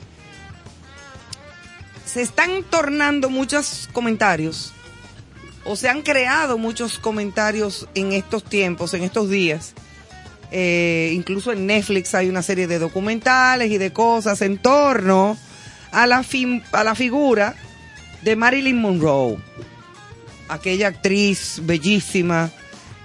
Se 2.05 2.21
están 2.21 2.63
tornando 2.63 3.29
muchos 3.29 3.87
comentarios, 3.91 4.73
o 5.65 5.75
se 5.75 5.89
han 5.89 6.01
creado 6.01 6.57
muchos 6.57 6.97
comentarios 6.97 7.87
en 7.93 8.13
estos 8.13 8.43
tiempos, 8.43 8.93
en 8.93 9.03
estos 9.03 9.29
días. 9.29 9.73
Eh, 10.51 11.11
incluso 11.13 11.51
en 11.51 11.67
Netflix 11.67 12.15
hay 12.15 12.27
una 12.27 12.41
serie 12.41 12.65
de 12.65 12.79
documentales 12.79 13.69
y 13.69 13.77
de 13.77 13.93
cosas 13.93 14.41
en 14.41 14.57
torno 14.57 15.37
a 15.91 16.07
la, 16.07 16.23
fin- 16.23 16.63
a 16.71 16.83
la 16.83 16.95
figura 16.95 17.53
de 18.23 18.35
Marilyn 18.35 18.81
Monroe 18.81 19.37
aquella 20.47 20.87
actriz 20.87 21.59
bellísima 21.61 22.49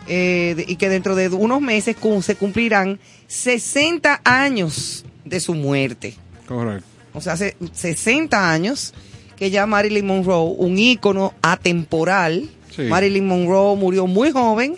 eh, 0.07 0.65
y 0.69 0.77
que 0.77 0.89
dentro 0.89 1.15
de 1.15 1.29
unos 1.29 1.61
meses 1.61 1.97
se 2.23 2.35
cumplirán 2.37 2.99
60 3.27 4.21
años 4.25 5.05
de 5.25 5.41
su 5.41 5.55
muerte. 5.55 6.15
Correcto. 6.47 6.87
O 7.15 7.21
sea, 7.21 7.35
hace 7.35 7.57
60 7.73 8.51
años 8.51 8.93
que 9.37 9.51
ya 9.51 9.67
Marilyn 9.67 10.07
Monroe, 10.07 10.55
un 10.59 10.79
ícono 10.79 11.35
atemporal, 11.43 12.49
Sí. 12.75 12.83
Marilyn 12.83 13.27
Monroe 13.29 13.77
murió 13.77 14.09
muy 14.09 14.33
joven 14.33 14.75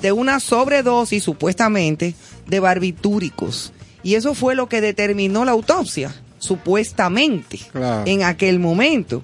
de 0.00 0.12
una 0.12 0.38
sobredosis 0.38 1.24
supuestamente 1.24 2.14
de 2.46 2.60
barbitúricos. 2.60 3.72
Y 4.04 4.14
eso 4.14 4.34
fue 4.34 4.54
lo 4.54 4.68
que 4.68 4.80
determinó 4.80 5.44
la 5.44 5.50
autopsia, 5.50 6.14
supuestamente, 6.38 7.58
Claro. 7.72 8.04
en 8.06 8.22
aquel 8.22 8.60
momento. 8.60 9.20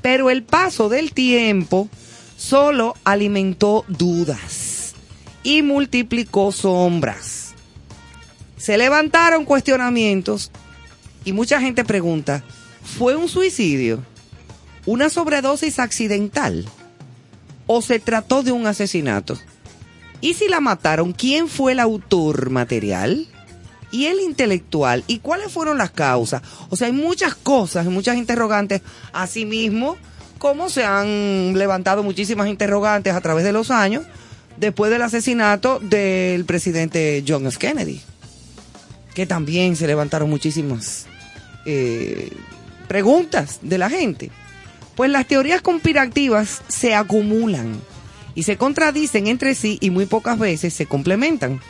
Pero 0.00 0.30
el 0.30 0.42
paso 0.42 0.88
del 0.88 1.12
tiempo 1.12 1.88
solo 2.38 2.94
alimentó 3.04 3.84
dudas 3.88 4.75
y 5.46 5.62
multiplicó 5.62 6.50
sombras. 6.50 7.54
Se 8.56 8.76
levantaron 8.76 9.44
cuestionamientos 9.44 10.50
y 11.24 11.32
mucha 11.32 11.60
gente 11.60 11.84
pregunta, 11.84 12.42
¿fue 12.82 13.14
un 13.14 13.28
suicidio? 13.28 14.02
¿Una 14.86 15.08
sobredosis 15.08 15.78
accidental? 15.78 16.66
¿O 17.68 17.80
se 17.80 18.00
trató 18.00 18.42
de 18.42 18.50
un 18.50 18.66
asesinato? 18.66 19.38
¿Y 20.20 20.34
si 20.34 20.48
la 20.48 20.58
mataron, 20.58 21.12
quién 21.12 21.46
fue 21.46 21.72
el 21.72 21.78
autor 21.78 22.50
material? 22.50 23.28
¿Y 23.92 24.06
el 24.06 24.18
intelectual? 24.18 25.04
¿Y 25.06 25.20
cuáles 25.20 25.52
fueron 25.52 25.78
las 25.78 25.92
causas? 25.92 26.42
O 26.70 26.76
sea, 26.76 26.88
hay 26.88 26.92
muchas 26.92 27.36
cosas, 27.36 27.86
muchas 27.86 28.16
interrogantes. 28.16 28.82
Asimismo, 29.12 29.96
como 30.38 30.70
se 30.70 30.84
han 30.84 31.56
levantado 31.56 32.02
muchísimas 32.02 32.48
interrogantes 32.48 33.14
a 33.14 33.20
través 33.20 33.44
de 33.44 33.52
los 33.52 33.70
años 33.70 34.02
después 34.56 34.90
del 34.90 35.02
asesinato 35.02 35.78
del 35.80 36.44
presidente 36.44 37.22
John 37.26 37.46
F. 37.46 37.58
Kennedy 37.58 38.00
que 39.14 39.24
también 39.24 39.76
se 39.76 39.86
levantaron 39.86 40.28
muchísimas 40.28 41.06
eh, 41.64 42.30
preguntas 42.86 43.60
de 43.62 43.78
la 43.78 43.88
gente. 43.88 44.30
Pues 44.94 45.10
las 45.10 45.26
teorías 45.26 45.62
conspirativas 45.62 46.60
se 46.68 46.94
acumulan 46.94 47.80
y 48.34 48.42
se 48.42 48.58
contradicen 48.58 49.26
entre 49.26 49.54
sí 49.54 49.78
y 49.80 49.88
muy 49.88 50.04
pocas 50.04 50.38
veces 50.38 50.74
se 50.74 50.84
complementan. 50.84 51.60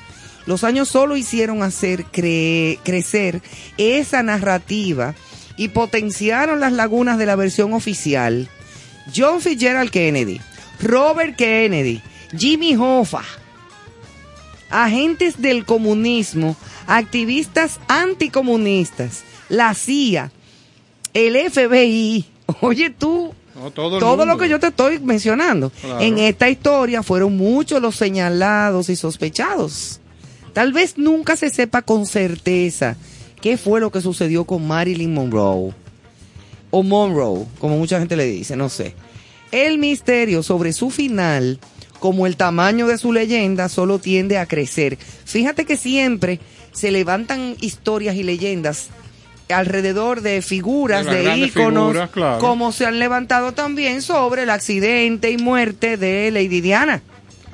Los 0.45 0.65
años 0.65 0.89
solo 0.89 1.17
hicieron 1.17 1.63
hacer 1.63 2.05
cre- 2.07 2.81
crecer 2.83 3.43
esa 3.79 4.25
narrativa 4.25 5.15
y 5.57 5.69
potenciaron 5.69 6.59
las 6.59 6.73
lagunas 6.73 7.17
de 7.17 7.27
la 7.27 7.37
versión 7.37 7.75
oficial. 7.75 8.49
John 9.15 9.41
Fitzgerald 9.41 9.91
Kennedy, 9.93 10.41
Robert 10.83 11.37
Kennedy, 11.37 12.03
Jimmy 12.37 12.77
Hoffa, 12.77 13.23
agentes 14.71 15.41
del 15.41 15.65
comunismo, 15.65 16.57
activistas 16.87 17.81
anticomunistas, 17.89 19.25
la 19.49 19.75
CIA, 19.75 20.31
el 21.15 21.37
FBI. 21.51 22.25
Oye 22.61 22.91
tú, 22.91 23.33
No, 23.55 23.71
todo 23.71 24.27
lo 24.27 24.39
que 24.39 24.49
yo 24.49 24.61
te 24.61 24.69
estoy 24.69 24.99
mencionando. 24.99 25.71
Claro. 25.71 26.01
En 26.01 26.19
esta 26.19 26.49
historia 26.49 27.03
fueron 27.03 27.37
muchos 27.37 27.81
los 27.81 27.97
señalados 27.97 28.89
y 28.89 28.97
sospechados. 28.97 30.01
Tal 30.53 30.73
vez 30.73 30.97
nunca 30.97 31.37
se 31.37 31.51
sepa 31.51 31.83
con 31.83 32.07
certeza 32.07 32.97
qué 33.41 33.57
fue 33.57 33.81
lo 33.81 33.91
que 33.91 34.01
sucedió 34.01 34.45
con 34.45 34.67
Marilyn 34.67 35.13
Monroe. 35.13 35.75
O 36.71 36.83
Monroe, 36.83 37.47
como 37.59 37.77
mucha 37.77 37.99
gente 37.99 38.17
le 38.17 38.25
dice, 38.27 38.57
no 38.57 38.69
sé. 38.69 38.95
El 39.53 39.79
misterio 39.79 40.43
sobre 40.43 40.73
su 40.73 40.91
final, 40.91 41.61
como 42.01 42.27
el 42.27 42.37
tamaño 42.37 42.87
de 42.87 42.99
su 42.99 43.13
leyenda, 43.13 43.69
solo 43.69 43.99
tiende 43.99 44.39
a 44.39 44.47
crecer. 44.47 44.99
Fíjate 45.25 45.65
que 45.65 45.77
siempre 45.77 46.41
se 46.73 46.91
levantan 46.91 47.57
historias 47.61 48.17
y 48.17 48.23
leyendas 48.23 48.89
alrededor 49.49 50.23
de 50.23 50.43
figuras, 50.43 51.07
De 51.07 51.23
de, 51.23 51.37
íconos, 51.39 51.89
figuras, 51.89 52.11
claro. 52.11 52.39
como 52.41 52.73
se 52.73 52.87
han 52.87 52.99
levantado 52.99 53.53
también 53.53 54.03
sobre 54.03 54.43
el 54.43 54.51
accidente 54.51 55.31
y 55.31 55.39
muerte 55.39 55.97
de 55.97 56.31
Lady 56.31 56.61
Diana. 56.61 57.03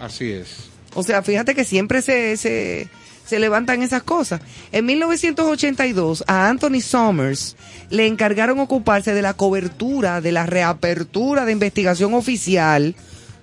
Así 0.01 0.31
es. 0.33 0.71
O 0.95 1.03
sea, 1.03 1.23
fíjate 1.23 1.55
que 1.55 1.65
siempre 1.65 2.03
se, 2.03 2.37
se, 2.37 2.89
se 3.27 3.39
levantan 3.39 3.83
esas 3.83 4.03
cosas. 4.03 4.41
En 4.73 4.87
1982, 4.87 6.25
a 6.27 6.49
Anthony 6.49 6.81
Summers 6.81 7.57
le 7.91 8.07
encargaron 8.07 8.59
ocuparse 8.59 9.15
de 9.15 9.23
la 9.23 9.35
cobertura 9.35 10.21
de 10.21 10.33
la 10.33 10.47
reapertura 10.47 11.45
de 11.45 11.53
investigación 11.53 12.15
oficial 12.15 12.95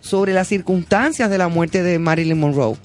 sobre 0.01 0.33
las 0.33 0.47
circunstancias 0.47 1.29
de 1.29 1.37
la 1.37 1.47
muerte 1.47 1.83
de 1.83 1.99
Marilyn 1.99 2.39
Monroe. 2.39 2.77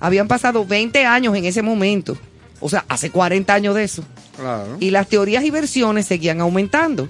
Habían 0.00 0.28
pasado 0.28 0.66
20 0.66 1.04
años 1.06 1.36
en 1.36 1.44
ese 1.44 1.62
momento. 1.62 2.16
O 2.60 2.68
sea, 2.68 2.84
hace 2.88 3.10
40 3.10 3.52
años 3.54 3.74
de 3.74 3.84
eso. 3.84 4.04
Claro. 4.36 4.76
Y 4.80 4.90
las 4.90 5.08
teorías 5.08 5.44
y 5.44 5.50
versiones 5.50 6.06
seguían 6.06 6.40
aumentando. 6.40 7.08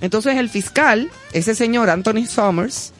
Entonces 0.00 0.36
el 0.36 0.48
fiscal, 0.48 1.10
ese 1.32 1.54
señor 1.54 1.88
Anthony 1.88 2.26
Summers, 2.26 2.92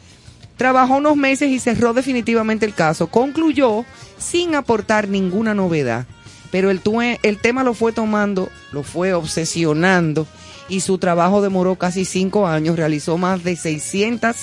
Trabajó 0.57 0.97
unos 0.97 1.17
meses 1.17 1.51
y 1.51 1.59
cerró 1.59 1.95
definitivamente 1.95 2.65
el 2.65 2.75
caso. 2.75 3.09
Concluyó 3.09 3.85
sin 4.19 4.55
aportar 4.55 5.09
ninguna 5.09 5.55
novedad. 5.55 6.07
Pero 6.53 6.71
el, 6.71 6.81
el 7.23 7.39
tema 7.39 7.65
lo 7.65 7.75
fue 7.75 7.93
tomando, 7.93 8.49
lo 8.71 8.85
fue 8.85 9.13
obsesionando 9.13 10.29
y 10.69 10.81
su 10.81 10.99
trabajo 10.99 11.43
demoró 11.43 11.75
casi 11.75 12.05
cinco 12.05 12.47
años. 12.47 12.77
Realizó 12.77 13.19
más 13.19 13.43
de 13.43 13.57
600 13.57 14.37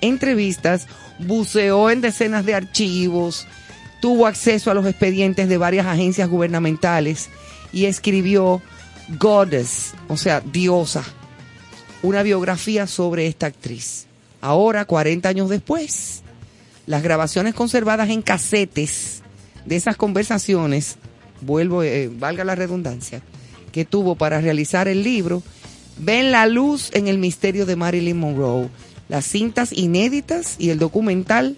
entrevistas, 0.00 0.86
buceó 1.18 1.90
en 1.90 2.00
decenas 2.00 2.44
de 2.44 2.54
archivos, 2.54 3.46
tuvo 4.00 4.26
acceso 4.26 4.70
a 4.70 4.74
los 4.74 4.86
expedientes 4.86 5.48
de 5.48 5.58
varias 5.58 5.86
agencias 5.86 6.28
gubernamentales 6.28 7.28
y 7.72 7.86
escribió 7.86 8.62
Goddess, 9.18 9.94
o 10.08 10.16
sea, 10.16 10.40
diosa, 10.40 11.04
una 12.02 12.22
biografía 12.22 12.86
sobre 12.86 13.26
esta 13.26 13.46
actriz. 13.46 14.06
Ahora, 14.40 14.84
40 14.84 15.28
años 15.28 15.48
después, 15.48 16.22
las 16.86 17.02
grabaciones 17.02 17.54
conservadas 17.54 18.10
en 18.10 18.22
casetes 18.22 19.22
de 19.64 19.76
esas 19.76 19.96
conversaciones, 19.96 20.96
vuelvo, 21.40 21.82
eh, 21.82 22.08
valga 22.12 22.44
la 22.44 22.54
redundancia, 22.54 23.20
que 23.72 23.84
tuvo 23.84 24.14
para 24.14 24.40
realizar 24.40 24.88
el 24.88 25.02
libro, 25.02 25.42
ven 25.98 26.30
la 26.30 26.46
luz 26.46 26.90
en 26.94 27.08
el 27.08 27.18
misterio 27.18 27.66
de 27.66 27.76
Marilyn 27.76 28.18
Monroe. 28.18 28.68
Las 29.08 29.24
cintas 29.26 29.72
inéditas 29.72 30.56
y 30.58 30.70
el 30.70 30.78
documental 30.78 31.56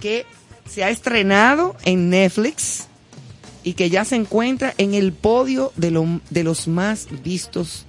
que 0.00 0.26
se 0.68 0.82
ha 0.84 0.90
estrenado 0.90 1.76
en 1.84 2.10
Netflix 2.10 2.84
y 3.64 3.74
que 3.74 3.90
ya 3.90 4.04
se 4.04 4.16
encuentra 4.16 4.74
en 4.78 4.94
el 4.94 5.12
podio 5.12 5.72
de, 5.76 5.90
lo- 5.92 6.20
de 6.30 6.42
los 6.44 6.66
más 6.66 7.06
vistos 7.22 7.86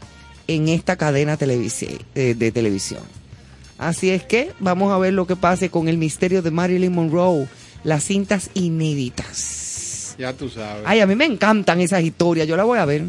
en 0.48 0.68
esta 0.70 0.96
cadena 0.98 1.38
televisi- 1.40 2.00
de, 2.14 2.36
de 2.36 2.52
televisión. 2.52 3.02
Así 3.80 4.12
es 4.12 4.24
que 4.24 4.52
vamos 4.60 4.92
a 4.94 4.98
ver 5.00 5.14
lo 5.14 5.26
que 5.26 5.36
pase 5.36 5.70
con 5.70 5.88
el 5.88 5.98
misterio 5.98 6.42
de 6.44 6.52
Marilyn 6.52 6.94
Monroe, 6.94 7.48
las 7.84 8.04
cintas 8.04 8.52
inéditas. 8.54 10.16
Ya 10.20 10.32
tú 10.34 10.50
sabes. 10.50 10.84
Ay, 10.86 11.00
a 11.00 11.08
mí 11.08 11.16
me 11.16 11.26
encantan 11.26 11.82
esas 11.82 12.04
historias, 12.04 12.48
yo 12.48 12.56
la 12.56 12.64
voy 12.64 12.78
a 12.78 12.86
ver. 12.86 13.04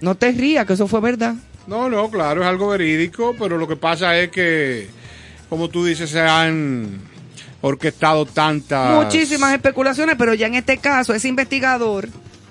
No 0.00 0.16
te 0.16 0.32
rías, 0.32 0.66
que 0.66 0.72
eso 0.72 0.88
fue 0.88 1.00
verdad. 1.00 1.36
No, 1.66 1.88
no, 1.88 2.10
claro, 2.10 2.42
es 2.42 2.46
algo 2.46 2.68
verídico, 2.68 3.34
pero 3.38 3.56
lo 3.56 3.66
que 3.66 3.76
pasa 3.76 4.18
es 4.18 4.30
que, 4.30 4.88
como 5.48 5.68
tú 5.68 5.84
dices, 5.84 6.10
se 6.10 6.20
han 6.20 7.00
orquestado 7.60 8.26
tantas... 8.26 9.04
Muchísimas 9.04 9.54
especulaciones, 9.54 10.16
pero 10.18 10.34
ya 10.34 10.46
en 10.46 10.54
este 10.54 10.78
caso, 10.78 11.14
ese 11.14 11.28
investigador 11.28 12.08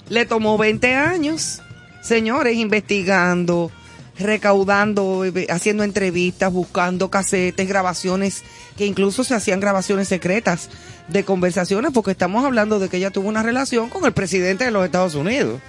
le 0.09 0.25
tomó 0.25 0.57
20 0.57 0.95
años, 0.95 1.61
señores, 2.01 2.57
investigando, 2.57 3.71
recaudando, 4.17 5.25
eh, 5.25 5.47
haciendo 5.49 5.83
entrevistas, 5.83 6.51
buscando 6.51 7.09
casetes, 7.09 7.67
grabaciones, 7.67 8.43
que 8.77 8.85
incluso 8.87 9.23
se 9.23 9.35
hacían 9.35 9.59
grabaciones 9.59 10.07
secretas 10.07 10.69
de 11.07 11.23
conversaciones, 11.23 11.91
porque 11.93 12.11
estamos 12.11 12.43
hablando 12.45 12.79
de 12.79 12.89
que 12.89 12.97
ella 12.97 13.11
tuvo 13.11 13.29
una 13.29 13.43
relación 13.43 13.89
con 13.89 14.05
el 14.05 14.13
presidente 14.13 14.65
de 14.65 14.71
los 14.71 14.85
Estados 14.85 15.15
Unidos. 15.15 15.61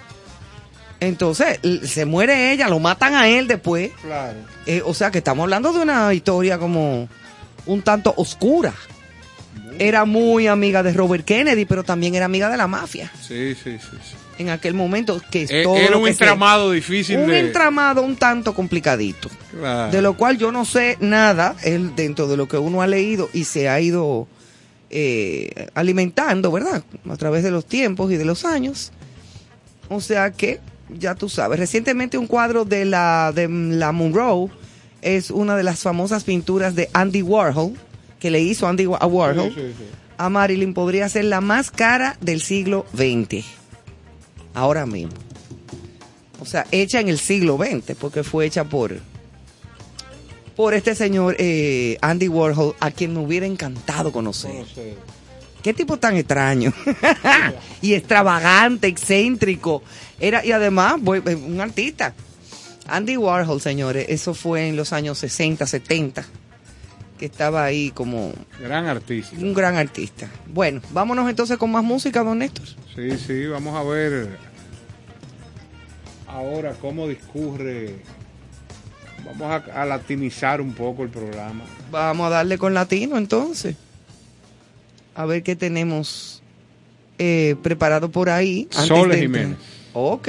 Entonces, 1.06 1.58
se 1.84 2.04
muere 2.04 2.52
ella, 2.52 2.68
lo 2.68 2.78
matan 2.80 3.14
a 3.14 3.28
él 3.28 3.46
después. 3.46 3.90
Claro. 4.02 4.38
Eh, 4.66 4.82
o 4.84 4.94
sea 4.94 5.10
que 5.10 5.18
estamos 5.18 5.44
hablando 5.44 5.72
de 5.72 5.80
una 5.80 6.12
historia 6.14 6.58
como 6.58 7.08
un 7.66 7.82
tanto 7.82 8.12
oscura. 8.16 8.74
Era 9.78 10.04
muy 10.04 10.46
amiga 10.46 10.82
de 10.82 10.92
Robert 10.92 11.24
Kennedy, 11.24 11.64
pero 11.64 11.82
también 11.82 12.14
era 12.14 12.26
amiga 12.26 12.48
de 12.48 12.56
la 12.56 12.66
mafia. 12.68 13.10
Sí, 13.20 13.54
sí, 13.54 13.78
sí. 13.78 13.96
sí. 14.02 14.14
En 14.38 14.48
aquel 14.50 14.74
momento 14.74 15.20
que 15.30 15.42
es 15.42 15.50
Eh, 15.50 15.62
todo 15.62 15.76
era 15.76 15.96
un 15.96 16.08
entramado 16.08 16.72
difícil 16.72 17.18
un 17.18 17.28
de... 17.28 17.38
entramado 17.38 18.02
un 18.02 18.16
tanto 18.16 18.52
complicadito, 18.54 19.28
Claro. 19.52 19.92
de 19.92 20.02
lo 20.02 20.16
cual 20.16 20.38
yo 20.38 20.50
no 20.50 20.64
sé 20.64 20.96
nada, 21.00 21.54
él 21.62 21.94
dentro 21.94 22.26
de 22.26 22.36
lo 22.36 22.48
que 22.48 22.56
uno 22.56 22.82
ha 22.82 22.86
leído 22.88 23.28
y 23.32 23.44
se 23.44 23.68
ha 23.68 23.80
ido 23.80 24.26
eh, 24.90 25.68
alimentando, 25.74 26.50
¿verdad? 26.50 26.82
A 27.08 27.16
través 27.16 27.42
de 27.44 27.50
los 27.52 27.64
tiempos 27.66 28.10
y 28.12 28.16
de 28.16 28.24
los 28.24 28.44
años. 28.44 28.90
O 29.88 30.00
sea 30.00 30.30
que, 30.32 30.60
ya 30.88 31.14
tú 31.14 31.28
sabes, 31.28 31.58
recientemente 31.58 32.18
un 32.18 32.26
cuadro 32.26 32.64
de 32.64 32.84
la, 32.84 33.32
de 33.34 33.48
la 33.48 33.92
Monroe 33.92 34.50
es 35.02 35.30
una 35.30 35.56
de 35.56 35.62
las 35.62 35.80
famosas 35.80 36.24
pinturas 36.24 36.74
de 36.74 36.88
Andy 36.92 37.22
Warhol, 37.22 37.74
que 38.18 38.30
le 38.30 38.40
hizo 38.40 38.66
Andy 38.66 38.84
a 38.98 39.06
Warhol 39.06 39.52
Sí, 39.54 39.60
sí, 39.60 39.74
sí. 39.78 39.84
a 40.16 40.28
Marilyn, 40.30 40.72
podría 40.74 41.08
ser 41.08 41.26
la 41.26 41.40
más 41.40 41.70
cara 41.70 42.16
del 42.20 42.40
siglo 42.40 42.86
XX. 42.94 43.44
Ahora 44.54 44.86
mismo. 44.86 45.12
O 46.40 46.46
sea, 46.46 46.66
hecha 46.70 47.00
en 47.00 47.08
el 47.08 47.18
siglo 47.18 47.58
XX, 47.58 47.96
porque 47.98 48.22
fue 48.22 48.46
hecha 48.46 48.64
por, 48.64 48.98
por 50.56 50.74
este 50.74 50.94
señor 50.94 51.36
eh, 51.38 51.98
Andy 52.00 52.28
Warhol, 52.28 52.74
a 52.80 52.90
quien 52.90 53.12
me 53.14 53.20
hubiera 53.20 53.46
encantado 53.46 54.12
conocer. 54.12 54.64
Qué 55.64 55.72
tipo 55.72 55.96
tan 55.96 56.14
extraño. 56.14 56.74
y 57.80 57.94
extravagante, 57.94 58.86
excéntrico. 58.86 59.82
Era, 60.20 60.44
y 60.44 60.52
además, 60.52 60.96
eh, 61.26 61.34
un 61.34 61.58
artista. 61.58 62.12
Andy 62.86 63.16
Warhol, 63.16 63.62
señores, 63.62 64.04
eso 64.10 64.34
fue 64.34 64.68
en 64.68 64.76
los 64.76 64.92
años 64.92 65.16
60, 65.16 65.66
70, 65.66 66.22
que 67.18 67.24
estaba 67.24 67.64
ahí 67.64 67.90
como 67.92 68.34
Gran 68.60 68.84
artista. 68.84 69.34
un 69.38 69.54
gran 69.54 69.76
artista. 69.76 70.28
Bueno, 70.48 70.82
vámonos 70.90 71.30
entonces 71.30 71.56
con 71.56 71.72
más 71.72 71.82
música, 71.82 72.22
don 72.22 72.40
Néstor. 72.40 72.66
Sí, 72.94 73.16
sí, 73.16 73.46
vamos 73.46 73.74
a 73.74 73.82
ver 73.84 74.38
ahora 76.28 76.74
cómo 76.78 77.08
discurre. 77.08 78.00
Vamos 79.24 79.50
a, 79.50 79.80
a 79.80 79.86
latinizar 79.86 80.60
un 80.60 80.74
poco 80.74 81.04
el 81.04 81.08
programa. 81.08 81.64
Vamos 81.90 82.26
a 82.26 82.28
darle 82.28 82.58
con 82.58 82.74
latino 82.74 83.16
entonces. 83.16 83.76
A 85.14 85.26
ver 85.26 85.42
qué 85.42 85.56
tenemos 85.56 86.42
eh, 87.18 87.56
preparado 87.62 88.10
por 88.10 88.30
ahí. 88.30 88.68
antes 88.74 88.86
Sole 88.88 89.16
de 89.16 89.22
Jiménez. 89.22 89.58
Ok. 89.92 90.28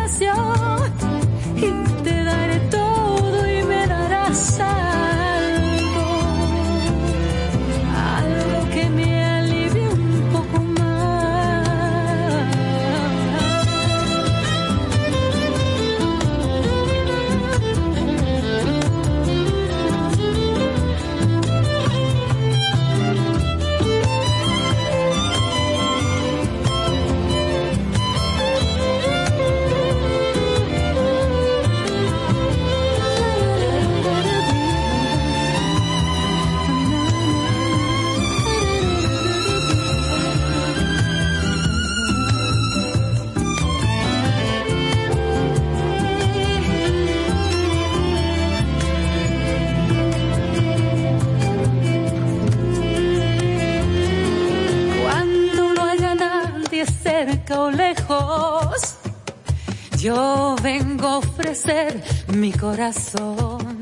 Yo 60.01 60.55
vengo 60.63 61.07
a 61.07 61.17
ofrecer 61.19 62.01
mi 62.33 62.51
corazón. 62.51 63.79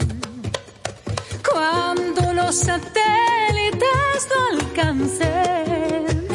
Cuando 1.49 2.33
los 2.33 2.55
satélites 2.55 4.27
no 4.29 4.59
alcancen, 4.59 6.27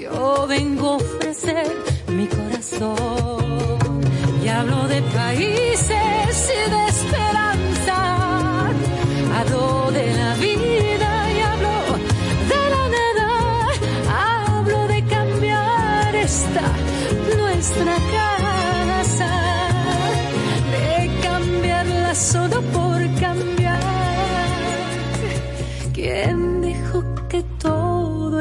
yo 0.00 0.46
vengo 0.46 0.92
a 0.92 0.96
ofrecer 0.96 1.70
mi 2.08 2.26
corazón. 2.28 4.00
Y 4.42 4.48
hablo 4.48 4.88
de 4.88 5.02
países 5.02 6.50
y 6.56 6.70
de 6.70 6.86
esperanza. 6.86 8.70
Hablo 9.38 9.90
de 9.92 10.14
la 10.14 10.34
vida 10.36 11.10
y 11.36 11.40
hablo 11.42 11.76
de 12.52 12.62
la 12.72 12.84
nada. 12.96 14.48
Hablo 14.48 14.88
de 14.88 15.04
cambiar 15.04 16.16
esta 16.16 16.62
nuestra 17.36 17.96
casa 17.96 18.25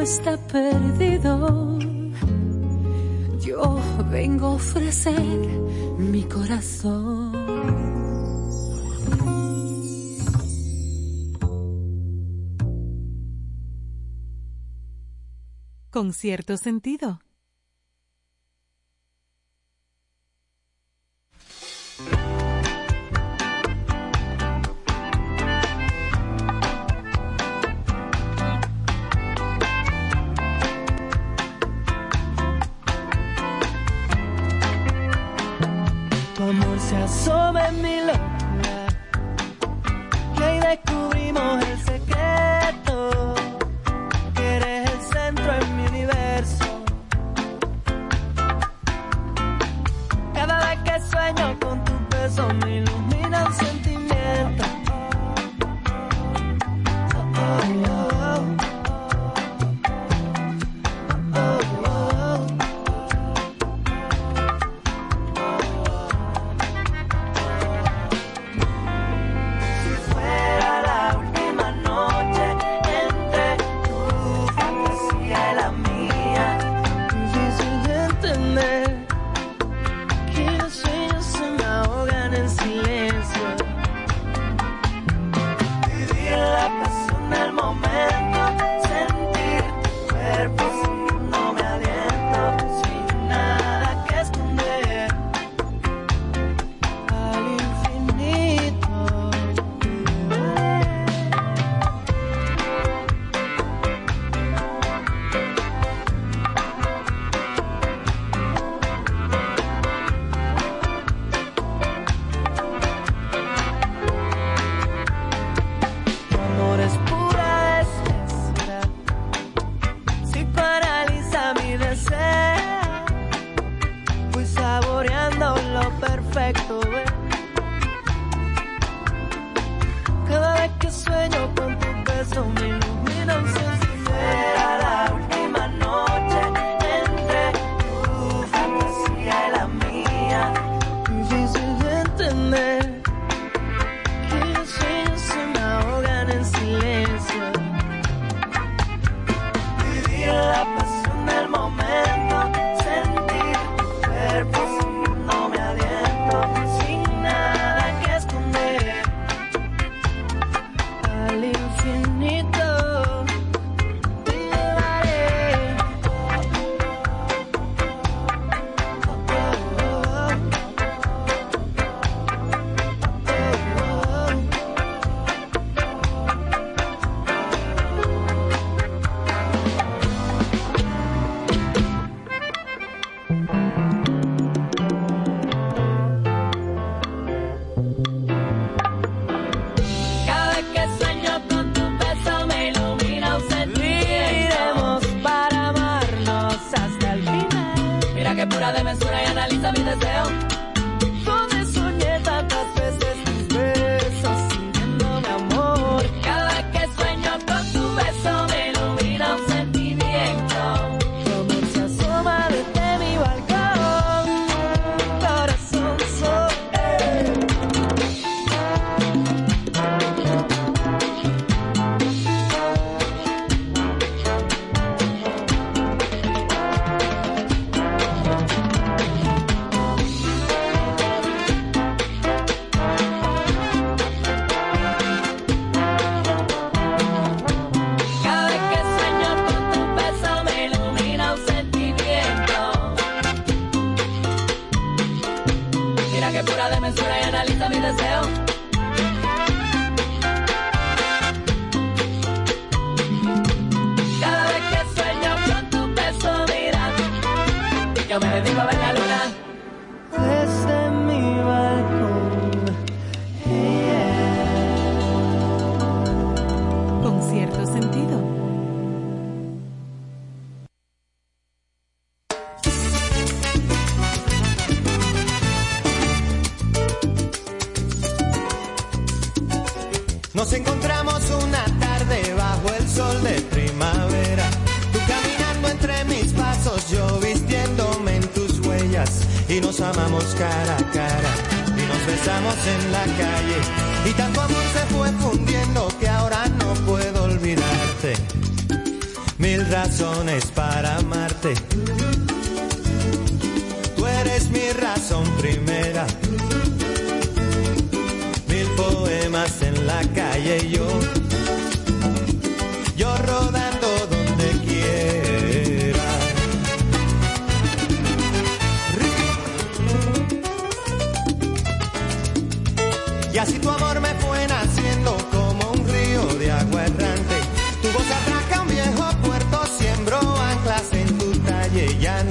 está 0.06 0.38
perdido. 0.38 1.80
Yo 3.40 3.80
vengo 4.12 4.46
a 4.46 4.52
ofrecer 4.52 5.20
mi 5.98 6.24
corazón. 6.26 7.34
Con 15.90 16.14
cierto 16.14 16.58
sentido. 16.58 17.25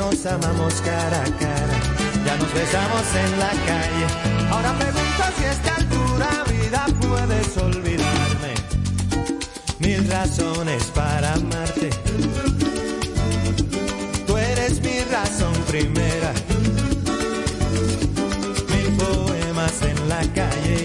Nos 0.05 0.26
amamos 0.26 0.74
cara 0.82 1.22
a 1.22 1.31
cara, 1.39 1.76
ya 2.26 2.36
nos 2.36 2.52
besamos 2.52 3.06
en 3.24 3.39
la 3.39 3.51
calle. 3.70 4.06
Ahora 4.51 4.72
pregunto 4.78 5.22
si 5.36 5.44
esta 5.44 5.76
altura 5.76 6.28
vida 6.52 6.86
puedes 7.01 7.56
olvidarme. 7.56 8.55
Mil 9.78 10.10
razones 10.10 10.85
para 10.94 11.32
amarte. 11.35 11.90
Tú 14.26 14.36
eres 14.36 14.82
mi 14.82 15.01
razón 15.10 15.55
primera. 15.68 16.32
Mil 18.72 18.89
poemas 18.98 19.82
en 19.82 20.09
la 20.09 20.20
calle 20.35 20.84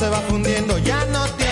se 0.00 0.08
va 0.08 0.20
fundiendo, 0.22 0.78
ya 0.78 1.04
no 1.12 1.26
te 1.36 1.49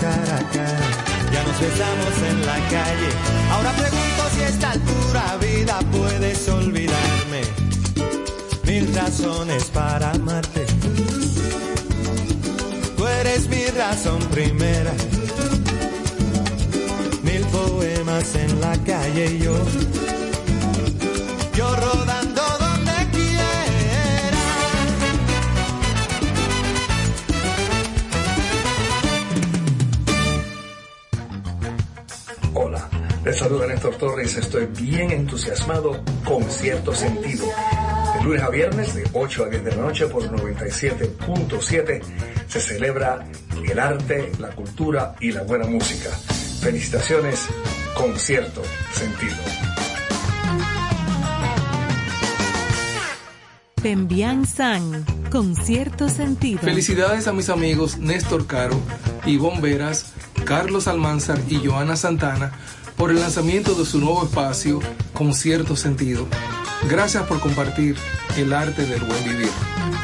cara 0.00 0.36
a 0.36 0.50
cara, 0.50 0.88
ya 1.32 1.42
nos 1.44 1.60
besamos 1.60 2.14
en 2.28 2.46
la 2.46 2.58
calle. 2.68 3.10
Ahora 3.52 3.72
pregunto 3.72 4.22
si 4.34 4.40
esta 4.42 4.70
altura 4.72 5.36
vida 5.40 5.78
puedes 5.92 6.48
olvidarme. 6.48 7.42
Mil 8.64 8.94
razones 8.94 9.64
para 9.64 10.10
amarte. 10.10 10.66
Tú 12.96 13.06
eres 13.06 13.48
mi 13.48 13.66
razón 13.66 14.18
primera. 14.30 14.92
Mil 17.22 17.42
poemas 17.46 18.34
en 18.34 18.60
la 18.60 18.76
calle 18.84 19.38
yo. 19.38 19.56
Yo 21.54 21.76
rodando 21.76 22.09
Torres. 34.00 34.36
Estoy 34.36 34.66
bien 34.66 35.10
entusiasmado 35.10 36.02
con 36.24 36.42
cierto 36.50 36.94
sentido. 36.94 37.46
De 38.16 38.24
lunes 38.24 38.42
a 38.42 38.48
viernes, 38.48 38.94
de 38.94 39.06
8 39.12 39.44
a 39.44 39.48
10 39.48 39.64
de 39.64 39.70
la 39.72 39.82
noche 39.82 40.06
por 40.06 40.22
97.7, 40.24 42.02
se 42.48 42.60
celebra 42.60 43.26
el 43.62 43.78
arte, 43.78 44.32
la 44.38 44.48
cultura 44.48 45.14
y 45.20 45.32
la 45.32 45.42
buena 45.42 45.66
música. 45.66 46.10
Felicitaciones 46.60 47.46
con 47.94 48.18
cierto 48.18 48.62
sentido. 48.92 49.36
Pembian 53.82 54.46
San, 54.46 55.04
con 55.30 55.54
cierto 55.56 56.08
sentido. 56.08 56.60
Felicidades 56.60 57.26
a 57.28 57.32
mis 57.32 57.48
amigos 57.50 57.98
Néstor 57.98 58.46
Caro, 58.46 58.78
Ivonne 59.26 59.60
Veras, 59.60 60.12
Carlos 60.44 60.88
Almanzar 60.88 61.38
y 61.48 61.66
Joana 61.66 61.96
Santana 61.96 62.52
por 63.00 63.10
el 63.10 63.18
lanzamiento 63.18 63.74
de 63.74 63.86
su 63.86 63.98
nuevo 63.98 64.22
espacio 64.24 64.78
con 65.14 65.32
cierto 65.32 65.74
sentido. 65.74 66.28
Gracias 66.86 67.22
por 67.22 67.40
compartir 67.40 67.96
el 68.36 68.52
arte 68.52 68.84
del 68.84 69.00
buen 69.00 69.24
vivir. 69.24 69.48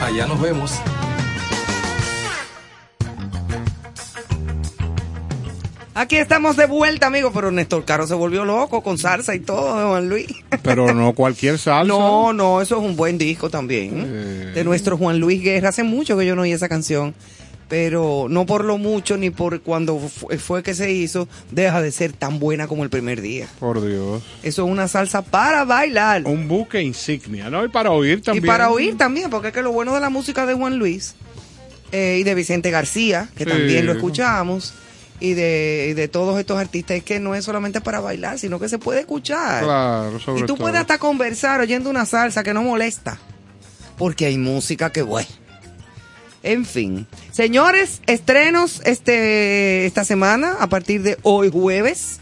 Allá 0.01 0.27
nos 0.27 0.41
vemos. 0.41 0.73
Aquí 5.93 6.17
estamos 6.17 6.57
de 6.57 6.65
vuelta, 6.65 7.09
amigo, 7.09 7.33
pero 7.35 7.51
Néstor 7.51 7.85
Caro 7.85 8.07
se 8.07 8.15
volvió 8.15 8.47
loco 8.47 8.83
con 8.83 8.97
salsa 8.97 9.35
y 9.35 9.41
todo, 9.41 9.91
Juan 9.91 10.09
Luis. 10.09 10.29
Pero 10.63 10.95
no 10.95 11.13
cualquier 11.13 11.59
salsa. 11.59 11.85
No, 11.85 12.33
no, 12.33 12.63
eso 12.63 12.79
es 12.79 12.83
un 12.83 12.97
buen 12.97 13.19
disco 13.19 13.51
también. 13.51 14.05
Eh. 14.07 14.53
De 14.55 14.65
nuestro 14.65 14.97
Juan 14.97 15.21
Luis 15.21 15.43
Guerra. 15.43 15.69
Hace 15.69 15.83
mucho 15.83 16.17
que 16.17 16.25
yo 16.25 16.35
no 16.35 16.43
oí 16.43 16.53
esa 16.53 16.71
canción. 16.71 17.15
Pero 17.69 18.27
no 18.31 18.47
por 18.47 18.65
lo 18.65 18.79
mucho 18.79 19.17
ni 19.17 19.31
por 19.31 19.61
cuando 19.61 19.99
fu- 19.99 20.29
fue 20.39 20.63
que 20.63 20.73
se 20.73 20.93
hizo, 20.93 21.27
deja 21.51 21.83
de 21.83 21.91
ser 21.91 22.13
tan 22.13 22.39
buena 22.39 22.69
como 22.69 22.85
el 22.85 22.91
primer 22.91 23.21
día. 23.21 23.49
Por 23.59 23.85
Dios. 23.85 24.23
Eso 24.45 24.65
es 24.65 24.71
una 24.71 24.87
salsa 24.87 25.23
para 25.23 25.65
bailar. 25.65 26.23
Un 26.27 26.47
buque 26.47 26.81
insignia, 26.81 27.51
¿no? 27.51 27.65
Y 27.65 27.69
para 27.69 27.91
oír 27.91 28.23
también. 28.23 28.45
Y 28.45 28.47
para 28.47 28.71
oír 28.71 28.97
también, 28.97 29.31
porque 29.31 29.49
es 29.49 29.55
que 29.55 29.63
lo 29.63 29.73
bueno 29.73 29.93
de 29.95 30.01
la 30.01 30.11
música 30.11 30.47
de 30.47 30.55
Juan 30.55 30.77
Luis 30.79 31.17
eh, 31.91 32.19
y 32.21 32.23
de 32.23 32.35
Vicente 32.37 32.71
García, 32.71 33.29
que 33.37 33.43
Sí. 33.45 33.51
también 33.51 33.85
lo 33.85 33.93
escuchamos, 33.93 34.73
y 35.19 35.33
de, 35.35 35.89
y 35.91 35.95
de 35.95 36.07
todos 36.09 36.39
estos 36.39 36.59
artistas 36.59 36.99
es 36.99 37.03
que 37.03 37.19
no 37.19 37.35
es 37.35 37.45
solamente 37.45 37.81
para 37.81 37.99
bailar, 38.01 38.39
sino 38.39 38.61
que 38.61 38.69
se 38.69 38.79
puede 38.79 39.01
escuchar. 39.01 39.65
Claro, 39.65 40.21
sobre 40.21 40.39
y 40.41 40.43
tú 40.43 40.55
todo. 40.55 40.59
puedes 40.67 40.79
hasta 40.79 40.99
conversar 40.99 41.61
oyendo 41.61 41.91
una 41.91 42.07
salsa 42.07 42.45
que 42.45 42.55
no 42.55 42.63
molesta. 42.63 43.19
Porque 43.99 44.27
hay 44.27 44.37
música 44.39 44.93
que 44.93 45.03
bueno. 45.03 45.27
En 46.47 46.65
fin. 46.65 47.09
Señores, 47.33 48.01
estrenos 48.07 48.81
este, 48.85 49.85
esta 49.85 50.05
semana, 50.05 50.55
a 50.61 50.69
partir 50.69 51.03
de 51.03 51.19
hoy 51.25 51.51
jueves. 51.51 52.21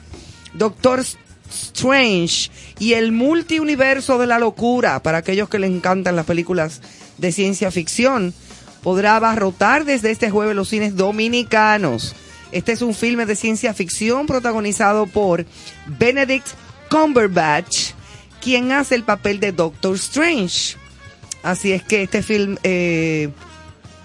Doctor 0.54 1.04
Strange 1.50 2.50
y 2.78 2.94
el 2.94 3.12
multiuniverso 3.12 4.16
de 4.16 4.26
la 4.26 4.38
locura, 4.38 5.02
para 5.02 5.18
aquellos 5.18 5.50
que 5.50 5.58
les 5.58 5.70
encantan 5.70 6.16
las 6.16 6.24
películas 6.24 6.80
de 7.18 7.32
ciencia 7.32 7.70
ficción, 7.70 8.32
podrá 8.82 9.16
abarrotar 9.16 9.84
desde 9.84 10.10
este 10.10 10.30
jueves 10.30 10.56
los 10.56 10.70
cines 10.70 10.96
dominicanos. 10.96 12.16
Este 12.50 12.72
es 12.72 12.80
un 12.80 12.94
filme 12.94 13.26
de 13.26 13.36
ciencia 13.36 13.74
ficción 13.74 14.26
protagonizado 14.26 15.06
por 15.06 15.44
Benedict 15.98 16.46
Cumberbatch, 16.90 17.90
quien 18.40 18.72
hace 18.72 18.94
el 18.94 19.02
papel 19.02 19.38
de 19.38 19.52
Doctor 19.52 19.96
Strange. 19.96 20.76
Así 21.42 21.72
es 21.72 21.82
que 21.82 22.04
este 22.04 22.22
film, 22.22 22.56
eh, 22.62 23.28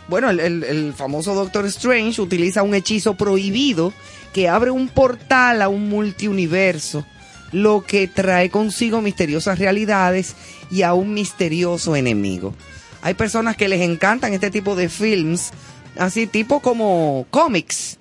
bueno, 0.09 0.29
el, 0.29 0.39
el- 0.39 0.63
el 0.63 0.93
famoso 0.93 1.33
Doctor 1.35 1.65
Strange 1.67 2.21
utiliza 2.21 2.63
un 2.63 2.73
hechizo 2.75 3.15
prohibido 3.15 3.93
que 4.33 4.47
abre 4.49 4.71
un 4.71 4.87
portal 4.89 5.61
a 5.61 5.69
un 5.69 5.89
multiuniverso, 5.89 7.05
lo 7.51 7.83
que 7.85 8.07
trae 8.07 8.49
consigo 8.49 9.01
misteriosas 9.01 9.57
realidades 9.59 10.35
y 10.69 10.83
a 10.83 10.93
un 10.93 11.13
misterioso 11.13 11.95
enemigo. 11.95 12.53
Hay 13.01 13.13
personas 13.13 13.55
que 13.55 13.67
les 13.69 13.81
encantan 13.81 14.33
este 14.33 14.51
tipo 14.51 14.75
de 14.75 14.89
films, 14.89 15.51
así 15.97 16.27
tipo 16.27 16.59
como 16.59 17.25
cómics, 17.31 17.97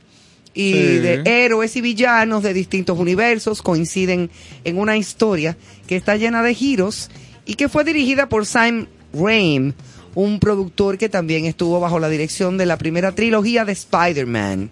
y 0.54 0.72
Sí. 0.72 0.78
de 0.98 1.22
héroes 1.24 1.76
y 1.76 1.80
villanos 1.80 2.42
de 2.42 2.52
distintos 2.52 2.98
universos 2.98 3.62
coinciden 3.62 4.28
en 4.64 4.78
una 4.78 4.96
historia 4.96 5.56
que 5.86 5.94
está 5.96 6.16
llena 6.16 6.42
de 6.42 6.52
giros 6.54 7.10
y 7.46 7.54
que 7.54 7.68
fue 7.68 7.84
dirigida 7.84 8.28
por 8.28 8.44
Sam 8.44 8.86
Raimi, 9.14 9.72
un 10.20 10.40
productor 10.40 10.98
que 10.98 11.08
también 11.08 11.44
estuvo 11.44 11.78
bajo 11.78 12.00
la 12.00 12.08
dirección 12.08 12.58
de 12.58 12.66
la 12.66 12.76
primera 12.76 13.12
trilogía 13.12 13.64
de 13.64 13.70
Spider-Man. 13.70 14.68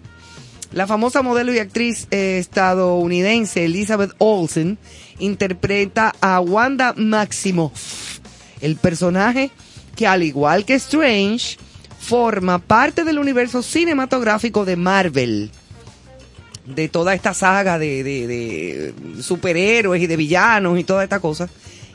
La 0.73 0.87
famosa 0.87 1.21
modelo 1.21 1.53
y 1.53 1.59
actriz 1.59 2.05
eh, 2.11 2.37
estadounidense 2.39 3.63
Elizabeth 3.63 4.11
Olsen 4.17 4.77
interpreta 5.19 6.13
a 6.19 6.41
Wanda 6.41 6.93
Maximoff, 6.97 8.19
el 8.59 8.75
personaje 8.75 9.49
que 9.95 10.05
al 10.05 10.23
igual 10.23 10.65
que 10.65 10.73
Strange 10.75 11.57
forma 11.97 12.59
parte 12.59 13.05
del 13.05 13.17
universo 13.17 13.61
cinematográfico 13.63 14.65
de 14.65 14.75
Marvel 14.75 15.49
de 16.65 16.89
toda 16.89 17.13
esta 17.13 17.33
saga 17.33 17.79
de, 17.79 18.03
de- 18.03 18.27
de 18.27 19.23
superhéroes 19.23 20.01
y 20.03 20.07
de 20.07 20.17
villanos 20.17 20.77
y 20.77 20.83
toda 20.83 21.05
esta 21.05 21.21
cosa. 21.21 21.47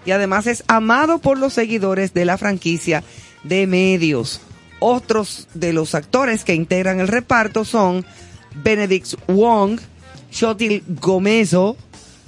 Y 0.06 0.10
además 0.10 0.46
es 0.46 0.64
amado 0.66 1.18
por 1.18 1.38
los 1.38 1.52
seguidores 1.52 2.14
de 2.14 2.24
la 2.24 2.38
franquicia 2.38 3.04
de 3.44 3.66
medios. 3.66 4.40
Otros 4.80 5.48
de 5.54 5.72
los 5.72 5.94
actores 5.94 6.44
que 6.44 6.54
integran 6.54 7.00
el 7.00 7.08
reparto 7.08 7.64
son 7.64 8.04
Benedict 8.54 9.14
Wong, 9.28 9.80
Shotil 10.30 10.82
Gomezo, 10.88 11.76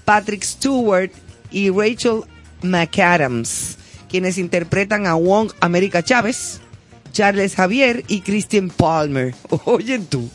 Patrick 0.04 0.42
Stewart 0.42 1.10
y 1.50 1.70
Rachel 1.70 2.22
McAdams, 2.62 3.76
quienes 4.08 4.38
interpretan 4.38 5.06
a 5.06 5.14
Wong 5.14 5.50
América 5.60 6.02
Chávez, 6.02 6.60
Charles 7.12 7.54
Javier 7.54 8.04
y 8.08 8.20
Christian 8.20 8.70
Palmer. 8.70 9.34
Oye 9.64 9.98
tú, 9.98 10.28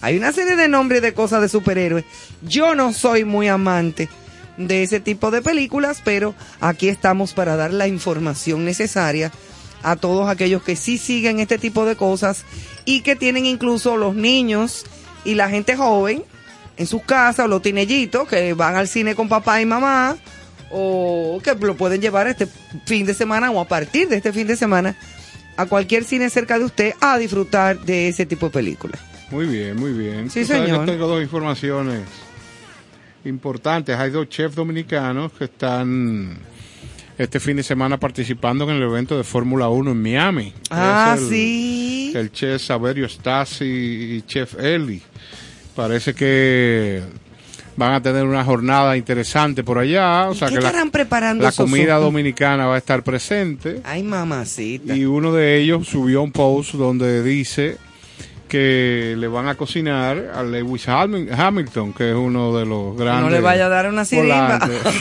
hay 0.00 0.16
una 0.16 0.32
serie 0.32 0.56
de 0.56 0.68
nombres 0.68 1.02
de 1.02 1.14
cosas 1.14 1.42
de 1.42 1.48
superhéroes. 1.48 2.04
Yo 2.42 2.74
no 2.74 2.92
soy 2.92 3.24
muy 3.24 3.48
amante 3.48 4.08
de 4.56 4.82
ese 4.82 5.00
tipo 5.00 5.30
de 5.30 5.42
películas, 5.42 6.02
pero 6.04 6.34
aquí 6.60 6.88
estamos 6.88 7.32
para 7.32 7.56
dar 7.56 7.72
la 7.72 7.86
información 7.88 8.64
necesaria 8.64 9.32
a 9.82 9.96
todos 9.96 10.28
aquellos 10.28 10.62
que 10.62 10.76
sí 10.76 10.98
siguen 10.98 11.40
este 11.40 11.58
tipo 11.58 11.84
de 11.84 11.96
cosas 11.96 12.44
y 12.84 13.00
que 13.00 13.16
tienen 13.16 13.46
incluso 13.46 13.96
los 13.96 14.14
niños 14.14 14.84
y 15.24 15.34
la 15.34 15.48
gente 15.48 15.76
joven 15.76 16.24
en 16.76 16.86
sus 16.86 17.02
casas 17.02 17.46
o 17.46 17.48
los 17.48 17.62
tinellitos 17.62 18.28
que 18.28 18.54
van 18.54 18.76
al 18.76 18.88
cine 18.88 19.14
con 19.14 19.28
papá 19.28 19.60
y 19.60 19.66
mamá 19.66 20.16
o 20.70 21.40
que 21.42 21.54
lo 21.54 21.76
pueden 21.76 22.00
llevar 22.00 22.26
este 22.26 22.48
fin 22.86 23.04
de 23.06 23.14
semana 23.14 23.50
o 23.50 23.60
a 23.60 23.68
partir 23.68 24.08
de 24.08 24.16
este 24.16 24.32
fin 24.32 24.46
de 24.46 24.56
semana 24.56 24.96
a 25.56 25.66
cualquier 25.66 26.04
cine 26.04 26.30
cerca 26.30 26.58
de 26.58 26.64
usted 26.64 26.94
a 27.00 27.18
disfrutar 27.18 27.78
de 27.80 28.08
ese 28.08 28.24
tipo 28.24 28.46
de 28.46 28.52
películas. 28.52 29.00
Muy 29.30 29.46
bien, 29.46 29.76
muy 29.76 29.92
bien. 29.92 30.30
Sí, 30.30 30.44
señor. 30.44 30.86
tengo 30.86 31.06
dos 31.06 31.22
informaciones 31.22 32.02
importantes. 33.24 33.96
Hay 33.96 34.10
dos 34.10 34.28
chefs 34.28 34.54
dominicanos 34.54 35.32
que 35.32 35.44
están 35.44 36.38
este 37.18 37.40
fin 37.40 37.56
de 37.56 37.62
semana 37.62 37.98
participando 37.98 38.64
en 38.68 38.76
el 38.76 38.82
evento 38.82 39.16
de 39.16 39.24
Fórmula 39.24 39.68
1 39.68 39.90
en 39.92 40.02
Miami. 40.02 40.52
Ah, 40.70 41.14
Es 41.16 41.22
el- 41.22 41.28
sí. 41.28 42.12
El 42.14 42.32
chef 42.32 42.62
Saverio 42.62 43.08
Stasi 43.08 43.64
y 43.64 44.22
chef 44.26 44.54
Eli. 44.58 45.00
Parece 45.74 46.14
que 46.14 47.02
van 47.76 47.94
a 47.94 48.02
tener 48.02 48.24
una 48.24 48.44
jornada 48.44 48.96
interesante 48.96 49.64
por 49.64 49.78
allá. 49.78 50.28
O 50.28 50.34
sea 50.34 50.48
¿Qué 50.48 50.54
que 50.56 50.60
la, 50.60 50.66
estarán 50.68 50.90
preparando 50.90 51.42
la 51.44 51.52
comida 51.52 51.96
dominicana 51.96 52.66
va 52.66 52.74
a 52.74 52.78
estar 52.78 53.02
presente. 53.02 53.80
Ay, 53.84 54.02
mamacita. 54.02 54.94
Y 54.94 55.04
uno 55.06 55.32
de 55.32 55.58
ellos 55.60 55.88
subió 55.88 56.22
un 56.22 56.32
post 56.32 56.74
donde 56.74 57.22
dice 57.22 57.78
que 58.52 59.14
le 59.16 59.28
van 59.28 59.48
a 59.48 59.54
cocinar 59.54 60.30
a 60.34 60.42
Lewis 60.42 60.86
Hamil- 60.86 61.32
Hamilton, 61.32 61.94
que 61.94 62.10
es 62.10 62.14
uno 62.14 62.54
de 62.54 62.66
los 62.66 62.94
grandes. 62.98 63.24
No 63.24 63.30
le 63.30 63.40
vaya 63.40 63.64
a 63.64 63.68
dar 63.70 63.88
una 63.88 64.04
sirimba. 64.04 64.58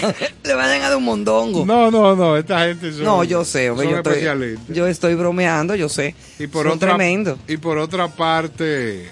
le 0.46 0.54
vayan 0.54 0.82
a 0.84 0.88
dar 0.88 0.96
un 0.96 1.04
mondongo. 1.04 1.66
No, 1.66 1.92
no, 1.92 2.16
no, 2.16 2.38
esta 2.38 2.62
gente 2.62 2.94
son, 2.94 3.04
No, 3.04 3.26
yo 3.26 3.44
sé, 3.44 3.70
hombre, 3.70 3.90
yo 3.90 3.98
estoy, 3.98 4.58
yo 4.70 4.88
estoy 4.88 5.16
bromeando, 5.16 5.76
yo 5.76 5.90
sé. 5.90 6.16
Y 6.40 6.48
por 6.48 6.66
Son 6.66 6.78
otra, 6.78 6.96
tremendos. 6.96 7.40
Y 7.46 7.58
por 7.58 7.78
otra 7.78 8.08
parte, 8.08 9.10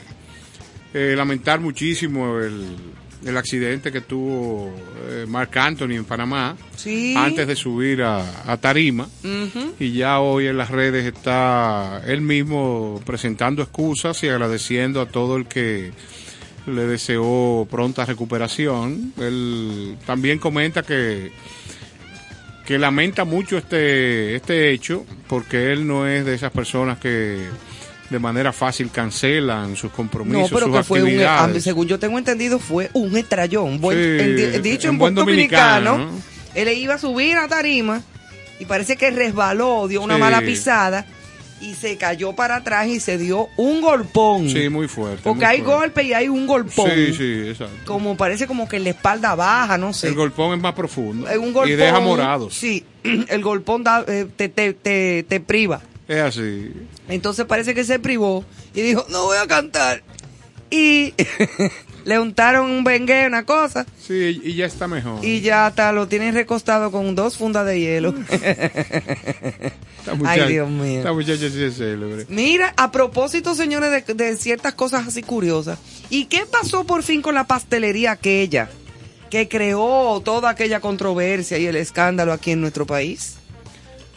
eh, 0.93 1.13
lamentar 1.17 1.59
muchísimo 1.59 2.39
el, 2.39 2.77
el 3.25 3.35
accidente 3.37 3.91
que 3.91 4.01
tuvo 4.01 4.73
eh, 5.09 5.25
Mark 5.27 5.49
Anthony 5.57 5.91
en 5.95 6.05
Panamá 6.05 6.55
Sí. 6.75 7.13
antes 7.17 7.45
de 7.47 7.55
subir 7.55 8.01
a, 8.01 8.49
a 8.51 8.57
Tarima. 8.57 9.07
Y 9.79 9.91
ya 9.91 10.19
hoy 10.21 10.47
en 10.47 10.57
las 10.57 10.69
redes 10.69 11.05
está 11.05 12.01
él 12.07 12.21
mismo 12.21 13.01
presentando 13.05 13.61
excusas 13.61 14.23
y 14.23 14.29
agradeciendo 14.29 15.01
a 15.01 15.05
todo 15.07 15.35
el 15.35 15.45
que 15.47 15.91
le 16.67 16.85
deseó 16.85 17.67
pronta 17.69 18.05
recuperación. 18.05 19.13
Él 19.19 19.97
también 20.05 20.39
comenta 20.39 20.83
que 20.83 21.31
que 22.65 22.77
lamenta 22.77 23.25
mucho 23.25 23.57
este 23.57 24.35
este 24.35 24.71
hecho 24.71 25.03
porque 25.27 25.71
él 25.73 25.87
no 25.87 26.05
es 26.07 26.23
de 26.23 26.35
esas 26.35 26.51
personas 26.51 26.99
que 26.99 27.47
de 28.09 28.19
manera 28.19 28.51
fácil 28.51 28.89
cancelan 28.91 29.75
sus 29.75 29.91
No, 29.91 29.95
compromisos, 29.95 30.49
pero 30.51 30.65
sus 30.67 30.77
que 30.77 30.83
fue 30.83 30.99
un, 31.01 31.07
actividades. 31.09 31.63
según 31.63 31.87
yo 31.87 31.99
tengo 31.99 32.17
entendido, 32.17 32.57
fue 32.59 32.89
un 32.93 33.15
estrellón. 33.17 33.79
Buen, 33.79 33.97
Sí, 33.97 34.23
en 34.23 34.35
di- 34.63 34.69
dicho 34.71 34.87
en, 34.87 34.93
en 34.95 34.99
buen 34.99 35.15
dominicano, 35.15 36.09
él 36.55 36.69
iba 36.77 36.95
a 36.95 36.97
subir 36.97 37.37
a 37.37 37.47
tarima 37.47 38.01
y 38.59 38.65
parece 38.65 38.97
que 38.97 39.11
resbaló, 39.11 39.87
dio 39.87 40.01
una 40.01 40.15
Sí. 40.15 40.19
mala 40.21 40.41
pisada 40.41 41.05
y 41.61 41.73
se 41.75 41.97
cayó 41.97 42.33
para 42.33 42.55
atrás 42.57 42.87
y 42.87 42.99
se 43.01 43.17
dio 43.17 43.47
un 43.57 43.81
golpón. 43.81 44.49
Sí, 44.49 44.69
muy 44.69 44.87
fuerte. 44.87 45.21
Porque 45.23 45.45
muy 45.45 45.53
hay 45.55 45.61
fuerte. 45.61 45.73
golpe 45.81 46.03
y 46.03 46.13
hay 46.13 46.29
un 46.29 46.47
golpón. 46.47 46.89
Sí, 46.89 47.13
sí, 47.13 47.43
exacto. 47.49 47.75
Como 47.85 48.15
parece 48.17 48.47
como 48.47 48.67
que 48.67 48.79
la 48.79 48.89
espalda 48.91 49.35
baja, 49.35 49.77
no 49.77 49.93
sé. 49.93 50.07
El 50.07 50.15
golpón 50.15 50.55
es 50.55 50.61
más 50.61 50.73
profundo. 50.73 51.27
Es 51.29 51.37
un 51.37 51.51
golpón, 51.53 51.69
y 51.69 51.73
deja 51.75 51.99
morados. 51.99 52.53
Sí, 52.55 52.83
el 53.03 53.43
golpón 53.43 53.83
da- 53.83 54.05
eh, 54.07 54.25
te, 54.35 54.49
te, 54.49 54.73
te, 54.73 55.23
te 55.27 55.39
priva. 55.41 55.81
Es 56.07 56.21
así. 56.21 56.71
Entonces 57.09 57.45
parece 57.45 57.73
que 57.75 57.83
se 57.83 57.99
privó 57.99 58.45
y 58.73 58.81
dijo, 58.81 59.05
no 59.09 59.25
voy 59.25 59.37
a 59.37 59.47
cantar. 59.47 60.03
Y 60.71 61.13
le 62.05 62.19
untaron 62.19 62.69
un 62.69 62.83
bengue, 62.83 63.25
una 63.27 63.43
cosa, 63.45 63.85
Sí, 63.99 64.39
y 64.43 64.53
ya 64.55 64.65
está 64.67 64.87
mejor. 64.87 65.23
y 65.25 65.41
ya 65.41 65.65
hasta 65.67 65.91
lo 65.91 66.07
tienen 66.07 66.33
recostado 66.35 66.91
con 66.91 67.15
dos 67.15 67.37
fundas 67.37 67.65
de 67.65 67.79
hielo. 67.79 68.13
Muchacha- 70.15 70.43
Ay, 70.45 70.51
Dios 70.53 70.69
mío. 70.69 70.99
Esta 70.99 71.13
muchacha 71.13 71.49
sí 71.49 71.63
es 71.63 71.75
célebre. 71.77 72.25
Mira, 72.29 72.73
a 72.77 72.91
propósito, 72.91 73.53
señores, 73.55 73.91
de, 74.05 74.13
de 74.13 74.37
ciertas 74.37 74.73
cosas 74.73 75.07
así 75.07 75.21
curiosas. 75.21 75.77
¿Y 76.09 76.25
qué 76.25 76.45
pasó 76.51 76.83
por 76.85 77.03
fin 77.03 77.21
con 77.21 77.35
la 77.35 77.45
pastelería 77.45 78.11
aquella 78.11 78.69
que 79.29 79.47
creó 79.47 80.21
toda 80.25 80.49
aquella 80.49 80.79
controversia 80.79 81.57
y 81.59 81.67
el 81.67 81.75
escándalo 81.75 82.33
aquí 82.33 82.51
en 82.51 82.61
nuestro 82.61 82.85
país? 82.87 83.35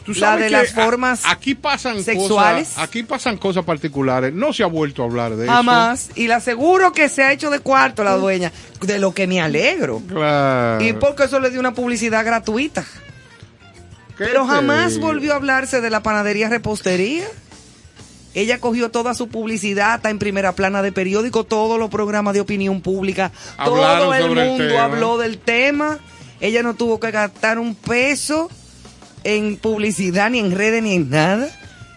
Tú 0.05 0.11
La 0.17 0.35
de 0.35 0.43
que 0.45 0.49
las 0.49 0.71
a- 0.71 0.83
formas 0.83 1.21
aquí 1.25 1.55
pasan 1.55 2.03
sexuales. 2.03 2.69
Cosas, 2.69 2.83
aquí 2.83 3.03
pasan 3.03 3.37
cosas 3.37 3.63
particulares. 3.63 4.33
No 4.33 4.51
se 4.51 4.63
ha 4.63 4.67
vuelto 4.67 5.01
a 5.01 5.05
hablar 5.05 5.35
de 5.35 5.47
Jamás. 5.47 6.09
Y 6.15 6.27
le 6.27 6.33
aseguro 6.33 6.91
que 6.91 7.07
se 7.07 7.23
ha 7.23 7.31
hecho 7.31 7.49
de 7.49 7.59
cuarto 7.59 8.03
la 8.03 8.15
dueña, 8.17 8.51
de 8.81 8.99
lo 8.99 9.13
que 9.13 9.27
me 9.27 9.39
alegro. 9.41 10.01
eso. 10.05 10.15
Claro. 10.15 10.83
Y 10.83 10.93
porque 10.93 11.23
eso 11.23 11.39
le 11.39 11.49
dio 11.49 11.59
una 11.59 11.73
publicidad 11.73 12.25
gratuita. 12.25 12.83
¿Qué 14.17 14.25
Pero 14.25 14.45
jamás 14.45 14.99
volvió 14.99 15.33
a 15.33 15.37
hablarse 15.37 15.79
de 15.81 15.89
la 15.89 16.03
panadería 16.03 16.49
repostería. 16.49 17.25
Ella 18.35 18.59
cogió 18.59 18.89
toda 18.89 19.13
su 19.13 19.27
publicidad, 19.29 19.95
está 19.95 20.09
en 20.09 20.19
primera 20.19 20.53
plana 20.53 20.81
de 20.81 20.91
periódico, 20.91 21.43
todos 21.43 21.79
los 21.79 21.89
programas 21.89 22.33
de 22.33 22.41
opinión 22.41 22.81
pública, 22.81 23.31
Hablaron 23.57 23.99
todo 24.09 24.13
el 24.15 24.49
mundo 24.49 24.79
habló 24.79 25.17
del 25.19 25.37
tema. 25.37 25.99
Ella 26.41 26.63
no 26.63 26.73
tuvo 26.73 26.99
que 26.99 27.11
gastar 27.11 27.59
un 27.59 27.75
peso 27.75 28.49
en 29.23 29.57
publicidad, 29.57 30.29
ni 30.29 30.39
en 30.39 30.51
redes, 30.51 30.83
ni 30.83 30.93
en 30.93 31.09
nada. 31.09 31.49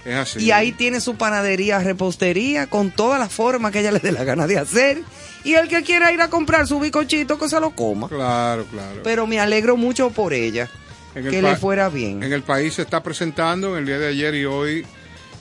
Es 0.04 0.14
así. 0.14 0.44
Y 0.44 0.50
ahí 0.52 0.72
tiene 0.72 1.00
su 1.00 1.16
panadería, 1.16 1.78
repostería, 1.80 2.68
con 2.68 2.90
todas 2.90 3.18
las 3.18 3.32
formas 3.32 3.72
que 3.72 3.80
ella 3.80 3.92
le 3.92 3.98
dé 3.98 4.12
la 4.12 4.24
gana 4.24 4.46
de 4.46 4.58
hacer. 4.58 5.02
Y 5.44 5.54
el 5.54 5.68
que 5.68 5.82
quiera 5.82 6.12
ir 6.12 6.20
a 6.20 6.28
comprar 6.28 6.66
su 6.66 6.80
bicochito, 6.80 7.38
que 7.38 7.48
se 7.48 7.60
lo 7.60 7.70
coma. 7.70 8.08
Claro, 8.08 8.64
claro. 8.66 9.00
Pero 9.02 9.26
me 9.26 9.40
alegro 9.40 9.76
mucho 9.76 10.10
por 10.10 10.32
ella. 10.32 10.68
Que 11.14 11.40
le 11.40 11.56
fuera 11.56 11.88
bien. 11.88 12.22
En 12.22 12.32
el 12.32 12.42
país 12.42 12.74
se 12.74 12.82
está 12.82 13.02
presentando 13.02 13.72
en 13.72 13.80
el 13.80 13.86
día 13.86 13.98
de 13.98 14.08
ayer 14.08 14.34
y 14.34 14.44
hoy 14.44 14.84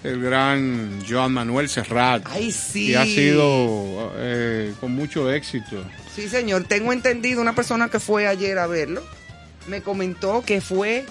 el 0.06 0.22
gran 0.22 1.04
Joan 1.08 1.34
Manuel 1.34 1.68
Serrat. 1.68 2.24
Ay, 2.28 2.52
sí. 2.52 2.92
Y 2.92 2.96
ha 2.96 3.04
sido 3.04 4.14
eh, 4.16 4.74
con 4.80 4.94
mucho 4.94 5.32
éxito. 5.32 5.84
Sí, 6.16 6.30
señor. 6.30 6.64
Tengo 6.64 6.94
entendido, 6.94 7.42
una 7.42 7.56
persona 7.56 7.90
que 7.90 8.00
fue 8.00 8.28
ayer 8.28 8.58
a 8.58 8.68
verlo, 8.68 9.04
me 9.68 9.82
comentó 9.82 10.44
que 10.46 10.62
fue 10.62 11.06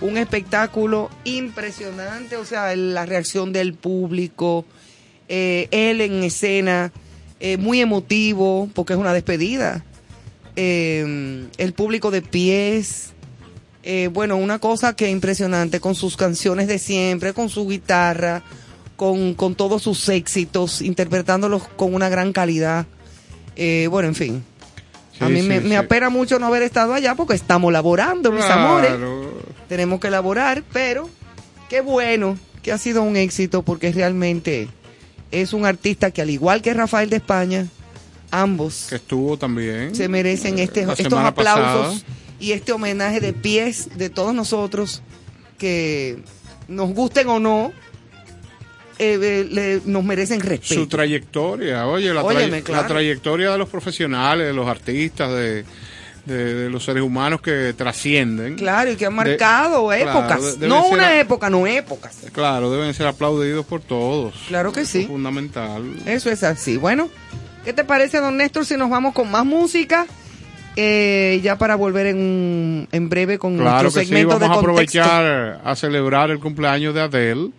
un 0.00 0.16
espectáculo 0.18 1.10
impresionante. 1.24 2.36
O 2.36 2.44
sea, 2.44 2.74
la 2.76 3.06
reacción 3.06 3.52
del 3.52 3.74
público, 3.74 4.64
eh, 5.28 5.68
él 5.70 6.00
en 6.00 6.22
escena, 6.24 6.92
eh, 7.40 7.56
muy 7.56 7.80
emotivo, 7.80 8.68
porque 8.74 8.92
es 8.94 8.98
una 8.98 9.12
despedida. 9.12 9.84
Eh, 10.56 11.46
el 11.58 11.72
público 11.74 12.10
de 12.10 12.22
pies. 12.22 13.12
Eh, 13.88 14.08
bueno, 14.12 14.36
una 14.36 14.58
cosa 14.58 14.96
que 14.96 15.08
impresionante 15.10 15.78
con 15.78 15.94
sus 15.94 16.16
canciones 16.16 16.66
de 16.66 16.78
siempre, 16.80 17.32
con 17.34 17.48
su 17.48 17.68
guitarra, 17.68 18.42
con, 18.96 19.34
con 19.34 19.54
todos 19.54 19.82
sus 19.82 20.08
éxitos, 20.08 20.82
interpretándolos 20.82 21.68
con 21.76 21.94
una 21.94 22.08
gran 22.08 22.32
calidad. 22.32 22.86
Eh, 23.54 23.86
bueno, 23.88 24.08
en 24.08 24.14
fin. 24.16 24.44
a 25.20 25.28
mí 25.28 25.40
sí, 25.40 25.46
me, 25.46 25.76
apena 25.76 26.08
mucho 26.10 26.38
no 26.40 26.46
haber 26.46 26.62
estado 26.64 26.94
allá 26.94 27.14
porque 27.14 27.34
estamos 27.34 27.72
laborando, 27.72 28.32
mis 28.32 28.44
Claro. 28.44 28.60
amores. 28.62 28.90
Tenemos 29.68 30.00
que 30.00 30.10
laborar, 30.10 30.62
pero 30.72 31.08
qué 31.68 31.80
bueno 31.80 32.38
que 32.62 32.72
ha 32.72 32.78
sido 32.78 33.02
un 33.02 33.16
éxito 33.16 33.62
porque 33.62 33.92
realmente 33.92 34.68
es 35.30 35.52
un 35.52 35.66
artista 35.66 36.10
que 36.10 36.22
al 36.22 36.30
igual 36.30 36.62
que 36.62 36.72
Rafael 36.74 37.10
de 37.10 37.16
España, 37.16 37.66
ambos 38.30 38.86
Que 38.88 38.96
estuvo 38.96 39.36
también. 39.36 39.94
se 39.94 40.08
merecen 40.08 40.58
este, 40.58 40.86
la 40.86 40.92
estos 40.94 41.12
aplausos 41.18 41.94
pasada. 42.02 42.16
y 42.40 42.52
este 42.52 42.72
homenaje 42.72 43.20
de 43.20 43.32
pies 43.32 43.90
de 43.96 44.10
todos 44.10 44.34
nosotros 44.34 45.02
que 45.58 46.18
nos 46.68 46.90
gusten 46.92 47.28
o 47.28 47.38
no, 47.40 47.72
eh, 48.98 49.18
eh, 49.20 49.46
le- 49.50 49.80
nos 49.84 50.02
merecen 50.04 50.40
respeto. 50.40 50.74
Su 50.74 50.86
trayectoria, 50.86 51.86
oye, 51.86 52.12
la, 52.14 52.22
Óyeme, 52.24 52.58
tray- 52.58 52.62
claro. 52.62 52.82
la 52.82 52.88
trayectoria 52.88 53.50
de 53.52 53.58
los 53.58 53.68
profesionales, 53.68 54.46
de 54.46 54.52
los 54.54 54.66
artistas, 54.66 55.30
de, 55.32 55.64
de- 56.26 56.54
de 56.54 56.70
los 56.70 56.84
seres 56.84 57.02
humanos 57.02 57.40
que 57.40 57.72
trascienden. 57.76 58.56
Claro, 58.56 58.90
y 58.92 58.96
que 58.96 59.06
han 59.06 59.14
marcado 59.14 59.92
épocas. 59.92 60.58
no 60.60 60.86
una 60.88 61.08
a- 61.08 61.20
época, 61.20 61.48
no 61.50 61.66
épocas. 61.66 62.18
Claro, 62.32 62.70
deben 62.70 62.92
ser 62.94 63.06
aplaudidos 63.06 63.64
por 63.64 63.80
todos. 63.80 64.34
Claro 64.48 64.72
que 64.72 64.84
sí. 64.84 65.02
Es 65.02 65.06
fundamental. 65.06 65.82
Eso 66.04 66.30
es 66.30 66.42
así. 66.42 66.76
Bueno, 66.76 67.08
¿qué 67.64 67.72
te 67.72 67.84
parece, 67.84 68.18
don 68.18 68.36
Néstor, 68.36 68.66
si 68.66 68.76
nos 68.76 68.90
vamos 68.90 69.14
con 69.14 69.30
más 69.30 69.44
música? 69.46 70.06
Eh, 70.78 71.40
ya 71.42 71.56
para 71.56 71.74
volver 71.74 72.04
en, 72.06 72.86
en 72.92 73.08
breve 73.08 73.38
con 73.38 73.56
Claro 73.56 73.84
nuestro 73.84 73.98
que 73.98 74.04
sí, 74.04 74.12
segmento 74.12 74.38
vamos 74.38 74.42
a 74.58 74.60
de 74.60 74.66
contexto. 74.66 75.00
aprovechar 75.00 75.60
a 75.64 75.74
celebrar 75.74 76.30
el 76.30 76.38
cumpleaños 76.38 76.92
de 76.94 77.00
Adele. 77.00 77.50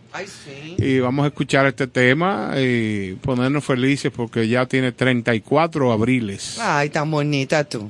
Y 0.77 0.99
vamos 0.99 1.23
a 1.25 1.27
escuchar 1.29 1.65
este 1.65 1.87
tema 1.87 2.51
y 2.57 3.13
ponernos 3.13 3.65
felices 3.65 4.11
porque 4.15 4.47
ya 4.47 4.67
tiene 4.67 4.91
34 4.91 5.91
abriles. 5.91 6.59
Ay, 6.61 6.89
tan 6.89 7.09
bonita 7.09 7.63
tú. 7.63 7.89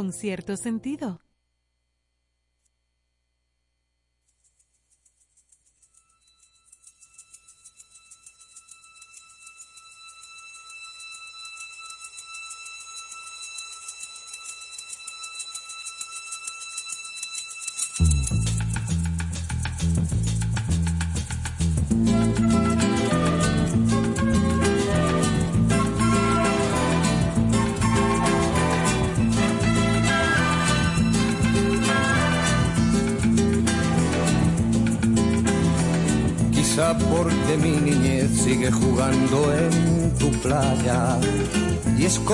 con 0.00 0.14
cierto 0.14 0.56
sentido. 0.56 1.19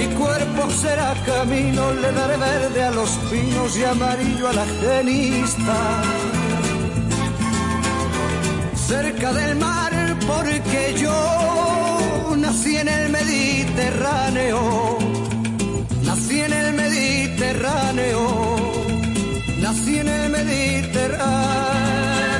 Mi 0.00 0.06
cuerpo 0.14 0.70
será 0.70 1.12
camino, 1.26 1.92
le 1.92 2.10
daré 2.12 2.36
verde 2.38 2.84
a 2.84 2.90
los 2.90 3.10
pinos 3.30 3.76
y 3.76 3.84
amarillo 3.84 4.48
a 4.48 4.52
la 4.54 4.64
genista. 4.80 6.02
Cerca 8.74 9.30
del 9.34 9.56
mar 9.56 9.92
porque 10.26 10.94
yo 11.02 12.34
nací 12.38 12.76
en 12.76 12.88
el 12.88 13.10
Mediterráneo. 13.10 14.98
Nací 16.02 16.40
en 16.40 16.52
el 16.54 16.72
Mediterráneo. 16.72 18.56
Nací 19.60 19.98
en 19.98 20.08
el 20.08 20.30
Mediterráneo. 20.30 22.39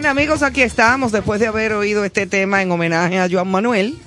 Bien, 0.00 0.06
amigos, 0.06 0.42
aquí 0.42 0.62
estamos 0.62 1.10
después 1.10 1.40
de 1.40 1.48
haber 1.48 1.72
oído 1.72 2.04
este 2.04 2.26
tema 2.26 2.62
en 2.62 2.70
homenaje 2.70 3.18
a 3.18 3.28
Joan 3.28 3.48
Manuel 3.50 3.98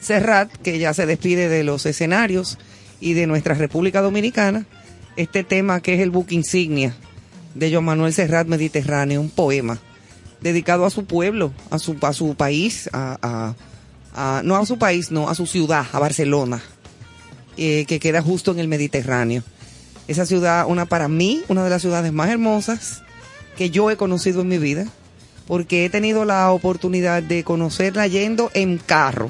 Serrat, 0.00 0.48
que 0.58 0.78
ya 0.78 0.94
se 0.94 1.06
despide 1.06 1.48
de 1.48 1.64
los 1.64 1.86
escenarios 1.86 2.56
y 3.00 3.14
de 3.14 3.26
nuestra 3.26 3.54
República 3.54 4.00
Dominicana. 4.00 4.64
Este 5.16 5.42
tema 5.42 5.80
que 5.80 5.94
es 5.94 6.00
el 6.00 6.10
buque 6.10 6.36
insignia 6.36 6.94
de 7.56 7.72
Joan 7.72 7.84
Manuel 7.84 8.12
Serrat 8.12 8.46
Mediterráneo, 8.46 9.20
un 9.20 9.28
poema 9.30 9.78
dedicado 10.40 10.86
a 10.86 10.90
su 10.90 11.04
pueblo, 11.04 11.52
a 11.70 11.80
su, 11.80 11.96
a 12.00 12.12
su 12.12 12.36
país, 12.36 12.88
a, 12.92 13.54
a- 14.14 14.42
no 14.44 14.56
a 14.56 14.66
su 14.66 14.78
país, 14.78 15.10
no, 15.10 15.28
a 15.28 15.34
su 15.34 15.46
ciudad, 15.46 15.84
a 15.92 15.98
Barcelona, 15.98 16.62
eh, 17.56 17.86
que 17.86 17.98
queda 17.98 18.22
justo 18.22 18.52
en 18.52 18.60
el 18.60 18.68
Mediterráneo. 18.68 19.42
Esa 20.06 20.26
ciudad, 20.26 20.66
una 20.68 20.86
para 20.86 21.08
mí, 21.08 21.42
una 21.48 21.64
de 21.64 21.70
las 21.70 21.82
ciudades 21.82 22.12
más 22.12 22.28
hermosas 22.30 23.02
que 23.56 23.70
yo 23.70 23.90
he 23.90 23.96
conocido 23.96 24.42
en 24.42 24.48
mi 24.48 24.58
vida, 24.58 24.86
porque 25.50 25.84
he 25.84 25.90
tenido 25.90 26.24
la 26.24 26.52
oportunidad 26.52 27.24
de 27.24 27.42
conocerla 27.42 28.06
yendo 28.06 28.52
en 28.54 28.78
carro, 28.78 29.28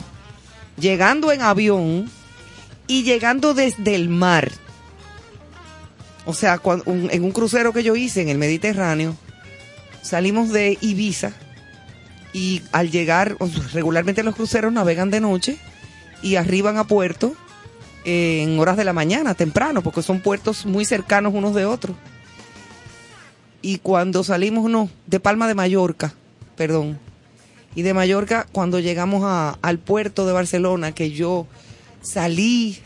llegando 0.78 1.32
en 1.32 1.40
avión 1.40 2.10
y 2.86 3.04
llegando 3.04 3.54
desde 3.54 3.94
el 3.94 4.10
mar. 4.10 4.52
O 6.26 6.34
sea, 6.34 6.58
cuan- 6.58 6.82
un- 6.84 7.08
en 7.10 7.24
un 7.24 7.32
crucero 7.32 7.72
que 7.72 7.82
yo 7.82 7.96
hice 7.96 8.20
en 8.20 8.28
el 8.28 8.36
Mediterráneo, 8.36 9.16
salimos 10.02 10.50
de 10.50 10.76
Ibiza 10.82 11.32
y 12.34 12.60
al 12.70 12.90
llegar, 12.90 13.38
regularmente 13.72 14.22
los 14.22 14.36
cruceros 14.36 14.74
navegan 14.74 15.10
de 15.10 15.20
noche 15.20 15.56
y 16.20 16.36
arriban 16.36 16.76
a 16.76 16.84
puerto 16.84 17.32
en 18.04 18.58
horas 18.58 18.76
de 18.76 18.84
la 18.84 18.92
mañana, 18.92 19.32
temprano, 19.32 19.80
porque 19.82 20.02
son 20.02 20.20
puertos 20.20 20.66
muy 20.66 20.84
cercanos 20.84 21.32
unos 21.34 21.54
de 21.54 21.64
otros. 21.64 21.96
Y 23.62 23.78
cuando 23.78 24.24
salimos, 24.24 24.70
no, 24.70 24.88
de 25.06 25.20
Palma 25.20 25.46
de 25.48 25.54
Mallorca, 25.54 26.14
perdón. 26.56 26.98
Y 27.74 27.82
de 27.82 27.94
Mallorca, 27.94 28.46
cuando 28.52 28.80
llegamos 28.80 29.22
a- 29.24 29.58
al 29.62 29.78
puerto 29.78 30.26
de 30.26 30.32
Barcelona, 30.32 30.92
que 30.92 31.10
yo 31.10 31.46
salí 32.02 32.78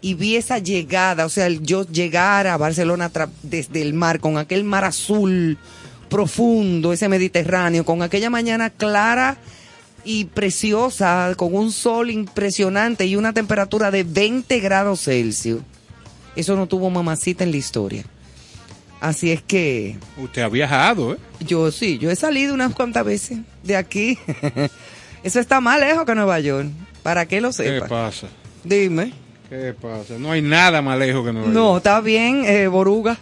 y 0.00 0.14
vi 0.14 0.36
esa 0.36 0.58
llegada, 0.58 1.26
o 1.26 1.28
sea, 1.28 1.48
yo 1.48 1.86
llegar 1.86 2.46
a 2.46 2.56
Barcelona 2.56 3.10
desde 3.42 3.82
el 3.82 3.92
mar, 3.94 4.20
con 4.20 4.38
aquel 4.38 4.64
mar 4.64 4.84
azul 4.84 5.58
profundo, 6.08 6.92
ese 6.92 7.08
Mediterráneo, 7.08 7.84
con 7.84 8.02
aquella 8.02 8.30
mañana 8.30 8.70
clara 8.70 9.36
y 10.04 10.26
preciosa, 10.26 11.32
con 11.36 11.54
un 11.54 11.72
sol 11.72 12.10
impresionante 12.10 13.06
y 13.06 13.16
una 13.16 13.32
temperatura 13.32 13.90
de 13.90 14.04
20 14.04 14.60
grados 14.60 15.02
Celsius. 15.02 15.60
Eso 16.36 16.54
no 16.56 16.66
tuvo 16.66 16.90
mamacita 16.90 17.44
en 17.44 17.50
la 17.50 17.56
historia. 17.56 18.04
Así 19.00 19.30
es 19.30 19.42
que 19.42 19.96
Usted 20.16 20.42
ha 20.42 20.48
viajado, 20.48 21.14
¿eh? 21.14 21.18
yo 21.40 21.70
sí, 21.70 21.98
yo 21.98 22.10
he 22.10 22.16
salido 22.16 22.54
unas 22.54 22.74
cuantas 22.74 23.04
veces 23.04 23.38
de 23.62 23.76
aquí. 23.76 24.18
Eso 25.22 25.40
está 25.40 25.60
más 25.60 25.78
lejos 25.80 26.04
que 26.04 26.14
Nueva 26.14 26.40
York. 26.40 26.68
¿Para 27.02 27.26
que 27.26 27.40
lo 27.40 27.48
¿Qué 27.48 27.54
sepa? 27.54 27.88
pasa? 27.88 28.28
Dime. 28.64 29.12
¿Qué 29.48 29.74
pasa? 29.80 30.14
No 30.18 30.32
hay 30.32 30.42
nada 30.42 30.82
más 30.82 30.98
lejos 30.98 31.24
que 31.24 31.32
Nueva 31.32 31.46
York. 31.48 31.54
No, 31.54 31.76
está 31.76 32.00
bien, 32.00 32.44
eh, 32.46 32.66
Boruga. 32.68 33.16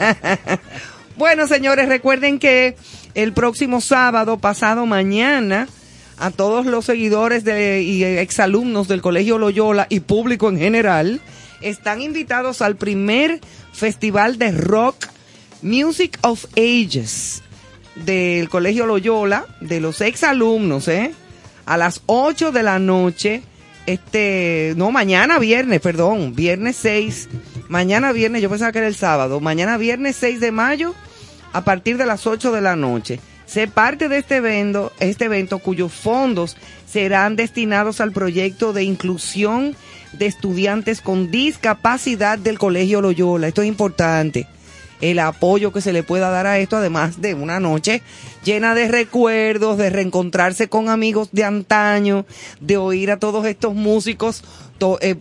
bueno, 1.16 1.46
señores, 1.46 1.88
recuerden 1.88 2.38
que 2.38 2.76
el 3.14 3.32
próximo 3.32 3.80
sábado, 3.80 4.38
pasado 4.38 4.86
mañana, 4.86 5.68
a 6.18 6.30
todos 6.30 6.66
los 6.66 6.84
seguidores 6.84 7.44
de, 7.44 7.82
y 7.82 8.02
exalumnos 8.04 8.88
del 8.88 9.02
Colegio 9.02 9.38
Loyola 9.38 9.86
y 9.88 10.00
público 10.00 10.48
en 10.48 10.58
general, 10.58 11.20
están 11.60 12.00
invitados 12.00 12.62
al 12.62 12.76
primer 12.76 13.40
festival 13.72 14.38
de 14.38 14.52
rock 14.52 15.06
Music 15.62 16.18
of 16.22 16.46
Ages 16.56 17.42
del 17.94 18.48
Colegio 18.48 18.86
Loyola, 18.86 19.46
de 19.60 19.80
los 19.80 20.00
exalumnos, 20.00 20.88
¿eh? 20.88 21.12
A 21.66 21.76
las 21.76 22.02
8 22.06 22.52
de 22.52 22.62
la 22.62 22.78
noche, 22.78 23.42
este, 23.86 24.74
no, 24.76 24.90
mañana 24.90 25.38
viernes, 25.38 25.80
perdón, 25.80 26.34
viernes 26.34 26.76
6, 26.76 27.28
mañana 27.68 28.12
viernes, 28.12 28.42
yo 28.42 28.48
pensaba 28.48 28.72
que 28.72 28.78
era 28.78 28.88
el 28.88 28.96
sábado, 28.96 29.40
mañana 29.40 29.76
viernes 29.76 30.16
6 30.16 30.40
de 30.40 30.52
mayo, 30.52 30.94
a 31.52 31.64
partir 31.64 31.96
de 31.96 32.06
las 32.06 32.26
8 32.26 32.52
de 32.52 32.60
la 32.60 32.76
noche. 32.76 33.20
Sé 33.46 33.66
parte 33.66 34.08
de 34.08 34.18
este 34.18 34.36
evento, 34.36 34.92
este 35.00 35.24
evento 35.24 35.58
cuyos 35.58 35.92
fondos 35.92 36.56
serán 36.86 37.34
destinados 37.34 38.00
al 38.00 38.12
proyecto 38.12 38.72
de 38.72 38.84
inclusión 38.84 39.74
de 40.12 40.26
estudiantes 40.26 41.00
con 41.00 41.30
discapacidad 41.30 42.38
del 42.38 42.58
Colegio 42.58 43.00
Loyola. 43.00 43.48
Esto 43.48 43.62
es 43.62 43.68
importante. 43.68 44.46
El 45.00 45.18
apoyo 45.18 45.72
que 45.72 45.80
se 45.80 45.94
le 45.94 46.02
pueda 46.02 46.28
dar 46.28 46.46
a 46.46 46.58
esto, 46.58 46.76
además 46.76 47.22
de 47.22 47.32
una 47.32 47.58
noche 47.58 48.02
llena 48.44 48.74
de 48.74 48.86
recuerdos, 48.88 49.78
de 49.78 49.88
reencontrarse 49.88 50.68
con 50.68 50.90
amigos 50.90 51.30
de 51.32 51.44
antaño, 51.44 52.26
de 52.60 52.76
oír 52.76 53.10
a 53.10 53.18
todos 53.18 53.46
estos 53.46 53.74
músicos, 53.74 54.44
to- 54.78 54.98
eh, 55.00 55.16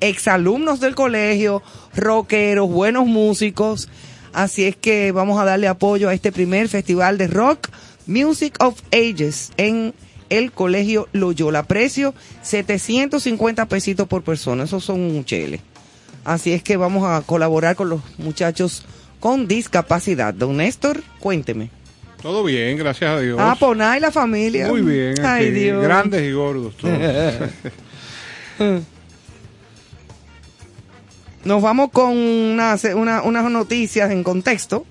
exalumnos 0.00 0.80
del 0.80 0.94
colegio, 0.94 1.62
rockeros, 1.94 2.68
buenos 2.70 3.06
músicos. 3.06 3.88
Así 4.34 4.64
es 4.66 4.76
que 4.76 5.12
vamos 5.12 5.40
a 5.40 5.44
darle 5.46 5.68
apoyo 5.68 6.10
a 6.10 6.14
este 6.14 6.30
primer 6.30 6.68
festival 6.68 7.16
de 7.16 7.28
rock, 7.28 7.68
Music 8.06 8.54
of 8.62 8.80
Ages, 8.92 9.50
en 9.56 9.94
el 10.30 10.52
Colegio 10.52 11.08
Loyola. 11.12 11.62
Precio 11.64 12.14
750 12.42 13.66
pesitos 13.66 14.06
por 14.08 14.22
persona. 14.22 14.64
Esos 14.64 14.84
son 14.84 15.00
un 15.00 15.24
chele. 15.24 15.60
Así 16.24 16.52
es 16.52 16.62
que 16.62 16.76
vamos 16.76 17.04
a 17.08 17.22
colaborar 17.22 17.76
con 17.76 17.88
los 17.88 18.00
muchachos 18.18 18.84
con 19.20 19.46
discapacidad. 19.48 20.34
Don 20.34 20.56
Néstor, 20.56 21.02
cuénteme. 21.20 21.70
Todo 22.22 22.42
bien, 22.44 22.76
gracias 22.76 23.10
a 23.10 23.20
Dios. 23.20 23.38
Ah, 23.40 23.56
Poná 23.58 23.96
y 23.96 24.00
la 24.00 24.10
familia. 24.10 24.66
Muy 24.68 24.80
bien, 24.82 25.14
Ay, 25.24 25.46
aquí, 25.46 25.54
Dios. 25.54 25.82
grandes 25.82 26.22
y 26.22 26.32
gordos 26.32 26.76
todos. 26.76 26.98
Nos 31.44 31.62
vamos 31.62 31.90
con 31.92 32.16
unas, 32.16 32.82
una- 32.84 33.22
unas 33.22 33.48
noticias 33.50 34.10
en 34.10 34.24
contexto, 34.24 34.84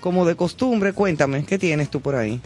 como 0.00 0.24
de 0.26 0.36
costumbre. 0.36 0.92
Cuéntame, 0.92 1.44
¿qué 1.44 1.58
tienes 1.58 1.90
tú 1.90 2.00
por 2.00 2.14
ahí? 2.14 2.40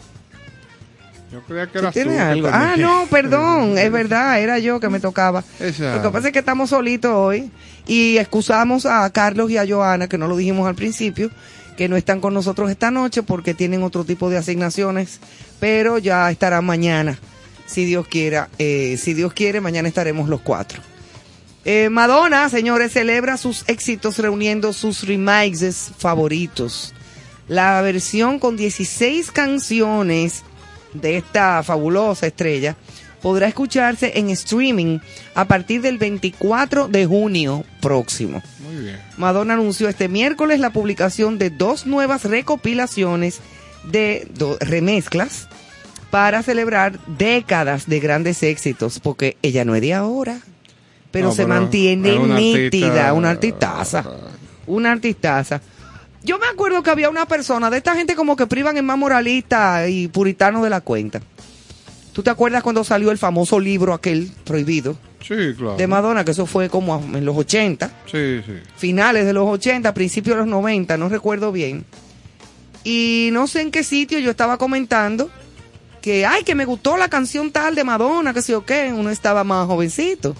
Yo 1.32 1.40
creía 1.42 1.66
que 1.66 1.72
¿Tú 1.72 1.78
era 1.78 1.88
azúcar 1.88 2.20
algo? 2.20 2.48
Ah, 2.52 2.74
no, 2.76 3.06
perdón, 3.10 3.78
es 3.78 3.90
verdad, 3.90 4.38
era 4.38 4.58
yo 4.58 4.78
que 4.80 4.90
me 4.90 5.00
tocaba. 5.00 5.42
Exacto. 5.58 5.96
Lo 5.96 6.02
que 6.02 6.10
pasa 6.10 6.28
es 6.28 6.32
que 6.32 6.40
estamos 6.40 6.70
solitos 6.70 7.10
hoy 7.14 7.50
y 7.86 8.18
excusamos 8.18 8.84
a 8.84 9.08
Carlos 9.10 9.50
y 9.50 9.56
a 9.56 9.66
Joana, 9.66 10.08
que 10.08 10.18
no 10.18 10.28
lo 10.28 10.36
dijimos 10.36 10.68
al 10.68 10.74
principio, 10.74 11.30
que 11.76 11.88
no 11.88 11.96
están 11.96 12.20
con 12.20 12.34
nosotros 12.34 12.70
esta 12.70 12.90
noche 12.90 13.22
porque 13.22 13.54
tienen 13.54 13.82
otro 13.82 14.04
tipo 14.04 14.28
de 14.28 14.36
asignaciones, 14.36 15.20
pero 15.58 15.96
ya 15.96 16.30
estarán 16.30 16.66
mañana, 16.66 17.18
si 17.64 17.86
Dios 17.86 18.06
quiera. 18.06 18.50
Eh, 18.58 18.98
si 19.00 19.14
Dios 19.14 19.32
quiere, 19.32 19.62
mañana 19.62 19.88
estaremos 19.88 20.28
los 20.28 20.42
cuatro. 20.42 20.82
Eh, 21.64 21.88
Madonna, 21.88 22.48
señores, 22.50 22.92
celebra 22.92 23.38
sus 23.38 23.64
éxitos 23.68 24.18
reuniendo 24.18 24.74
sus 24.74 25.06
remixes 25.06 25.92
favoritos. 25.96 26.92
La 27.48 27.80
versión 27.80 28.38
con 28.38 28.56
16 28.56 29.30
canciones 29.30 30.42
de 30.94 31.16
esta 31.18 31.62
fabulosa 31.62 32.26
estrella 32.26 32.76
podrá 33.20 33.46
escucharse 33.46 34.18
en 34.18 34.30
streaming 34.30 34.98
a 35.34 35.44
partir 35.46 35.80
del 35.80 35.96
24 35.98 36.88
de 36.88 37.06
junio 37.06 37.64
próximo. 37.80 38.42
Muy 38.60 38.82
bien. 38.84 38.98
Madonna 39.16 39.54
anunció 39.54 39.88
este 39.88 40.08
miércoles 40.08 40.58
la 40.60 40.70
publicación 40.70 41.38
de 41.38 41.50
dos 41.50 41.86
nuevas 41.86 42.24
recopilaciones 42.24 43.40
de 43.84 44.28
remezclas 44.60 45.48
para 46.10 46.42
celebrar 46.42 46.98
décadas 47.06 47.86
de 47.88 48.00
grandes 48.00 48.42
éxitos, 48.42 48.98
porque 49.00 49.36
ella 49.42 49.64
no 49.64 49.74
es 49.74 49.80
de 49.82 49.94
ahora, 49.94 50.40
pero 51.10 51.28
No, 51.28 51.32
se 51.32 51.44
pero 51.44 51.48
mantiene 51.48 52.18
una 52.18 52.36
nítida, 52.36 52.68
artista- 52.88 53.12
una 53.14 53.30
artistaza, 53.30 54.04
una 54.66 54.92
artistaza. 54.92 55.60
Yo 56.24 56.38
me 56.38 56.46
acuerdo 56.46 56.82
que 56.82 56.90
había 56.90 57.10
una 57.10 57.26
persona 57.26 57.68
de 57.70 57.78
esta 57.78 57.94
gente 57.96 58.14
como 58.14 58.36
que 58.36 58.46
privan 58.46 58.76
en 58.76 58.84
más 58.84 58.96
moralista 58.98 59.88
y 59.88 60.08
puritano 60.08 60.62
de 60.62 60.70
la 60.70 60.80
cuenta. 60.80 61.20
¿Tú 62.12 62.22
te 62.22 62.30
acuerdas 62.30 62.62
cuando 62.62 62.84
salió 62.84 63.10
el 63.10 63.18
famoso 63.18 63.58
libro 63.58 63.94
aquel 63.94 64.30
prohibido 64.44 64.96
Sí, 65.20 65.34
claro. 65.56 65.76
de 65.76 65.86
Madonna, 65.86 66.24
que 66.24 66.32
eso 66.32 66.46
fue 66.46 66.68
como 66.68 67.02
en 67.14 67.24
los 67.24 67.36
80? 67.36 67.90
Sí, 68.06 68.40
sí. 68.44 68.52
finales 68.76 69.24
de 69.24 69.32
los 69.32 69.48
80, 69.48 69.92
principios 69.94 70.36
de 70.36 70.40
los 70.42 70.48
90, 70.48 70.96
no 70.98 71.08
recuerdo 71.08 71.50
bien. 71.52 71.84
Y 72.84 73.30
no 73.32 73.46
sé 73.46 73.62
en 73.62 73.70
qué 73.70 73.82
sitio 73.82 74.18
yo 74.18 74.30
estaba 74.30 74.58
comentando 74.58 75.30
que, 76.02 76.26
ay, 76.26 76.42
que 76.44 76.54
me 76.54 76.64
gustó 76.66 76.96
la 76.96 77.08
canción 77.08 77.50
tal 77.50 77.74
de 77.74 77.84
Madonna, 77.84 78.34
que 78.34 78.42
sé 78.42 78.54
o 78.54 78.64
qué, 78.66 78.92
uno 78.94 79.08
estaba 79.10 79.42
más 79.44 79.66
jovencito. 79.66 80.34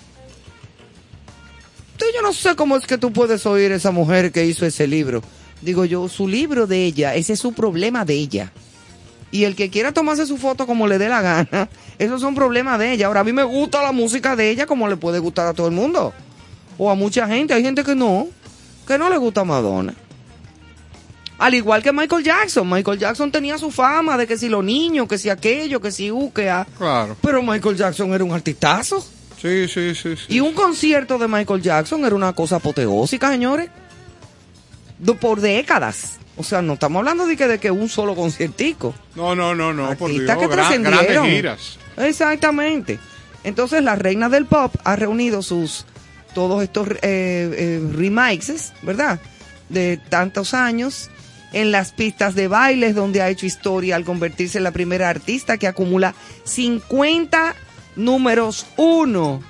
Entonces 1.93 2.15
yo 2.17 2.23
no 2.23 2.33
sé 2.33 2.55
cómo 2.57 2.77
es 2.77 2.87
que 2.87 2.99
tú 2.99 3.13
puedes 3.13 3.47
oír 3.47 3.73
esa 3.73 3.93
mujer 3.93 4.33
que 4.33 4.45
hizo 4.45 4.67
ese 4.67 4.87
libro. 4.87 5.23
Digo 5.63 5.85
yo, 5.85 6.09
su 6.09 6.27
libro 6.27 6.67
de 6.67 6.85
ella, 6.85 7.15
ese 7.15 7.35
es 7.35 7.39
su 7.39 7.53
problema 7.53 8.05
de 8.05 8.15
ella. 8.15 8.53
Y 9.31 9.45
el 9.45 9.57
que 9.57 9.71
quiera 9.71 9.93
tomarse 9.93 10.27
su 10.27 10.37
foto 10.37 10.67
como 10.67 10.87
le 10.87 10.99
dé 10.99 11.09
la 11.09 11.23
gana, 11.23 11.69
esos 11.99 12.21
son 12.21 12.35
problemas 12.35 12.79
de 12.79 12.93
ella. 12.93 13.07
Ahora, 13.07 13.21
a 13.21 13.25
mí 13.25 13.33
me 13.33 13.45
gusta 13.45 13.83
la 13.83 13.93
música 13.93 14.37
de 14.37 14.51
ella 14.51 14.67
como 14.67 14.89
le 14.89 14.97
puede 14.97 15.21
gustar 15.21 15.47
a 15.47 15.55
todo 15.55 15.69
el 15.69 15.73
mundo. 15.73 16.13
O 16.77 16.91
a 16.91 16.95
mucha 16.95 17.27
gente. 17.27 17.55
Hay 17.55 17.63
gente 17.63 17.85
que 17.85 17.95
no, 17.95 18.29
que 18.87 18.99
no 18.99 19.09
le 19.09 19.17
gusta 19.17 19.45
Madonna. 19.45 19.95
Al 21.39 21.55
igual 21.55 21.83
que 21.83 21.93
Michael 21.93 22.23
Jackson. 22.23 22.69
Michael 22.69 22.99
Jackson 22.99 23.33
tenía 23.33 23.57
su 23.57 23.71
fama 23.71 24.17
de 24.17 24.27
que 24.27 24.37
si 24.37 24.49
los 24.49 24.63
niños, 24.63 25.09
que 25.09 25.17
si 25.17 25.31
aquello, 25.31 25.81
que 25.81 25.91
si 25.91 26.11
u, 26.11 26.33
que 26.33 26.51
a. 26.51 26.67
Claro. 26.77 27.17
Pero 27.23 27.43
Michael 27.43 27.77
Jackson 27.77 28.13
era 28.13 28.23
un 28.23 28.33
artistazo. 28.33 29.05
Sí, 29.41 29.67
sí, 29.67 29.95
sí. 29.95 30.17
sí. 30.17 30.25
Y 30.29 30.41
un 30.41 30.53
concierto 30.53 31.19
de 31.19 31.27
Michael 31.27 31.63
Jackson 31.63 32.05
era 32.05 32.15
una 32.15 32.33
cosa 32.33 32.57
apoteósica, 32.57 33.31
señores. 33.31 33.71
Por 35.21 35.41
décadas. 35.41 36.19
O 36.37 36.43
sea, 36.45 36.63
no 36.63 36.75
estamos 36.75 37.01
hablando 37.01 37.27
de 37.27 37.37
que, 37.37 37.47
de 37.47 37.59
que 37.59 37.71
un 37.71 37.89
solo 37.89 38.15
conciertico. 38.15 38.95
No, 39.15 39.35
no, 39.35 39.55
no, 39.55 39.73
no. 39.73 39.87
Artistas 39.89 40.39
que 40.39 40.47
gran- 40.47 40.51
trascendieron. 40.83 41.27
giras. 41.29 41.79
Exactamente. 41.97 42.99
Entonces 43.45 43.83
la 43.83 43.97
reina 43.97 44.29
del 44.29 44.47
pop 44.47 44.75
ha 44.85 44.97
reunido 44.97 45.43
sus 45.43 45.85
todos 46.35 46.63
estos 46.63 46.89
eh, 46.89 46.97
eh, 47.03 47.83
remixes, 47.95 48.73
¿verdad? 48.83 49.21
De 49.69 49.99
tantos 50.09 50.55
años 50.55 51.11
en 51.53 51.71
las 51.71 51.93
pistas 51.93 52.35
de 52.35 52.49
bailes, 52.49 52.95
donde 52.95 53.21
ha 53.21 53.29
hecho 53.29 53.45
historia 53.45 53.97
al 53.97 54.05
convertirse 54.05 54.57
en 54.59 54.65
la 54.65 54.71
primera 54.71 55.11
artista 55.11 55.59
que 55.59 55.67
acumula 55.67 56.15
50 56.45 57.55
números 57.97 58.67
uno 58.79 59.43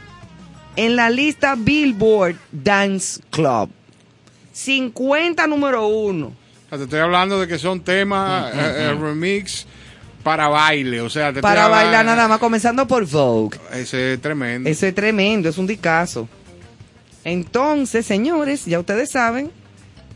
en 0.75 0.97
la 0.97 1.11
lista 1.11 1.55
Billboard 1.57 2.37
Dance 2.51 3.21
Club. 3.31 3.71
50 4.53 5.47
número 5.47 5.87
uno. 5.87 6.33
Sea, 6.69 6.79
Te 6.79 6.85
estoy 6.85 7.01
hablando 7.01 7.41
de 7.41 7.49
que 7.49 7.59
son 7.59 7.81
temas, 7.81 8.55
eh, 8.55 8.59
eh, 8.59 8.95
remix 8.99 9.67
para 10.23 10.49
baile, 10.49 11.01
o 11.01 11.11
sea, 11.11 11.33
te 11.33 11.41
Para 11.41 11.69
bailar 11.69 12.05
nada 12.05 12.29
más, 12.29 12.39
comenzando 12.39 12.87
por 12.87 13.07
Vogue. 13.07 13.59
Ese 13.73 14.15
es 14.15 14.21
tremendo. 14.21 14.69
Eso 14.69 14.87
es 14.87 14.95
tremendo, 14.95 15.49
es 15.49 15.59
un 15.59 15.67
dicazo. 15.67 16.29
Entonces, 17.25 18.07
señores, 18.07 18.65
ya 18.65 18.79
ustedes 18.79 19.11
saben 19.11 19.51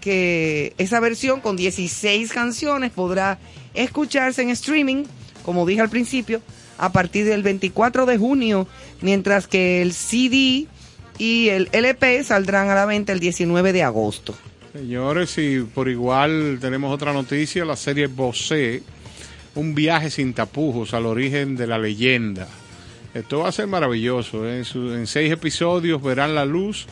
que 0.01 0.75
esa 0.79 1.01
versión 1.01 1.41
con 1.41 1.57
16 1.57 2.33
canciones 2.33 2.93
podrá 2.93 3.39
escucharse 3.75 4.43
en 4.43 4.51
streaming, 4.51 5.05
como 5.45 5.67
dije 5.67 5.81
al 5.81 5.91
principio, 5.91 6.41
a 6.79 6.93
partir 6.93 7.27
del 7.27 7.43
24 7.43 8.07
de 8.07 8.19
junio, 8.19 8.69
mientras 9.01 9.47
que 9.47 9.83
el 9.83 9.93
CD 9.93 10.67
y 11.19 11.49
el 11.49 11.69
LP 11.73 12.23
saldrán 12.25 12.69
a 12.71 12.75
la 12.75 12.87
venta 12.87 13.13
el 13.13 13.21
19 13.21 13.73
de 13.73 13.83
agosto. 13.83 14.35
Señores, 14.73 15.37
y 15.39 15.61
por 15.61 15.89
igual 15.89 16.59
tenemos 16.61 16.93
otra 16.93 17.13
noticia, 17.13 17.65
la 17.65 17.77
serie 17.77 18.09
Bosé, 18.09 18.83
un 19.55 19.75
viaje 19.75 20.11
sin 20.11 20.35
tapujos 20.35 20.93
al 20.93 21.07
origen 21.07 21.57
de 21.57 21.67
la 21.67 21.79
leyenda. 21.79 22.47
Esto 23.15 23.39
va 23.41 23.49
a 23.49 23.53
ser 23.53 23.67
maravilloso. 23.67 24.47
¿eh? 24.47 24.59
En, 24.59 24.65
su- 24.67 24.93
en 24.93 25.07
seis 25.07 25.33
episodios 25.33 26.03
verán 26.03 26.35
la 26.35 26.45
luz 26.45 26.87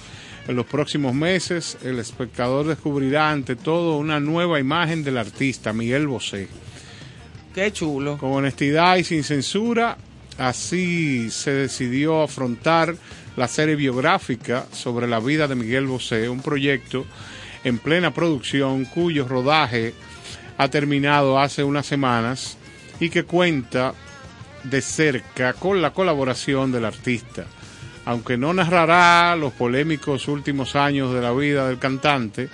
en 0.48 0.56
los 0.56 0.64
próximos 0.64 1.14
meses. 1.14 1.76
El 1.84 1.98
espectador 1.98 2.66
descubrirá 2.66 3.30
ante 3.30 3.54
todo 3.56 3.98
una 3.98 4.18
nueva 4.20 4.58
imagen 4.58 5.04
del 5.04 5.18
artista, 5.18 5.74
Miguel 5.74 6.06
Bosé. 6.06 6.48
Qué 7.54 7.70
chulo. 7.72 8.16
Con 8.16 8.32
honestidad 8.32 8.96
y 8.96 9.04
sin 9.04 9.22
censura, 9.22 9.98
así 10.38 11.30
se 11.30 11.50
decidió 11.52 12.22
afrontar 12.22 12.96
la 13.36 13.48
serie 13.48 13.76
biográfica 13.76 14.66
sobre 14.72 15.06
la 15.06 15.20
vida 15.20 15.48
de 15.48 15.54
Miguel 15.54 15.86
Bosé, 15.86 16.28
un 16.28 16.40
proyecto 16.40 17.04
en 17.64 17.78
plena 17.78 18.12
producción 18.12 18.84
cuyo 18.84 19.26
rodaje 19.26 19.94
ha 20.56 20.68
terminado 20.68 21.38
hace 21.38 21.64
unas 21.64 21.86
semanas 21.86 22.56
y 23.00 23.10
que 23.10 23.24
cuenta 23.24 23.94
de 24.62 24.80
cerca 24.80 25.52
con 25.54 25.82
la 25.82 25.90
colaboración 25.90 26.70
del 26.70 26.84
artista. 26.84 27.46
Aunque 28.04 28.36
no 28.36 28.52
narrará 28.52 29.34
los 29.34 29.52
polémicos 29.52 30.28
últimos 30.28 30.76
años 30.76 31.12
de 31.12 31.20
la 31.20 31.32
vida 31.32 31.66
del 31.66 31.78
cantante, 31.78 32.48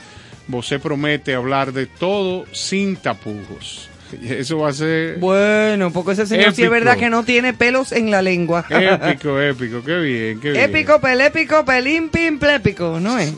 Bosé 0.46 0.78
promete 0.78 1.34
hablar 1.34 1.72
de 1.72 1.86
todo 1.86 2.44
sin 2.52 2.96
tapujos. 2.96 3.89
Eso 4.22 4.58
va 4.58 4.70
a 4.70 4.72
ser 4.72 5.18
Bueno, 5.18 5.92
porque 5.92 6.12
ese 6.12 6.26
señor 6.26 6.54
sí 6.54 6.62
es 6.62 6.70
verdad 6.70 6.96
que 6.96 7.10
no 7.10 7.24
tiene 7.24 7.52
pelos 7.52 7.92
en 7.92 8.10
la 8.10 8.22
lengua. 8.22 8.64
épico, 8.70 9.40
épico, 9.40 9.82
qué 9.84 9.98
bien, 10.00 10.40
qué 10.40 10.50
bien. 10.52 10.64
Épico, 10.64 11.00
pelépico, 11.00 11.64
pelín, 11.64 12.08
pim, 12.08 12.38
plépico, 12.38 12.98
¿no 13.00 13.18
es? 13.18 13.34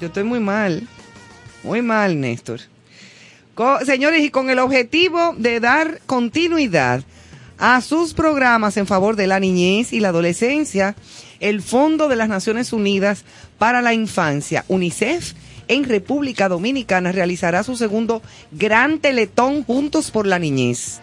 Yo 0.00 0.06
estoy 0.06 0.24
muy 0.24 0.40
mal. 0.40 0.86
Muy 1.62 1.82
mal, 1.82 2.20
Néstor. 2.20 2.60
Co- 3.54 3.84
señores, 3.84 4.22
y 4.22 4.30
con 4.30 4.50
el 4.50 4.58
objetivo 4.60 5.34
de 5.36 5.58
dar 5.60 6.00
continuidad 6.06 7.02
a 7.58 7.80
sus 7.80 8.14
programas 8.14 8.76
en 8.76 8.86
favor 8.86 9.16
de 9.16 9.26
la 9.26 9.40
niñez 9.40 9.92
y 9.92 9.98
la 9.98 10.10
adolescencia, 10.10 10.94
el 11.40 11.60
Fondo 11.60 12.06
de 12.08 12.14
las 12.14 12.28
Naciones 12.28 12.72
Unidas 12.72 13.24
para 13.58 13.82
la 13.82 13.92
Infancia, 13.94 14.64
UNICEF, 14.68 15.32
en 15.68 15.84
República 15.84 16.48
Dominicana 16.48 17.12
realizará 17.12 17.62
su 17.62 17.76
segundo 17.76 18.22
gran 18.52 18.98
teletón 18.98 19.64
Juntos 19.64 20.10
por 20.10 20.26
la 20.26 20.38
Niñez. 20.38 21.00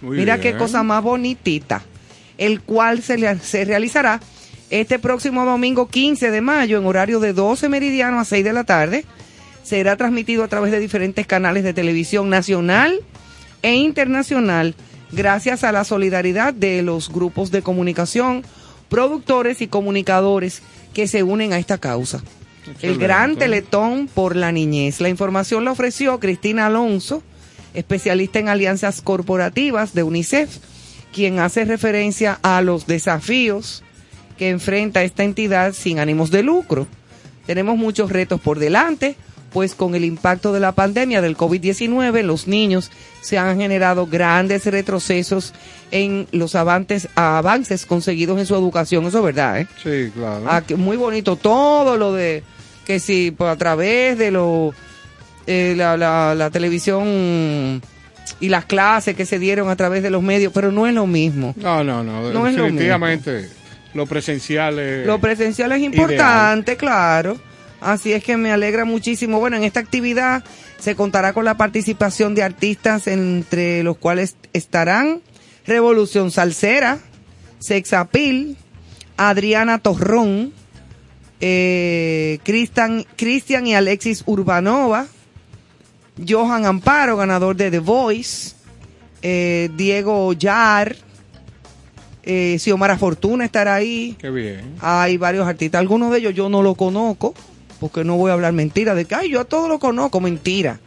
Muy 0.00 0.18
Mira 0.18 0.36
bien. 0.36 0.52
qué 0.54 0.58
cosa 0.58 0.82
más 0.82 1.02
bonitita. 1.02 1.82
El 2.38 2.60
cual 2.62 3.02
se, 3.02 3.18
le- 3.18 3.38
se 3.38 3.64
realizará 3.64 4.20
este 4.70 4.98
próximo 4.98 5.44
domingo 5.44 5.88
15 5.88 6.30
de 6.30 6.40
mayo 6.40 6.78
en 6.78 6.86
horario 6.86 7.20
de 7.20 7.32
12 7.32 7.68
meridiano 7.68 8.18
a 8.20 8.24
6 8.24 8.44
de 8.44 8.52
la 8.52 8.64
tarde. 8.64 9.04
Será 9.62 9.96
transmitido 9.96 10.42
a 10.44 10.48
través 10.48 10.72
de 10.72 10.80
diferentes 10.80 11.26
canales 11.26 11.62
de 11.62 11.72
televisión 11.74 12.28
nacional 12.30 13.00
e 13.62 13.74
internacional 13.74 14.74
gracias 15.12 15.62
a 15.62 15.72
la 15.72 15.84
solidaridad 15.84 16.52
de 16.52 16.82
los 16.82 17.10
grupos 17.12 17.50
de 17.52 17.62
comunicación, 17.62 18.42
productores 18.88 19.60
y 19.60 19.68
comunicadores 19.68 20.62
que 20.94 21.06
se 21.06 21.22
unen 21.22 21.52
a 21.52 21.58
esta 21.58 21.78
causa. 21.78 22.22
El 22.80 22.98
gran 22.98 23.36
teletón 23.36 24.08
por 24.12 24.36
la 24.36 24.52
niñez. 24.52 25.00
La 25.00 25.08
información 25.08 25.64
la 25.64 25.72
ofreció 25.72 26.20
Cristina 26.20 26.66
Alonso, 26.66 27.22
especialista 27.74 28.38
en 28.38 28.48
alianzas 28.48 29.00
corporativas 29.00 29.94
de 29.94 30.02
UNICEF, 30.02 30.58
quien 31.12 31.38
hace 31.38 31.64
referencia 31.64 32.38
a 32.42 32.62
los 32.62 32.86
desafíos 32.86 33.82
que 34.38 34.50
enfrenta 34.50 35.02
esta 35.02 35.24
entidad 35.24 35.72
sin 35.72 35.98
ánimos 35.98 36.30
de 36.30 36.42
lucro. 36.42 36.86
Tenemos 37.46 37.76
muchos 37.76 38.10
retos 38.10 38.40
por 38.40 38.58
delante, 38.58 39.16
pues 39.52 39.74
con 39.74 39.94
el 39.94 40.04
impacto 40.04 40.52
de 40.52 40.60
la 40.60 40.72
pandemia 40.72 41.20
del 41.20 41.36
COVID-19 41.36 42.20
en 42.20 42.26
los 42.26 42.46
niños 42.46 42.90
se 43.20 43.38
han 43.38 43.58
generado 43.58 44.06
grandes 44.06 44.66
retrocesos 44.66 45.52
en 45.90 46.26
los 46.32 46.54
avances, 46.54 47.08
avances 47.14 47.86
conseguidos 47.86 48.38
en 48.38 48.46
su 48.46 48.54
educación. 48.54 49.06
Eso 49.06 49.18
es 49.18 49.24
verdad, 49.24 49.60
¿eh? 49.60 49.66
Sí, 49.82 50.10
claro. 50.14 50.44
Ah, 50.46 50.62
muy 50.76 50.96
bonito 50.96 51.36
todo 51.36 51.96
lo 51.96 52.12
de 52.12 52.42
que 52.84 52.98
si 52.98 53.30
por 53.30 53.48
a 53.48 53.56
través 53.56 54.18
de 54.18 54.30
lo 54.30 54.74
eh, 55.46 55.74
la, 55.76 55.96
la, 55.96 56.34
la 56.34 56.50
televisión 56.50 57.82
y 58.40 58.48
las 58.48 58.64
clases 58.64 59.14
que 59.14 59.26
se 59.26 59.38
dieron 59.38 59.68
a 59.68 59.76
través 59.76 60.02
de 60.02 60.10
los 60.10 60.22
medios, 60.22 60.52
pero 60.52 60.72
no 60.72 60.86
es 60.86 60.94
lo 60.94 61.06
mismo. 61.06 61.54
No, 61.56 61.84
no, 61.84 62.02
no. 62.02 62.30
No 62.32 62.46
es 62.46 62.54
lo 62.54 62.64
definitivamente 62.64 63.62
lo 63.94 64.06
presencial 64.06 64.78
es... 64.78 65.06
Lo 65.06 65.18
presencial 65.18 65.72
es 65.72 65.82
importante, 65.82 66.76
claro. 66.76 67.38
Así 67.82 68.12
es 68.12 68.22
que 68.22 68.36
me 68.36 68.52
alegra 68.52 68.84
muchísimo. 68.84 69.40
Bueno, 69.40 69.56
en 69.56 69.64
esta 69.64 69.80
actividad 69.80 70.44
se 70.78 70.94
contará 70.94 71.32
con 71.32 71.44
la 71.44 71.56
participación 71.56 72.34
de 72.34 72.42
artistas 72.42 73.06
entre 73.06 73.82
los 73.82 73.96
cuales 73.98 74.36
estarán 74.52 75.20
Revolución 75.66 76.30
Salsera, 76.30 76.98
Sexapil, 77.58 78.56
Adriana 79.16 79.78
Torrón, 79.78 80.52
eh, 81.40 82.38
Cristian, 82.44 83.66
y 83.66 83.74
Alexis 83.74 84.22
Urbanova, 84.26 85.06
Johan 86.26 86.66
Amparo, 86.66 87.16
ganador 87.16 87.56
de 87.56 87.70
The 87.70 87.78
Voice, 87.80 88.54
eh, 89.22 89.70
Diego 89.76 90.32
Yar, 90.32 90.96
eh, 92.22 92.56
Xiomara 92.58 92.96
Fortuna 92.96 93.44
estará 93.44 93.74
ahí. 93.74 94.16
Qué 94.20 94.30
bien. 94.30 94.76
Hay 94.80 95.16
varios 95.16 95.46
artistas, 95.46 95.80
algunos 95.80 96.12
de 96.12 96.18
ellos 96.18 96.34
yo 96.34 96.48
no 96.48 96.62
lo 96.62 96.74
conozco, 96.74 97.34
porque 97.82 98.04
no 98.04 98.16
voy 98.16 98.30
a 98.30 98.34
hablar 98.34 98.52
mentira 98.52 98.94
de 98.94 99.06
que, 99.06 99.16
ay, 99.16 99.30
yo 99.30 99.40
a 99.40 99.44
todos 99.44 99.68
lo 99.68 99.80
conozco, 99.80 100.20
mentira. 100.20 100.78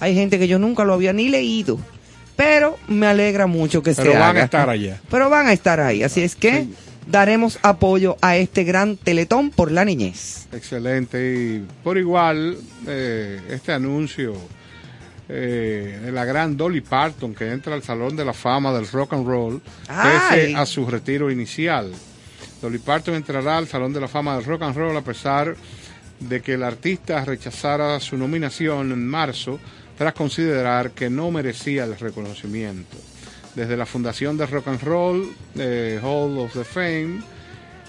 Hay 0.00 0.12
gente 0.16 0.40
que 0.40 0.48
yo 0.48 0.58
nunca 0.58 0.82
lo 0.82 0.92
había 0.92 1.12
ni 1.12 1.28
leído, 1.28 1.78
pero 2.34 2.76
me 2.88 3.06
alegra 3.06 3.46
mucho 3.46 3.80
que 3.80 3.94
Pero 3.94 4.10
se 4.10 4.18
van 4.18 4.30
haga. 4.30 4.40
a 4.40 4.44
estar 4.46 4.68
allá. 4.68 5.00
Pero 5.08 5.30
van 5.30 5.46
a 5.46 5.52
estar 5.52 5.78
ahí, 5.78 6.02
así 6.02 6.20
es 6.20 6.34
que 6.34 6.66
daremos 7.06 7.60
apoyo 7.62 8.16
a 8.22 8.36
este 8.36 8.64
gran 8.64 8.96
teletón 8.96 9.50
por 9.50 9.70
la 9.70 9.84
niñez. 9.84 10.48
Excelente. 10.52 11.32
Y 11.32 11.64
por 11.84 11.96
igual, 11.96 12.58
eh, 12.88 13.40
este 13.48 13.72
anuncio 13.72 14.34
eh, 15.28 16.00
de 16.04 16.10
la 16.10 16.24
gran 16.24 16.56
Dolly 16.56 16.80
Parton 16.80 17.36
que 17.36 17.52
entra 17.52 17.74
al 17.74 17.84
Salón 17.84 18.16
de 18.16 18.24
la 18.24 18.32
Fama 18.32 18.72
del 18.72 18.88
Rock 18.88 19.12
and 19.12 19.28
Roll, 19.28 19.62
pese 19.86 20.56
a 20.56 20.66
su 20.66 20.86
retiro 20.86 21.30
inicial. 21.30 21.92
Dolly 22.60 22.78
Parton 22.78 23.14
entrará 23.14 23.58
al 23.58 23.68
Salón 23.68 23.92
de 23.92 24.00
la 24.00 24.08
Fama 24.08 24.34
del 24.34 24.44
Rock 24.44 24.62
and 24.62 24.76
Roll 24.76 24.96
a 24.96 25.02
pesar 25.02 25.48
de 25.48 25.56
que 26.42 26.54
el 26.54 26.62
artista 26.62 27.24
rechazara 27.24 27.98
su 28.00 28.16
nominación 28.16 28.92
en 28.92 29.06
marzo 29.06 29.58
tras 29.96 30.14
considerar 30.14 30.92
que 30.92 31.10
no 31.10 31.30
merecía 31.30 31.84
el 31.84 31.98
reconocimiento. 31.98 32.96
Desde 33.54 33.76
la 33.76 33.86
fundación 33.86 34.36
de 34.36 34.46
Rock 34.46 34.68
and 34.68 34.82
Roll, 34.82 35.32
eh, 35.56 36.00
Hall 36.02 36.38
of 36.38 36.52
the 36.54 36.64
Fame, 36.64 37.20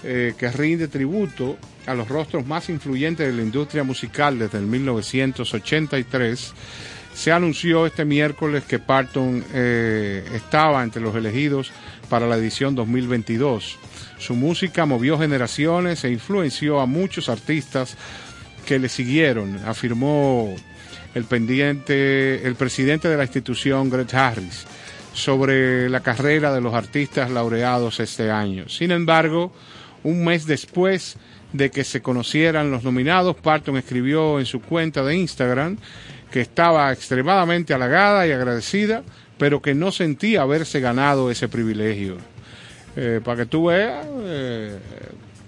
eh, 0.02 0.34
que 0.36 0.50
rinde 0.50 0.88
tributo 0.88 1.56
a 1.86 1.94
los 1.94 2.08
rostros 2.08 2.46
más 2.46 2.68
influyentes 2.68 3.26
de 3.26 3.32
la 3.32 3.42
industria 3.42 3.84
musical 3.84 4.38
desde 4.38 4.58
el 4.58 4.66
1983, 4.66 6.52
se 7.14 7.32
anunció 7.32 7.86
este 7.86 8.04
miércoles 8.04 8.64
que 8.64 8.78
Parton 8.78 9.44
eh, 9.54 10.24
estaba 10.34 10.82
entre 10.82 11.00
los 11.00 11.14
elegidos 11.14 11.72
para 12.10 12.26
la 12.26 12.36
edición 12.36 12.74
2022. 12.74 13.78
Su 14.18 14.34
música 14.34 14.84
movió 14.84 15.18
generaciones 15.18 16.04
e 16.04 16.10
influenció 16.10 16.80
a 16.80 16.86
muchos 16.86 17.28
artistas 17.28 17.96
que 18.64 18.78
le 18.78 18.88
siguieron, 18.88 19.60
afirmó 19.66 20.54
el 21.14 21.24
pendiente, 21.24 22.46
el 22.46 22.56
presidente 22.56 23.08
de 23.08 23.16
la 23.16 23.24
institución, 23.24 23.88
Greg 23.90 24.14
Harris, 24.14 24.66
sobre 25.12 25.88
la 25.88 26.00
carrera 26.00 26.52
de 26.52 26.60
los 26.60 26.74
artistas 26.74 27.30
laureados 27.30 28.00
este 28.00 28.30
año. 28.30 28.68
Sin 28.68 28.90
embargo, 28.90 29.52
un 30.02 30.24
mes 30.24 30.46
después 30.46 31.16
de 31.54 31.70
que 31.70 31.84
se 31.84 32.02
conocieran 32.02 32.70
los 32.72 32.82
nominados. 32.82 33.36
Parton 33.36 33.76
escribió 33.76 34.40
en 34.40 34.46
su 34.46 34.60
cuenta 34.60 35.04
de 35.04 35.16
Instagram 35.16 35.78
que 36.30 36.40
estaba 36.40 36.92
extremadamente 36.92 37.72
halagada 37.72 38.26
y 38.26 38.32
agradecida, 38.32 39.04
pero 39.38 39.62
que 39.62 39.72
no 39.72 39.92
sentía 39.92 40.42
haberse 40.42 40.80
ganado 40.80 41.30
ese 41.30 41.48
privilegio. 41.48 42.16
Eh, 42.96 43.20
para 43.24 43.38
que 43.38 43.46
tú 43.46 43.66
veas, 43.66 44.04
eh, 44.24 44.78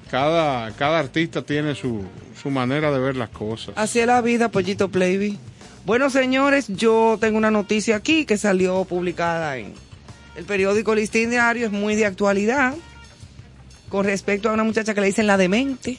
cada, 0.09 0.71
cada 0.73 1.01
artista 1.01 1.43
tiene 1.43 1.75
su, 1.75 2.05
su 2.41 2.51
manera 2.51 2.91
de 2.93 2.99
ver 2.99 3.17
las 3.17 3.31
cosas. 3.31 3.75
Así 3.77 4.01
es 4.01 4.07
la 4.07 4.21
vida, 4.21 4.51
Pollito 4.51 4.89
Playby. 4.91 5.39
Bueno, 5.85 6.11
señores, 6.11 6.67
yo 6.69 7.17
tengo 7.21 7.39
una 7.39 7.51
noticia 7.51 7.97
aquí 7.97 8.25
que 8.25 8.37
salió 8.37 8.85
publicada 8.85 9.57
en 9.57 9.75
el 10.37 10.45
periódico 10.45 10.95
Listín 10.95 11.31
Diario, 11.31 11.67
es 11.67 11.73
muy 11.73 11.95
de 11.95 12.05
actualidad, 12.07 12.75
con 13.89 14.05
respecto 14.05 14.51
a 14.51 14.53
una 14.53 14.65
muchacha 14.65 14.95
que 14.95 15.01
le 15.01 15.07
dicen 15.07 15.27
la 15.27 15.37
demente, 15.37 15.97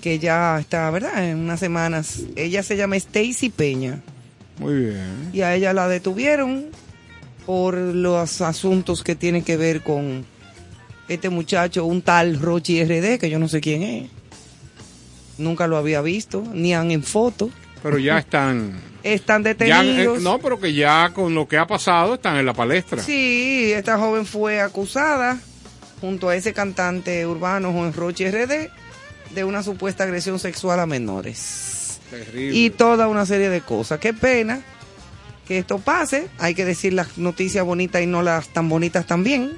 que 0.00 0.18
ya 0.18 0.58
está, 0.60 0.90
¿verdad? 0.90 1.26
En 1.28 1.38
unas 1.38 1.58
semanas. 1.58 2.20
Ella 2.36 2.62
se 2.62 2.76
llama 2.76 2.96
Stacy 2.96 3.50
Peña 3.50 4.00
Muy 4.58 4.74
bien. 4.74 5.30
y 5.32 5.40
a 5.40 5.54
ella 5.54 5.72
la 5.72 5.88
detuvieron 5.88 6.66
por 7.46 7.76
los 7.76 8.40
asuntos 8.42 9.02
que 9.02 9.14
tienen 9.16 9.42
que 9.42 9.56
ver 9.56 9.82
con 9.82 10.24
este 11.08 11.30
muchacho, 11.30 11.84
un 11.84 12.02
tal 12.02 12.38
Rochi 12.40 12.84
RD, 12.84 13.18
que 13.18 13.30
yo 13.30 13.38
no 13.38 13.48
sé 13.48 13.60
quién 13.60 13.82
es. 13.82 14.10
Nunca 15.42 15.66
lo 15.66 15.76
había 15.76 16.00
visto, 16.00 16.44
ni 16.52 16.74
han 16.74 16.90
en 16.90 17.02
foto. 17.02 17.50
Pero 17.82 17.98
ya 17.98 18.18
están... 18.18 18.80
Están 19.02 19.42
ya, 19.42 19.50
eh, 19.50 19.54
detenidos. 19.54 20.22
no, 20.22 20.38
pero 20.38 20.60
que 20.60 20.72
ya 20.72 21.10
con 21.12 21.34
lo 21.34 21.48
que 21.48 21.58
ha 21.58 21.66
pasado 21.66 22.14
están 22.14 22.36
en 22.36 22.46
la 22.46 22.54
palestra. 22.54 23.02
Sí, 23.02 23.72
esta 23.72 23.98
joven 23.98 24.24
fue 24.24 24.60
acusada 24.60 25.40
junto 26.00 26.28
a 26.28 26.36
ese 26.36 26.52
cantante 26.52 27.26
urbano 27.26 27.72
Juan 27.72 27.92
Rochi 27.92 28.30
RD 28.30 28.70
de 29.34 29.44
una 29.44 29.64
supuesta 29.64 30.04
agresión 30.04 30.38
sexual 30.38 30.78
a 30.78 30.86
menores. 30.86 32.00
Terrible. 32.10 32.56
Y 32.56 32.70
toda 32.70 33.08
una 33.08 33.26
serie 33.26 33.48
de 33.48 33.60
cosas. 33.60 33.98
Qué 33.98 34.12
pena 34.12 34.62
que 35.48 35.58
esto 35.58 35.78
pase. 35.78 36.28
Hay 36.38 36.54
que 36.54 36.64
decir 36.64 36.92
las 36.92 37.18
noticias 37.18 37.64
bonitas 37.64 38.02
y 38.02 38.06
no 38.06 38.22
las 38.22 38.48
tan 38.48 38.68
bonitas 38.68 39.06
también. 39.06 39.52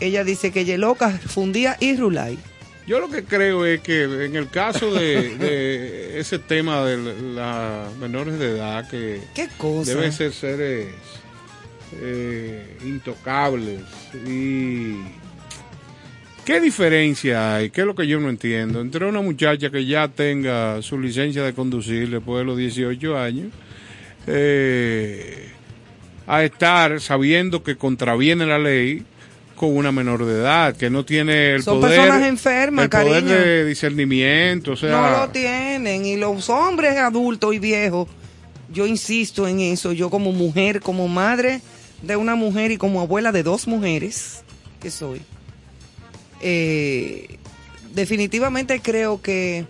Ella 0.00 0.24
dice 0.24 0.50
que 0.50 0.64
Yeloca 0.64 1.10
fundía 1.10 1.76
y 1.78 1.96
Rulay. 1.96 2.38
Yo 2.86 2.98
lo 2.98 3.08
que 3.08 3.24
creo 3.24 3.64
es 3.64 3.80
que 3.80 4.02
en 4.02 4.34
el 4.36 4.48
caso 4.48 4.92
de, 4.92 5.36
de 5.38 6.18
ese 6.18 6.38
tema 6.38 6.84
de 6.84 6.96
las 7.34 7.94
menores 7.96 8.38
de 8.38 8.50
edad, 8.56 8.88
que 8.88 9.20
¿Qué 9.34 9.48
cosa? 9.56 9.94
deben 9.94 10.12
ser 10.12 10.32
seres 10.32 10.88
eh, 12.00 12.78
intocables 12.84 13.80
y 14.26 14.96
¿Qué 16.44 16.60
diferencia 16.60 17.54
hay? 17.54 17.70
¿Qué 17.70 17.82
es 17.82 17.86
lo 17.86 17.94
que 17.94 18.08
yo 18.08 18.18
no 18.18 18.28
entiendo? 18.28 18.80
Entre 18.80 19.06
una 19.06 19.20
muchacha 19.20 19.70
que 19.70 19.86
ya 19.86 20.08
tenga 20.08 20.82
su 20.82 20.98
licencia 20.98 21.44
de 21.44 21.52
conducir 21.54 22.10
después 22.10 22.40
de 22.40 22.44
los 22.44 22.58
18 22.58 23.16
años, 23.16 23.52
eh, 24.26 25.50
a 26.26 26.42
estar 26.42 27.00
sabiendo 27.00 27.62
que 27.62 27.76
contraviene 27.76 28.44
la 28.44 28.58
ley 28.58 29.04
con 29.62 29.76
una 29.76 29.92
menor 29.92 30.24
de 30.24 30.40
edad, 30.40 30.74
que 30.74 30.90
no 30.90 31.04
tiene 31.04 31.54
el 31.54 31.62
Son 31.62 31.80
poder, 31.80 32.00
personas 32.00 32.26
enfermas, 32.26 32.82
el 32.86 32.90
poder 32.90 33.12
cariño. 33.12 33.32
de 33.32 33.64
discernimiento, 33.64 34.72
o 34.72 34.76
sea, 34.76 34.90
no 34.90 35.10
lo 35.18 35.28
tienen. 35.28 36.04
Y 36.04 36.16
los 36.16 36.50
hombres 36.50 36.98
adultos 36.98 37.54
y 37.54 37.60
viejos, 37.60 38.08
yo 38.72 38.88
insisto 38.88 39.46
en 39.46 39.60
eso, 39.60 39.92
yo 39.92 40.10
como 40.10 40.32
mujer, 40.32 40.80
como 40.80 41.06
madre 41.06 41.60
de 42.02 42.16
una 42.16 42.34
mujer 42.34 42.72
y 42.72 42.76
como 42.76 43.00
abuela 43.02 43.30
de 43.30 43.44
dos 43.44 43.68
mujeres 43.68 44.42
que 44.80 44.90
soy, 44.90 45.22
eh, 46.40 47.38
definitivamente 47.94 48.80
creo 48.80 49.22
que 49.22 49.64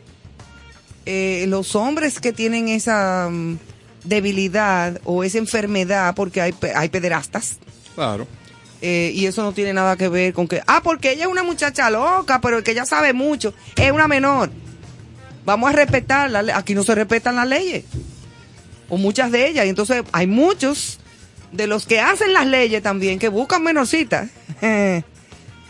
eh, 1.05 1.45
los 1.49 1.77
hombres 1.77 2.19
que 2.19 2.33
tienen 2.33 2.69
esa 2.69 3.29
mm, 3.31 3.59
debilidad 4.05 5.03
o 5.05 5.23
esa 5.23 5.37
enfermedad, 5.37 6.15
porque 6.15 6.41
hay, 6.41 6.55
hay 6.75 6.89
pederastas, 6.89 7.59
claro. 7.95 8.27
Eh, 8.85 9.13
y 9.15 9.27
eso 9.27 9.45
no 9.45 9.53
tiene 9.53 9.73
nada 9.73 9.97
que 9.97 10.09
ver 10.09 10.33
con 10.33 10.49
que, 10.49 10.61
ah, 10.67 10.81
porque 10.83 11.13
ella 11.13 11.27
es 11.27 11.31
una 11.31 11.45
muchacha 11.45 11.89
loca, 11.89 12.41
pero 12.41 12.65
que 12.65 12.73
ella 12.73 12.85
sabe 12.85 13.13
mucho, 13.13 13.55
es 13.77 13.93
una 13.93 14.09
menor. 14.09 14.51
Vamos 15.45 15.71
a 15.71 15.73
respetarla, 15.73 16.45
aquí 16.57 16.75
no 16.75 16.83
se 16.83 16.97
respetan 16.97 17.37
las 17.37 17.47
leyes, 17.47 17.85
o 18.89 18.97
muchas 18.97 19.31
de 19.31 19.47
ellas, 19.47 19.67
y 19.67 19.69
entonces 19.69 20.03
hay 20.11 20.27
muchos 20.27 20.99
de 21.53 21.69
los 21.69 21.87
que 21.87 22.01
hacen 22.01 22.33
las 22.33 22.45
leyes 22.45 22.83
también 22.83 23.21
que 23.21 23.29
buscan 23.29 23.63
menorcitas 23.63 24.31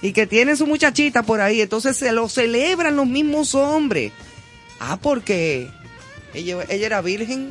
y 0.03 0.13
que 0.15 0.27
tienen 0.27 0.57
su 0.57 0.67
muchachita 0.67 1.23
por 1.23 1.43
ahí, 1.43 1.61
entonces 1.61 1.99
se 1.99 2.13
lo 2.13 2.31
celebran 2.31 2.97
los 2.97 3.07
mismos 3.07 3.55
hombres. 3.55 4.11
Ah, 4.81 4.99
porque 5.01 5.69
ella, 6.33 6.65
ella 6.71 6.87
era 6.87 7.03
virgen 7.03 7.51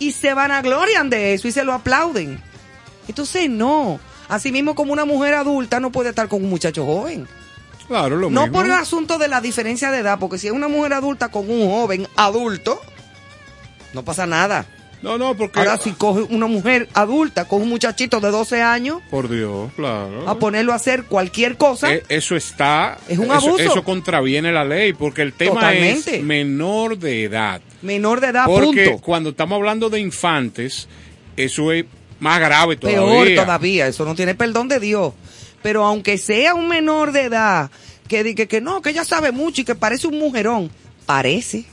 y 0.00 0.10
se 0.10 0.34
vanaglorian 0.34 1.10
de 1.10 1.34
eso 1.34 1.46
y 1.46 1.52
se 1.52 1.62
lo 1.62 1.72
aplauden. 1.74 2.49
Entonces 3.10 3.50
no, 3.50 4.00
así 4.28 4.50
mismo 4.52 4.74
como 4.74 4.92
una 4.92 5.04
mujer 5.04 5.34
adulta 5.34 5.78
no 5.80 5.90
puede 5.92 6.10
estar 6.10 6.28
con 6.28 6.42
un 6.42 6.50
muchacho 6.50 6.84
joven. 6.86 7.26
Claro, 7.86 8.16
lo 8.16 8.30
no 8.30 8.42
mismo. 8.42 8.56
por 8.56 8.66
el 8.66 8.72
asunto 8.72 9.18
de 9.18 9.26
la 9.28 9.40
diferencia 9.40 9.90
de 9.90 9.98
edad, 9.98 10.18
porque 10.18 10.38
si 10.38 10.46
es 10.46 10.52
una 10.52 10.68
mujer 10.68 10.92
adulta 10.92 11.28
con 11.28 11.50
un 11.50 11.68
joven 11.68 12.06
adulto, 12.16 12.80
no 13.92 14.04
pasa 14.04 14.26
nada. 14.26 14.64
No, 15.02 15.16
no, 15.16 15.34
porque... 15.34 15.58
Ahora 15.58 15.78
si 15.78 15.92
coge 15.92 16.22
una 16.32 16.46
mujer 16.46 16.86
adulta 16.92 17.46
con 17.48 17.62
un 17.62 17.70
muchachito 17.70 18.20
de 18.20 18.30
12 18.30 18.60
años 18.60 19.00
Por 19.10 19.30
Dios, 19.30 19.72
claro. 19.74 20.28
a 20.28 20.38
ponerlo 20.38 20.72
a 20.72 20.76
hacer 20.76 21.04
cualquier 21.04 21.56
cosa, 21.56 21.90
Eh, 21.94 22.04
eso 22.10 22.36
está. 22.36 22.98
Es 23.08 23.18
un 23.18 23.24
eso- 23.24 23.32
abuso. 23.34 23.58
Eso, 23.58 23.82
contraviene 23.82 24.52
la 24.52 24.64
ley, 24.64 24.92
porque 24.92 25.22
el 25.22 25.32
tema 25.32 25.54
Totalmente. 25.54 26.18
es 26.18 26.22
menor 26.22 26.98
de 26.98 27.24
edad. 27.24 27.62
menor 27.82 28.20
de 28.20 28.26
edad, 28.28 28.44
porque 28.46 28.88
punto. 28.90 29.02
cuando 29.02 29.30
estamos 29.30 29.56
hablando 29.56 29.88
de 29.88 30.00
infantes, 30.00 30.86
eso 31.36 31.72
es 31.72 31.86
más 32.20 32.38
grave 32.40 32.76
todavía. 32.76 33.00
Peor 33.00 33.34
todavía, 33.34 33.86
eso 33.88 34.04
no 34.04 34.14
tiene 34.14 34.34
perdón 34.34 34.68
de 34.68 34.78
Dios. 34.80 35.12
Pero 35.62 35.84
aunque 35.84 36.16
sea 36.18 36.54
un 36.54 36.68
menor 36.68 37.12
de 37.12 37.22
edad, 37.24 37.70
que 38.08 38.22
diga 38.24 38.46
que 38.46 38.60
no, 38.60 38.80
que 38.82 38.90
ella 38.90 39.04
sabe 39.04 39.32
mucho 39.32 39.60
y 39.60 39.64
que 39.64 39.74
parece 39.74 40.06
un 40.06 40.18
mujerón, 40.18 40.70
parece 41.06 41.64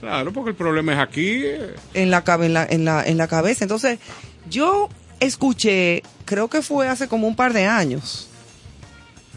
Claro, 0.00 0.32
porque 0.32 0.50
el 0.50 0.56
problema 0.56 0.94
es 0.94 0.98
aquí. 0.98 1.44
en 1.92 2.10
la, 2.10 2.24
en 2.26 2.54
la, 2.54 2.64
en 2.64 2.84
la, 2.86 3.04
en 3.04 3.18
la 3.18 3.28
cabeza. 3.28 3.64
Entonces, 3.64 3.98
yo 4.48 4.88
escuché, 5.20 6.02
creo 6.24 6.48
que 6.48 6.62
fue 6.62 6.88
hace 6.88 7.06
como 7.06 7.28
un 7.28 7.36
par 7.36 7.52
de 7.52 7.66
años, 7.66 8.28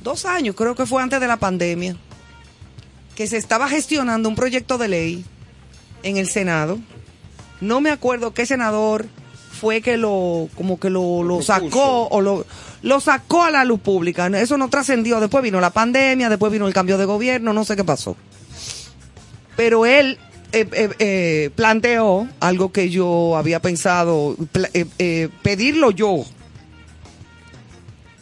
dos 0.01 0.25
años, 0.25 0.55
creo 0.55 0.73
que 0.75 0.85
fue 0.85 1.03
antes 1.03 1.19
de 1.19 1.27
la 1.27 1.37
pandemia, 1.37 1.97
que 3.15 3.27
se 3.27 3.35
estaba 3.37 3.67
gestionando 3.67 4.29
un 4.29 4.35
proyecto 4.35 4.77
de 4.77 4.87
ley 4.87 5.25
en 6.01 6.15
el 6.17 6.29
Senado. 6.29 6.79
No 7.59 7.81
me 7.81 7.91
acuerdo 7.91 8.33
qué 8.33 8.45
senador 8.45 9.05
fue 9.63 9.79
que 9.79 9.95
lo, 9.95 10.49
como 10.57 10.77
que 10.77 10.89
lo, 10.89 11.23
lo 11.23 11.41
sacó 11.41 12.09
o 12.09 12.19
lo, 12.19 12.45
lo 12.81 12.99
sacó 12.99 13.43
a 13.43 13.49
la 13.49 13.63
luz 13.63 13.79
pública. 13.79 14.27
Eso 14.27 14.57
no 14.57 14.67
trascendió. 14.67 15.21
Después 15.21 15.41
vino 15.41 15.61
la 15.61 15.69
pandemia, 15.69 16.27
después 16.27 16.51
vino 16.51 16.67
el 16.67 16.73
cambio 16.73 16.97
de 16.97 17.05
gobierno, 17.05 17.53
no 17.53 17.63
sé 17.63 17.77
qué 17.77 17.85
pasó. 17.85 18.17
Pero 19.55 19.85
él 19.85 20.19
eh, 20.51 20.67
eh, 20.73 20.89
eh, 20.99 21.49
planteó 21.55 22.27
algo 22.41 22.73
que 22.73 22.89
yo 22.89 23.37
había 23.37 23.61
pensado 23.61 24.35
pedirlo 25.41 25.91
yo. 25.91 26.25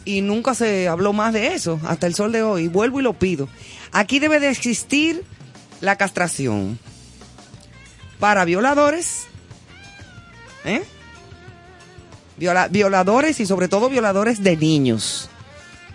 Y 0.04 0.20
nunca 0.20 0.54
se 0.54 0.86
habló 0.86 1.12
más 1.12 1.32
de 1.32 1.54
eso 1.54 1.80
hasta 1.84 2.06
el 2.06 2.14
sol 2.14 2.30
de 2.30 2.44
hoy. 2.44 2.68
Vuelvo 2.68 3.00
y 3.00 3.02
lo 3.02 3.14
pido. 3.14 3.48
Aquí 3.90 4.20
debe 4.20 4.38
de 4.38 4.48
existir 4.48 5.24
la 5.80 5.96
castración 5.96 6.78
para 8.20 8.44
violadores, 8.44 9.24
¿eh? 10.64 10.84
Viola- 12.42 12.66
violadores 12.66 13.38
y 13.38 13.46
sobre 13.46 13.68
todo 13.68 13.88
violadores 13.88 14.42
de 14.42 14.56
niños. 14.56 15.30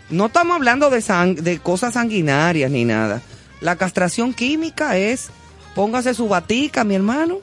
No 0.09 0.27
estamos 0.27 0.55
hablando 0.55 0.89
de 0.89 1.59
cosas 1.61 1.95
sanguinarias 1.95 2.71
ni 2.71 2.85
nada. 2.85 3.21
La 3.59 3.75
castración 3.75 4.33
química 4.33 4.95
es, 4.97 5.27
póngase 5.75 6.13
su 6.13 6.29
batica, 6.29 6.85
mi 6.85 6.95
hermano. 6.95 7.39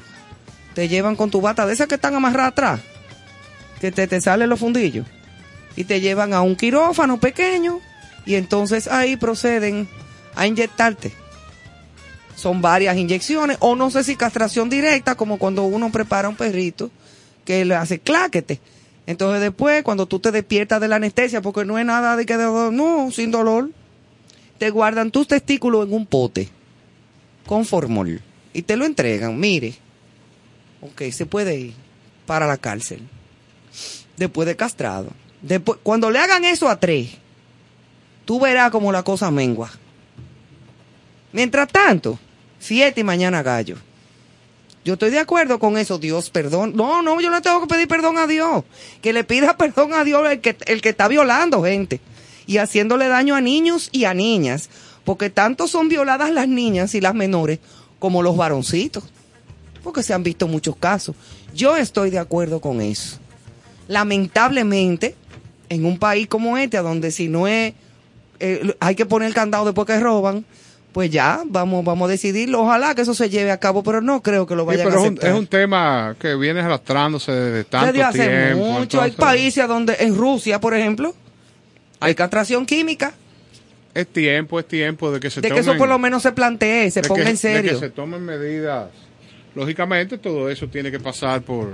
Te 0.75 0.89
llevan 0.89 1.17
con 1.17 1.31
tu 1.31 1.43
bata 1.43 1.67
de 1.67 1.75
esas 1.75 1.87
que 1.87 1.97
están 1.97 2.15
amarradas 2.15 2.53
atrás, 2.53 2.81
que 3.79 3.93
te, 3.93 4.07
te 4.07 4.23
salen 4.23 4.49
los 4.49 4.59
fundillos. 4.59 5.07
Y 5.77 5.85
te 5.85 6.01
llevan 6.01 6.33
a 6.33 6.41
un 6.41 6.57
quirófano 6.57 7.21
pequeño 7.21 7.81
y 8.25 8.37
entonces 8.37 8.89
ahí 8.89 9.19
proceden 9.19 9.87
a 10.35 10.47
inyectarte. 10.47 11.13
Son 12.37 12.63
varias 12.63 12.97
inyecciones 12.97 13.59
o 13.61 13.77
no 13.77 13.91
sé 13.91 14.03
si 14.03 14.17
castración 14.17 14.71
directa, 14.71 15.15
como 15.15 15.37
cuando 15.39 15.65
uno 15.65 15.93
prepara 15.93 16.27
un 16.31 16.37
perrito 16.37 16.91
que 17.45 17.67
le 17.67 17.75
hace 17.75 17.99
claquete. 17.99 18.61
Entonces 19.07 19.41
después, 19.41 19.83
cuando 19.83 20.07
tú 20.07 20.19
te 20.19 20.31
despiertas 20.31 20.81
de 20.81 20.89
la 20.89 20.97
anestesia, 20.97 21.43
porque 21.43 21.65
no 21.65 21.79
es 21.79 21.85
nada 21.85 22.17
de 22.17 22.25
que 22.25 22.37
de 22.37 22.45
dolor, 22.45 22.73
no, 22.73 23.11
sin 23.11 23.31
dolor, 23.31 23.71
te 24.59 24.71
guardan 24.71 25.11
tus 25.11 25.29
testículos 25.29 25.87
en 25.87 25.93
un 25.93 26.07
pote 26.07 26.49
con 27.47 27.67
formol 27.67 28.23
y 28.53 28.63
te 28.63 28.77
lo 28.77 28.87
entregan. 28.87 29.39
Mire, 29.39 29.75
ok, 30.81 31.03
se 31.11 31.27
puede 31.27 31.59
ir 31.59 31.75
para 32.27 32.47
la 32.47 32.57
cárcel 32.57 33.01
después 34.17 34.47
de 34.47 34.57
castrado. 34.57 35.11
Después, 35.43 35.79
cuando 35.83 36.11
le 36.11 36.19
hagan 36.19 36.45
eso 36.45 36.69
a 36.69 36.81
tres, 36.81 37.11
tú 38.25 38.41
verás 38.41 38.71
como 38.71 38.93
la 38.93 39.03
cosa 39.03 39.31
mengua. 39.31 39.71
Mientras 41.33 41.69
tanto, 41.69 42.19
fiesta 42.59 43.01
y 43.01 43.05
mañana 43.05 43.43
gallo. 43.43 43.77
Yo 44.85 44.95
estoy 44.95 45.11
de 45.11 45.19
acuerdo 45.19 45.59
con 45.59 45.79
eso, 45.79 45.99
Dios, 45.99 46.29
perdón. 46.29 46.73
No, 46.75 47.01
no, 47.01 47.21
yo 47.21 47.31
no 47.31 47.41
tengo 47.41 47.61
que 47.63 47.67
pedir 47.67 47.89
perdón 47.89 48.19
a 48.19 48.27
Dios. 48.27 48.65
Que 49.01 49.13
le 49.13 49.25
pida 49.25 49.57
perdón 49.57 49.95
a 49.95 50.05
Dios 50.05 50.27
el 50.31 50.41
que, 50.41 50.57
el 50.67 50.83
que 50.83 50.91
está 50.91 51.09
violando 51.09 51.63
gente 51.63 52.01
y 52.47 52.59
haciéndole 52.59 53.09
daño 53.09 53.35
a 53.35 53.41
niños 53.41 53.89
y 53.93 54.05
a 54.05 54.13
niñas. 54.13 54.69
Porque 55.05 55.31
tanto 55.31 55.69
son 55.69 55.89
violadas 55.89 56.31
las 56.31 56.49
niñas 56.49 56.95
y 56.95 57.01
las 57.01 57.15
menores 57.15 57.59
como 57.99 58.23
los 58.23 58.37
varoncitos. 58.37 59.05
Porque 59.83 60.03
se 60.03 60.13
han 60.13 60.23
visto 60.23 60.49
muchos 60.49 60.77
casos. 60.77 61.17
Yo 61.55 61.77
estoy 61.77 62.11
de 62.11 62.19
acuerdo 62.19 62.61
con 62.61 62.81
eso. 62.81 63.19
Lamentablemente, 63.89 65.15
en 65.69 65.85
un 65.87 65.99
país 65.99 66.27
como 66.27 66.59
este, 66.59 66.79
donde 66.79 67.11
si 67.11 67.29
no 67.29 67.47
es, 67.47 67.75
eh, 68.41 68.75
hay 68.81 68.95
que 68.95 69.07
poner 69.07 69.29
el 69.29 69.35
candado 69.35 69.65
después 69.65 69.87
que 69.87 69.99
roban, 70.01 70.45
pues 70.95 71.11
ya, 71.11 71.43
vamos, 71.45 71.85
vamos 71.85 72.09
a 72.09 72.13
decidirlo. 72.13 72.63
Ojalá 72.63 72.95
que 72.95 73.03
eso 73.03 73.13
se 73.15 73.29
lleve 73.29 73.51
a 73.51 73.59
cabo, 73.59 73.83
pero 73.83 74.01
no 74.01 74.23
creo 74.23 74.47
que 74.47 74.55
lo 74.55 74.63
Sí, 74.71 74.79
pero 74.79 74.89
a 74.89 74.93
es 74.93 74.97
un, 74.97 75.03
aceptar. 75.09 75.31
es 75.31 75.37
un 75.39 75.47
tema 75.49 76.17
que 76.19 76.35
viene 76.37 76.61
arrastrándose 76.61 77.33
desde 77.33 77.65
tanto 77.65 77.87
Desde 77.89 78.03
hace 78.05 78.27
tiempo. 78.29 78.65
mucho. 78.65 79.01
Hay 79.03 79.11
entonces, 79.11 79.15
países 79.17 79.69
donde, 79.69 79.97
en 79.99 80.17
Rusia, 80.17 80.61
por 80.61 80.73
ejemplo, 80.75 81.13
hay 82.01 82.15
castración 82.15 82.65
química. 82.65 83.13
Es 83.93 84.07
tiempo, 84.07 84.59
es 84.61 84.67
tiempo 84.69 85.11
de 85.13 85.21
que 85.21 85.31
se 85.31 85.41
De 85.41 85.49
que 85.49 85.55
tomen, 85.57 85.69
eso 85.71 85.77
por 85.79 85.89
lo 85.89 85.99
menos 85.99 86.23
se 86.23 86.33
plantee, 86.33 86.91
se 86.91 87.03
de 87.03 87.09
ponga 87.09 87.25
que- 87.25 87.29
en 87.31 87.35
de 87.35 87.41
serio. 87.41 87.73
que 87.73 87.79
se 87.79 87.91
tomen 87.91 88.25
medidas. 88.25 88.89
Lógicamente, 89.55 90.17
todo 90.19 90.49
eso 90.49 90.69
tiene 90.69 90.91
que 90.91 90.99
pasar 91.01 91.43
por, 91.43 91.71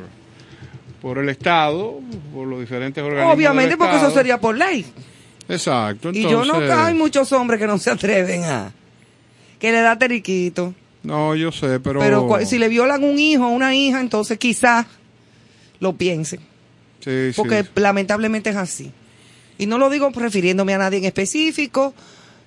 por 1.01 1.19
el 1.19 1.29
Estado, 1.29 2.01
por 2.35 2.47
los 2.49 2.61
diferentes 2.61 3.03
organismos. 3.05 3.35
Obviamente, 3.35 3.71
del 3.71 3.79
porque 3.79 3.97
eso 3.97 4.11
sería 4.11 4.39
por 4.41 4.57
ley. 4.57 4.85
Exacto. 5.49 6.11
Y 6.13 6.23
yo 6.23 6.45
no 6.45 6.55
hay 6.57 6.95
muchos 6.95 7.33
hombres 7.33 7.61
que 7.61 7.67
no 7.67 7.77
se 7.79 7.91
atreven 7.91 8.45
a. 8.45 8.73
Que 9.61 9.71
le 9.71 9.81
da 9.83 9.97
teriquito. 9.99 10.75
No, 11.03 11.35
yo 11.35 11.53
sé, 11.53 11.81
pero. 11.81 12.01
Pero 12.01 12.45
si 12.45 12.59
le 12.59 12.69
violan 12.69 13.05
un 13.05 13.19
hijo 13.19 13.47
o 13.47 13.51
una 13.51 13.75
hija, 13.75 14.01
entonces 14.01 14.39
quizás 14.39 14.87
lo 15.79 15.95
piensen. 15.95 16.41
Sí, 17.01 17.29
sí. 17.29 17.33
Porque 17.37 17.65
lamentablemente 17.77 18.51
es 18.51 18.57
así. 18.57 18.93
Y 19.59 19.67
no 19.67 19.79
lo 19.79 19.91
digo 19.91 20.11
refiriéndome 20.11 20.75
a 20.75 20.79
nadie 20.79 20.99
en 20.99 21.05
específico, 21.05 21.95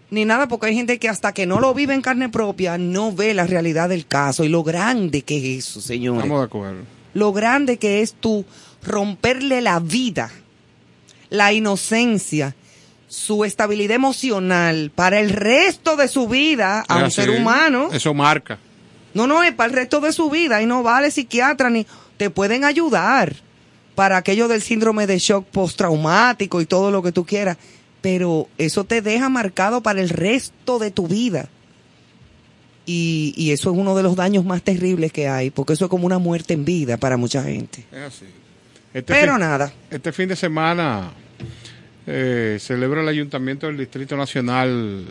ni 0.10 0.26
nada, 0.26 0.48
porque 0.48 0.68
hay 0.68 0.76
gente 0.76 1.00
que 1.00 1.10
hasta 1.10 1.34
que 1.34 1.46
no 1.46 1.60
lo 1.60 1.74
vive 1.74 1.94
en 1.94 2.02
carne 2.02 2.30
propia, 2.30 2.78
no 2.78 3.12
ve 3.12 3.34
la 3.34 3.48
realidad 3.48 3.90
del 3.90 4.06
caso 4.06 4.44
y 4.44 4.50
lo 4.50 4.64
grande 4.64 5.22
que 5.22 5.38
es 5.38 5.66
eso, 5.66 5.82
señores. 5.82 6.24
Estamos 6.24 6.42
de 6.42 6.46
acuerdo. 6.46 6.82
Lo 7.14 7.34
grande 7.34 7.78
que 7.78 8.02
es 8.02 8.14
tú 8.14 8.46
romperle 8.84 9.62
la 9.62 9.80
vida, 9.80 10.32
la 11.30 11.54
inocencia, 11.54 12.56
su 13.14 13.46
estabilidad 13.46 13.96
emocional 13.96 14.92
para 14.96 15.20
el 15.20 15.30
resto 15.30 15.96
de 15.96 16.08
su 16.08 16.28
vida 16.28 16.84
a 16.88 16.98
Es 17.00 17.04
un 17.04 17.12
ser 17.12 17.30
humano. 17.30 17.90
Eso 17.94 18.12
marca. 18.16 18.58
No, 19.14 19.28
no, 19.28 19.44
es 19.44 19.54
para 19.54 19.70
el 19.70 19.76
resto 19.76 20.00
de 20.02 20.12
su 20.12 20.32
vida 20.32 20.64
y 20.64 20.66
no 20.66 20.82
vale 20.82 21.12
psiquiatra 21.12 21.70
ni 21.70 21.86
te 22.18 22.32
pueden 22.32 22.64
ayudar 22.64 23.36
para 23.94 24.18
aquello 24.18 24.48
del 24.48 24.64
síndrome 24.64 25.06
de 25.06 25.20
shock 25.20 25.46
postraumático 25.46 26.60
y 26.60 26.66
todo 26.66 26.90
lo 26.90 27.04
que 27.04 27.12
tú 27.12 27.24
quieras, 27.24 27.58
pero 28.02 28.48
eso 28.58 28.84
te 28.84 29.04
deja 29.04 29.30
marcado 29.30 29.82
para 29.82 30.02
el 30.02 30.10
resto 30.10 30.80
de 30.80 30.90
tu 30.90 31.08
vida. 31.08 31.50
Y, 32.88 33.34
y 33.38 33.52
eso 33.52 33.72
es 33.72 33.78
uno 33.78 33.96
de 33.96 34.02
los 34.04 34.16
daños 34.16 34.44
más 34.44 34.64
terribles 34.64 35.12
que 35.14 35.28
hay, 35.30 35.52
porque 35.52 35.74
eso 35.74 35.86
es 35.86 35.90
como 35.90 36.08
una 36.08 36.18
muerte 36.18 36.54
en 36.56 36.66
vida 36.66 36.98
para 36.98 37.16
mucha 37.18 37.44
gente. 37.44 37.86
Es 37.92 38.00
así. 38.02 38.26
Este 38.94 39.14
Pero 39.14 39.34
fin- 39.34 39.40
nada. 39.42 39.72
Este 39.92 40.12
fin 40.12 40.28
de 40.28 40.36
semana 40.36 41.12
eh, 42.08 42.58
celebra 42.60 43.02
el 43.02 43.08
Ayuntamiento 43.08 43.68
del 43.68 43.78
Distrito 43.78 44.18
Nacional 44.18 45.06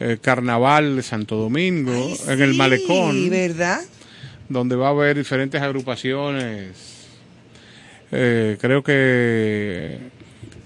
eh, 0.00 0.18
Carnaval 0.20 0.96
de 0.96 1.02
Santo 1.02 1.36
Domingo 1.36 1.92
en 2.26 2.40
el 2.42 2.54
Malecón. 2.54 3.30
¿verdad? 3.30 3.80
donde 4.48 4.76
va 4.76 4.88
a 4.88 4.90
haber 4.90 5.16
diferentes 5.16 5.60
agrupaciones. 5.60 7.06
Eh, 8.10 8.56
creo 8.60 8.82
que 8.82 9.98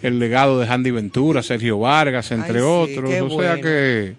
el 0.03 0.19
legado 0.19 0.61
de 0.61 0.69
Handy 0.69 0.91
Ventura, 0.91 1.43
Sergio 1.43 1.79
Vargas, 1.81 2.31
entre 2.31 2.61
Ay, 2.61 2.87
sí, 2.87 2.99
otros. 2.99 3.33
o 3.33 3.41
sea 3.41 3.61
que 3.61 4.15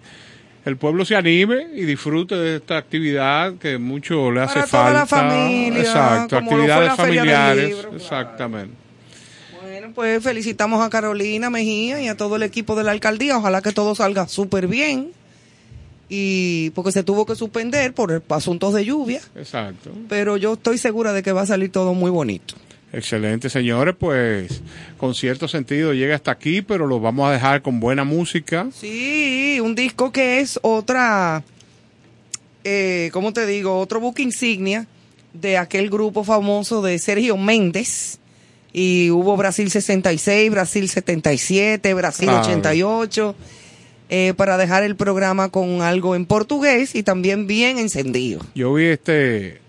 el 0.64 0.76
pueblo 0.76 1.04
se 1.04 1.16
anime 1.16 1.68
y 1.74 1.84
disfrute 1.84 2.34
de 2.34 2.56
esta 2.56 2.76
actividad 2.76 3.54
que 3.54 3.78
mucho 3.78 4.30
le 4.30 4.42
hace 4.42 4.54
toda 4.54 4.66
falta. 4.66 4.92
la 4.92 5.06
familia, 5.06 5.80
Exacto, 5.80 6.36
actividades 6.36 6.94
familiares. 6.94 7.68
Libro, 7.68 7.96
Exactamente. 7.96 8.83
Pues 9.94 10.22
felicitamos 10.22 10.84
a 10.84 10.90
Carolina 10.90 11.50
Mejía 11.50 12.00
y 12.00 12.08
a 12.08 12.16
todo 12.16 12.36
el 12.36 12.42
equipo 12.42 12.74
de 12.74 12.84
la 12.84 12.90
alcaldía. 12.90 13.38
Ojalá 13.38 13.62
que 13.62 13.72
todo 13.72 13.94
salga 13.94 14.26
súper 14.26 14.66
bien. 14.66 15.12
Y 16.08 16.70
porque 16.70 16.92
se 16.92 17.02
tuvo 17.02 17.24
que 17.26 17.36
suspender 17.36 17.94
por 17.94 18.22
asuntos 18.28 18.74
de 18.74 18.84
lluvia. 18.84 19.20
Exacto. 19.36 19.90
Pero 20.08 20.36
yo 20.36 20.54
estoy 20.54 20.78
segura 20.78 21.12
de 21.12 21.22
que 21.22 21.32
va 21.32 21.42
a 21.42 21.46
salir 21.46 21.70
todo 21.70 21.94
muy 21.94 22.10
bonito. 22.10 22.54
Excelente, 22.92 23.48
señores. 23.50 23.94
Pues 23.98 24.62
con 24.98 25.14
cierto 25.14 25.48
sentido 25.48 25.92
llega 25.94 26.14
hasta 26.14 26.30
aquí, 26.30 26.62
pero 26.62 26.86
lo 26.86 27.00
vamos 27.00 27.28
a 27.28 27.32
dejar 27.32 27.62
con 27.62 27.80
buena 27.80 28.04
música. 28.04 28.68
Sí, 28.72 29.58
un 29.62 29.74
disco 29.74 30.12
que 30.12 30.40
es 30.40 30.58
otra, 30.62 31.42
eh, 32.62 33.10
¿cómo 33.12 33.32
te 33.32 33.46
digo? 33.46 33.78
Otro 33.78 34.00
book 34.00 34.18
insignia 34.18 34.86
de 35.32 35.58
aquel 35.58 35.90
grupo 35.90 36.22
famoso 36.22 36.82
de 36.82 36.98
Sergio 36.98 37.36
Méndez. 37.36 38.18
Y 38.76 39.10
hubo 39.10 39.36
Brasil 39.36 39.70
66, 39.70 40.50
Brasil 40.50 40.88
77, 40.88 41.94
Brasil 41.94 42.26
Claro. 42.26 42.42
88, 42.42 43.34
eh, 44.10 44.34
para 44.36 44.56
dejar 44.58 44.82
el 44.82 44.96
programa 44.96 45.48
con 45.48 45.80
algo 45.80 46.16
en 46.16 46.26
portugués 46.26 46.94
y 46.96 47.04
también 47.04 47.46
bien 47.46 47.78
encendido. 47.78 48.40
Yo 48.54 48.74
vi 48.74 48.86
este 48.86 49.60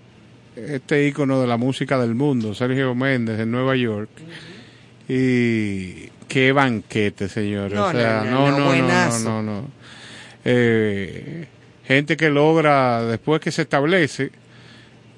este 0.56 1.08
ícono 1.08 1.40
de 1.40 1.48
la 1.48 1.58
música 1.58 2.00
del 2.00 2.16
mundo, 2.16 2.56
Sergio 2.56 2.96
Méndez, 2.96 3.40
en 3.40 3.52
Nueva 3.52 3.76
York. 3.76 4.10
Y 5.08 6.10
qué 6.28 6.52
banquete, 6.52 7.30
señores. 7.30 7.74
No, 7.74 7.88
o 7.88 7.92
sea, 7.92 8.24
no, 8.26 8.50
no, 8.52 8.60
no, 8.60 8.76
no, 8.76 8.88
no, 8.88 9.20
no, 9.20 9.44
no. 9.44 9.68
Eh, 10.44 11.48
gente 11.86 12.18
que 12.18 12.30
logra, 12.30 13.04
después 13.04 13.40
que 13.42 13.52
se 13.52 13.64
establece, 13.64 14.32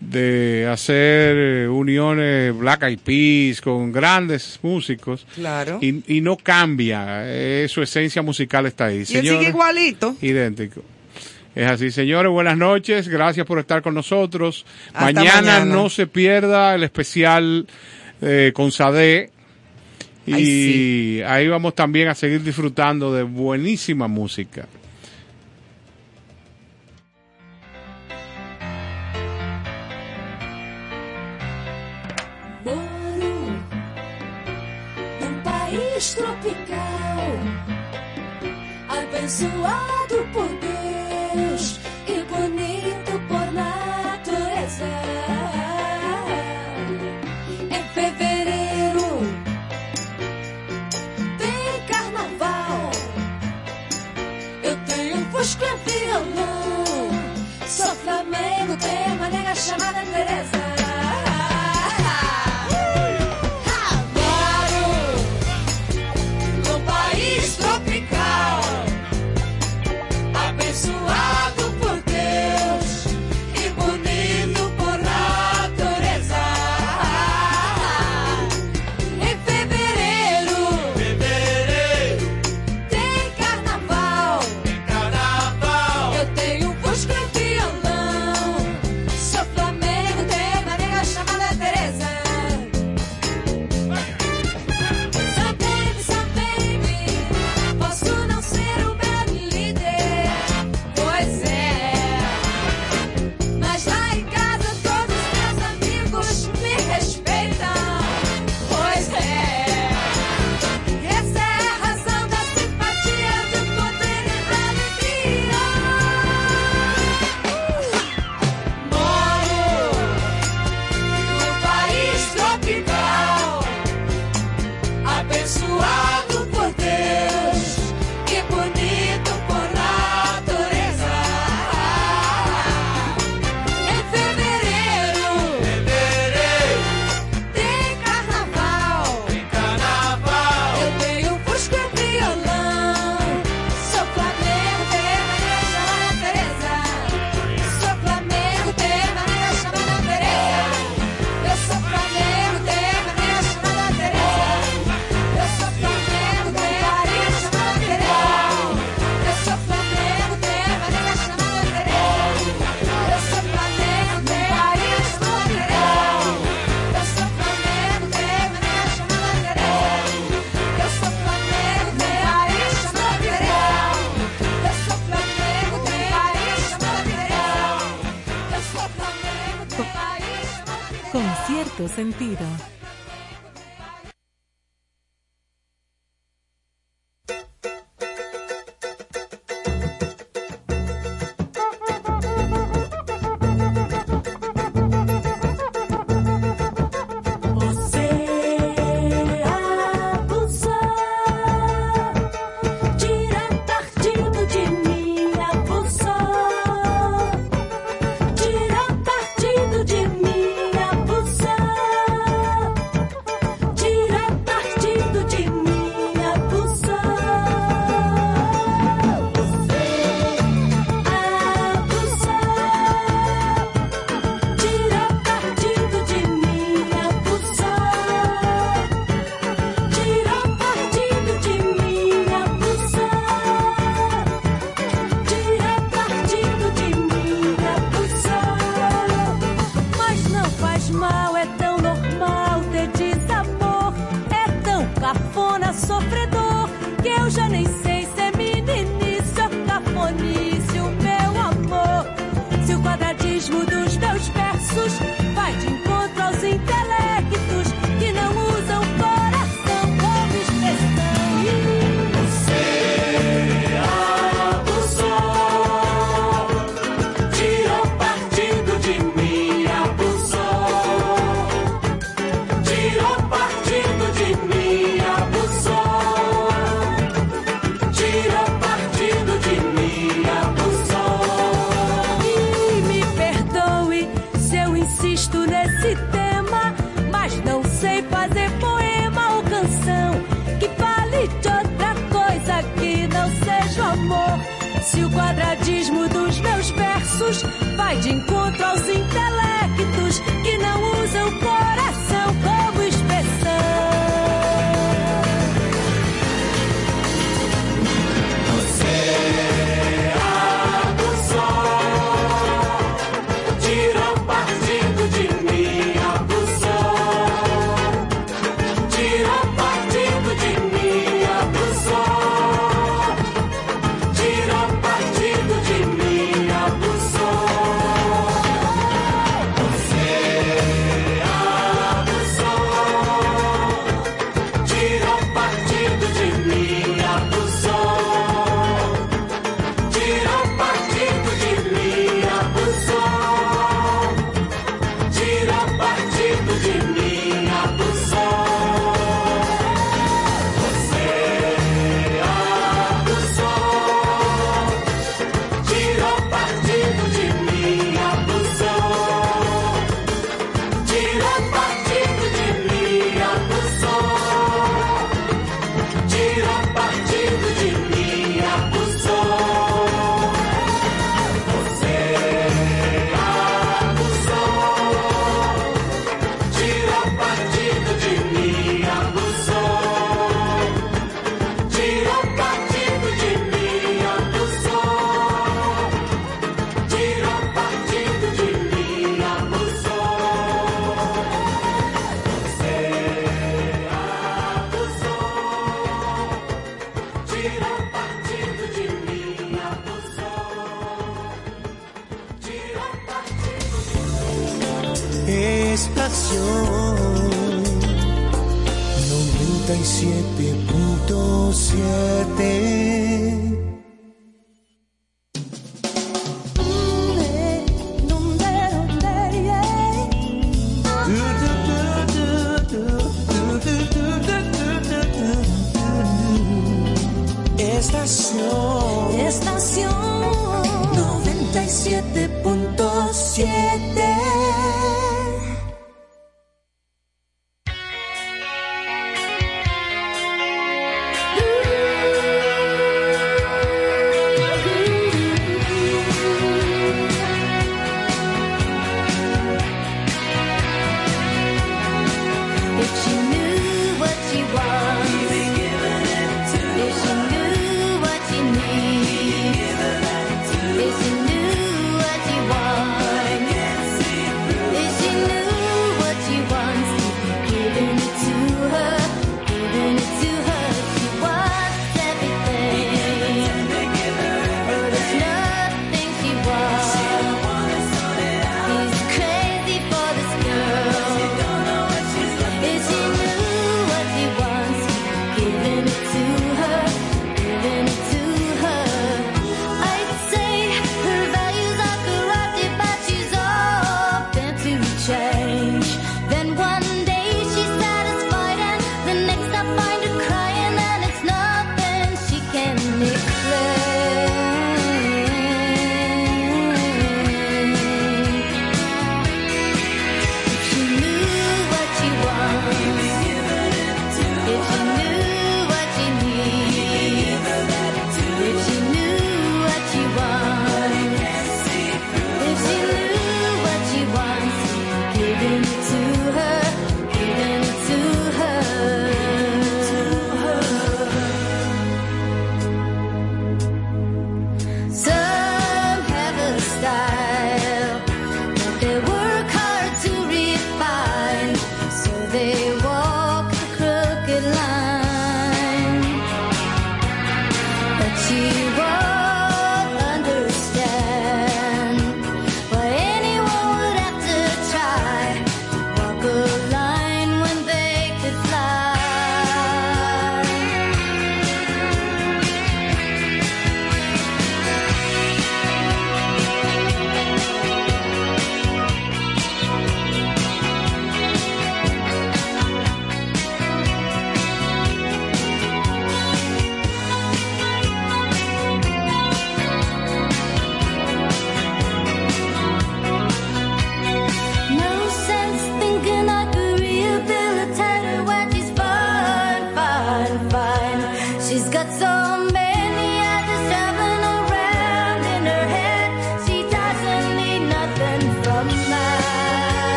de 0.00 0.68
hacer 0.70 1.68
uniones 1.68 2.56
Black 2.56 2.82
Eyed 2.82 2.98
Peas 2.98 3.60
con 3.60 3.92
grandes 3.92 4.58
músicos 4.62 5.26
Claro. 5.34 5.78
y, 5.80 6.02
y 6.16 6.20
no 6.20 6.36
cambia, 6.36 7.22
eh, 7.24 7.66
su 7.68 7.82
esencia 7.82 8.20
musical 8.22 8.66
está 8.66 8.86
ahí. 8.86 9.04
Y 9.08 9.16
él 9.16 9.26
sigue 9.26 9.48
igualito. 9.48 10.14
Idéntico. 10.20 10.82
Es 11.54 11.70
así, 11.70 11.90
señores, 11.90 12.30
buenas 12.30 12.58
noches, 12.58 13.08
gracias 13.08 13.46
por 13.46 13.58
estar 13.58 13.80
con 13.80 13.94
nosotros. 13.94 14.66
Mañana, 14.92 15.34
mañana. 15.36 15.64
no 15.64 15.88
se 15.88 16.06
pierda 16.06 16.74
el 16.74 16.82
especial 16.82 17.66
eh, 18.20 18.52
con 18.54 18.70
Sade. 18.70 19.30
Y 20.26 20.32
Ay, 20.34 21.22
ahí 21.26 21.48
vamos 21.48 21.74
también 21.74 22.08
a 22.08 22.14
seguir 22.14 22.42
disfrutando 22.42 23.14
de 23.14 23.22
buenísima 23.22 24.08
música. 24.08 24.66
País 35.96 36.14
tropical, 36.14 37.26
abençoado 38.86 40.28
por 40.30 40.48
Deus 40.60 41.80
e 42.06 42.22
bonito 42.24 43.18
por 43.28 43.52
natureza. 43.52 44.84
Em 47.70 47.82
fevereiro 47.94 49.20
tem 51.38 51.86
carnaval. 51.88 52.90
Eu 54.62 54.76
tenho 54.84 55.16
um 55.16 55.30
fusco 55.30 55.64
e 55.64 55.90
violão. 55.90 56.84
Sou 57.66 57.94
Flamengo, 57.96 58.76
tenho 58.76 59.14
uma 59.14 59.30
nega 59.30 59.54
chamada 59.54 60.00
Teresa. 60.12 60.65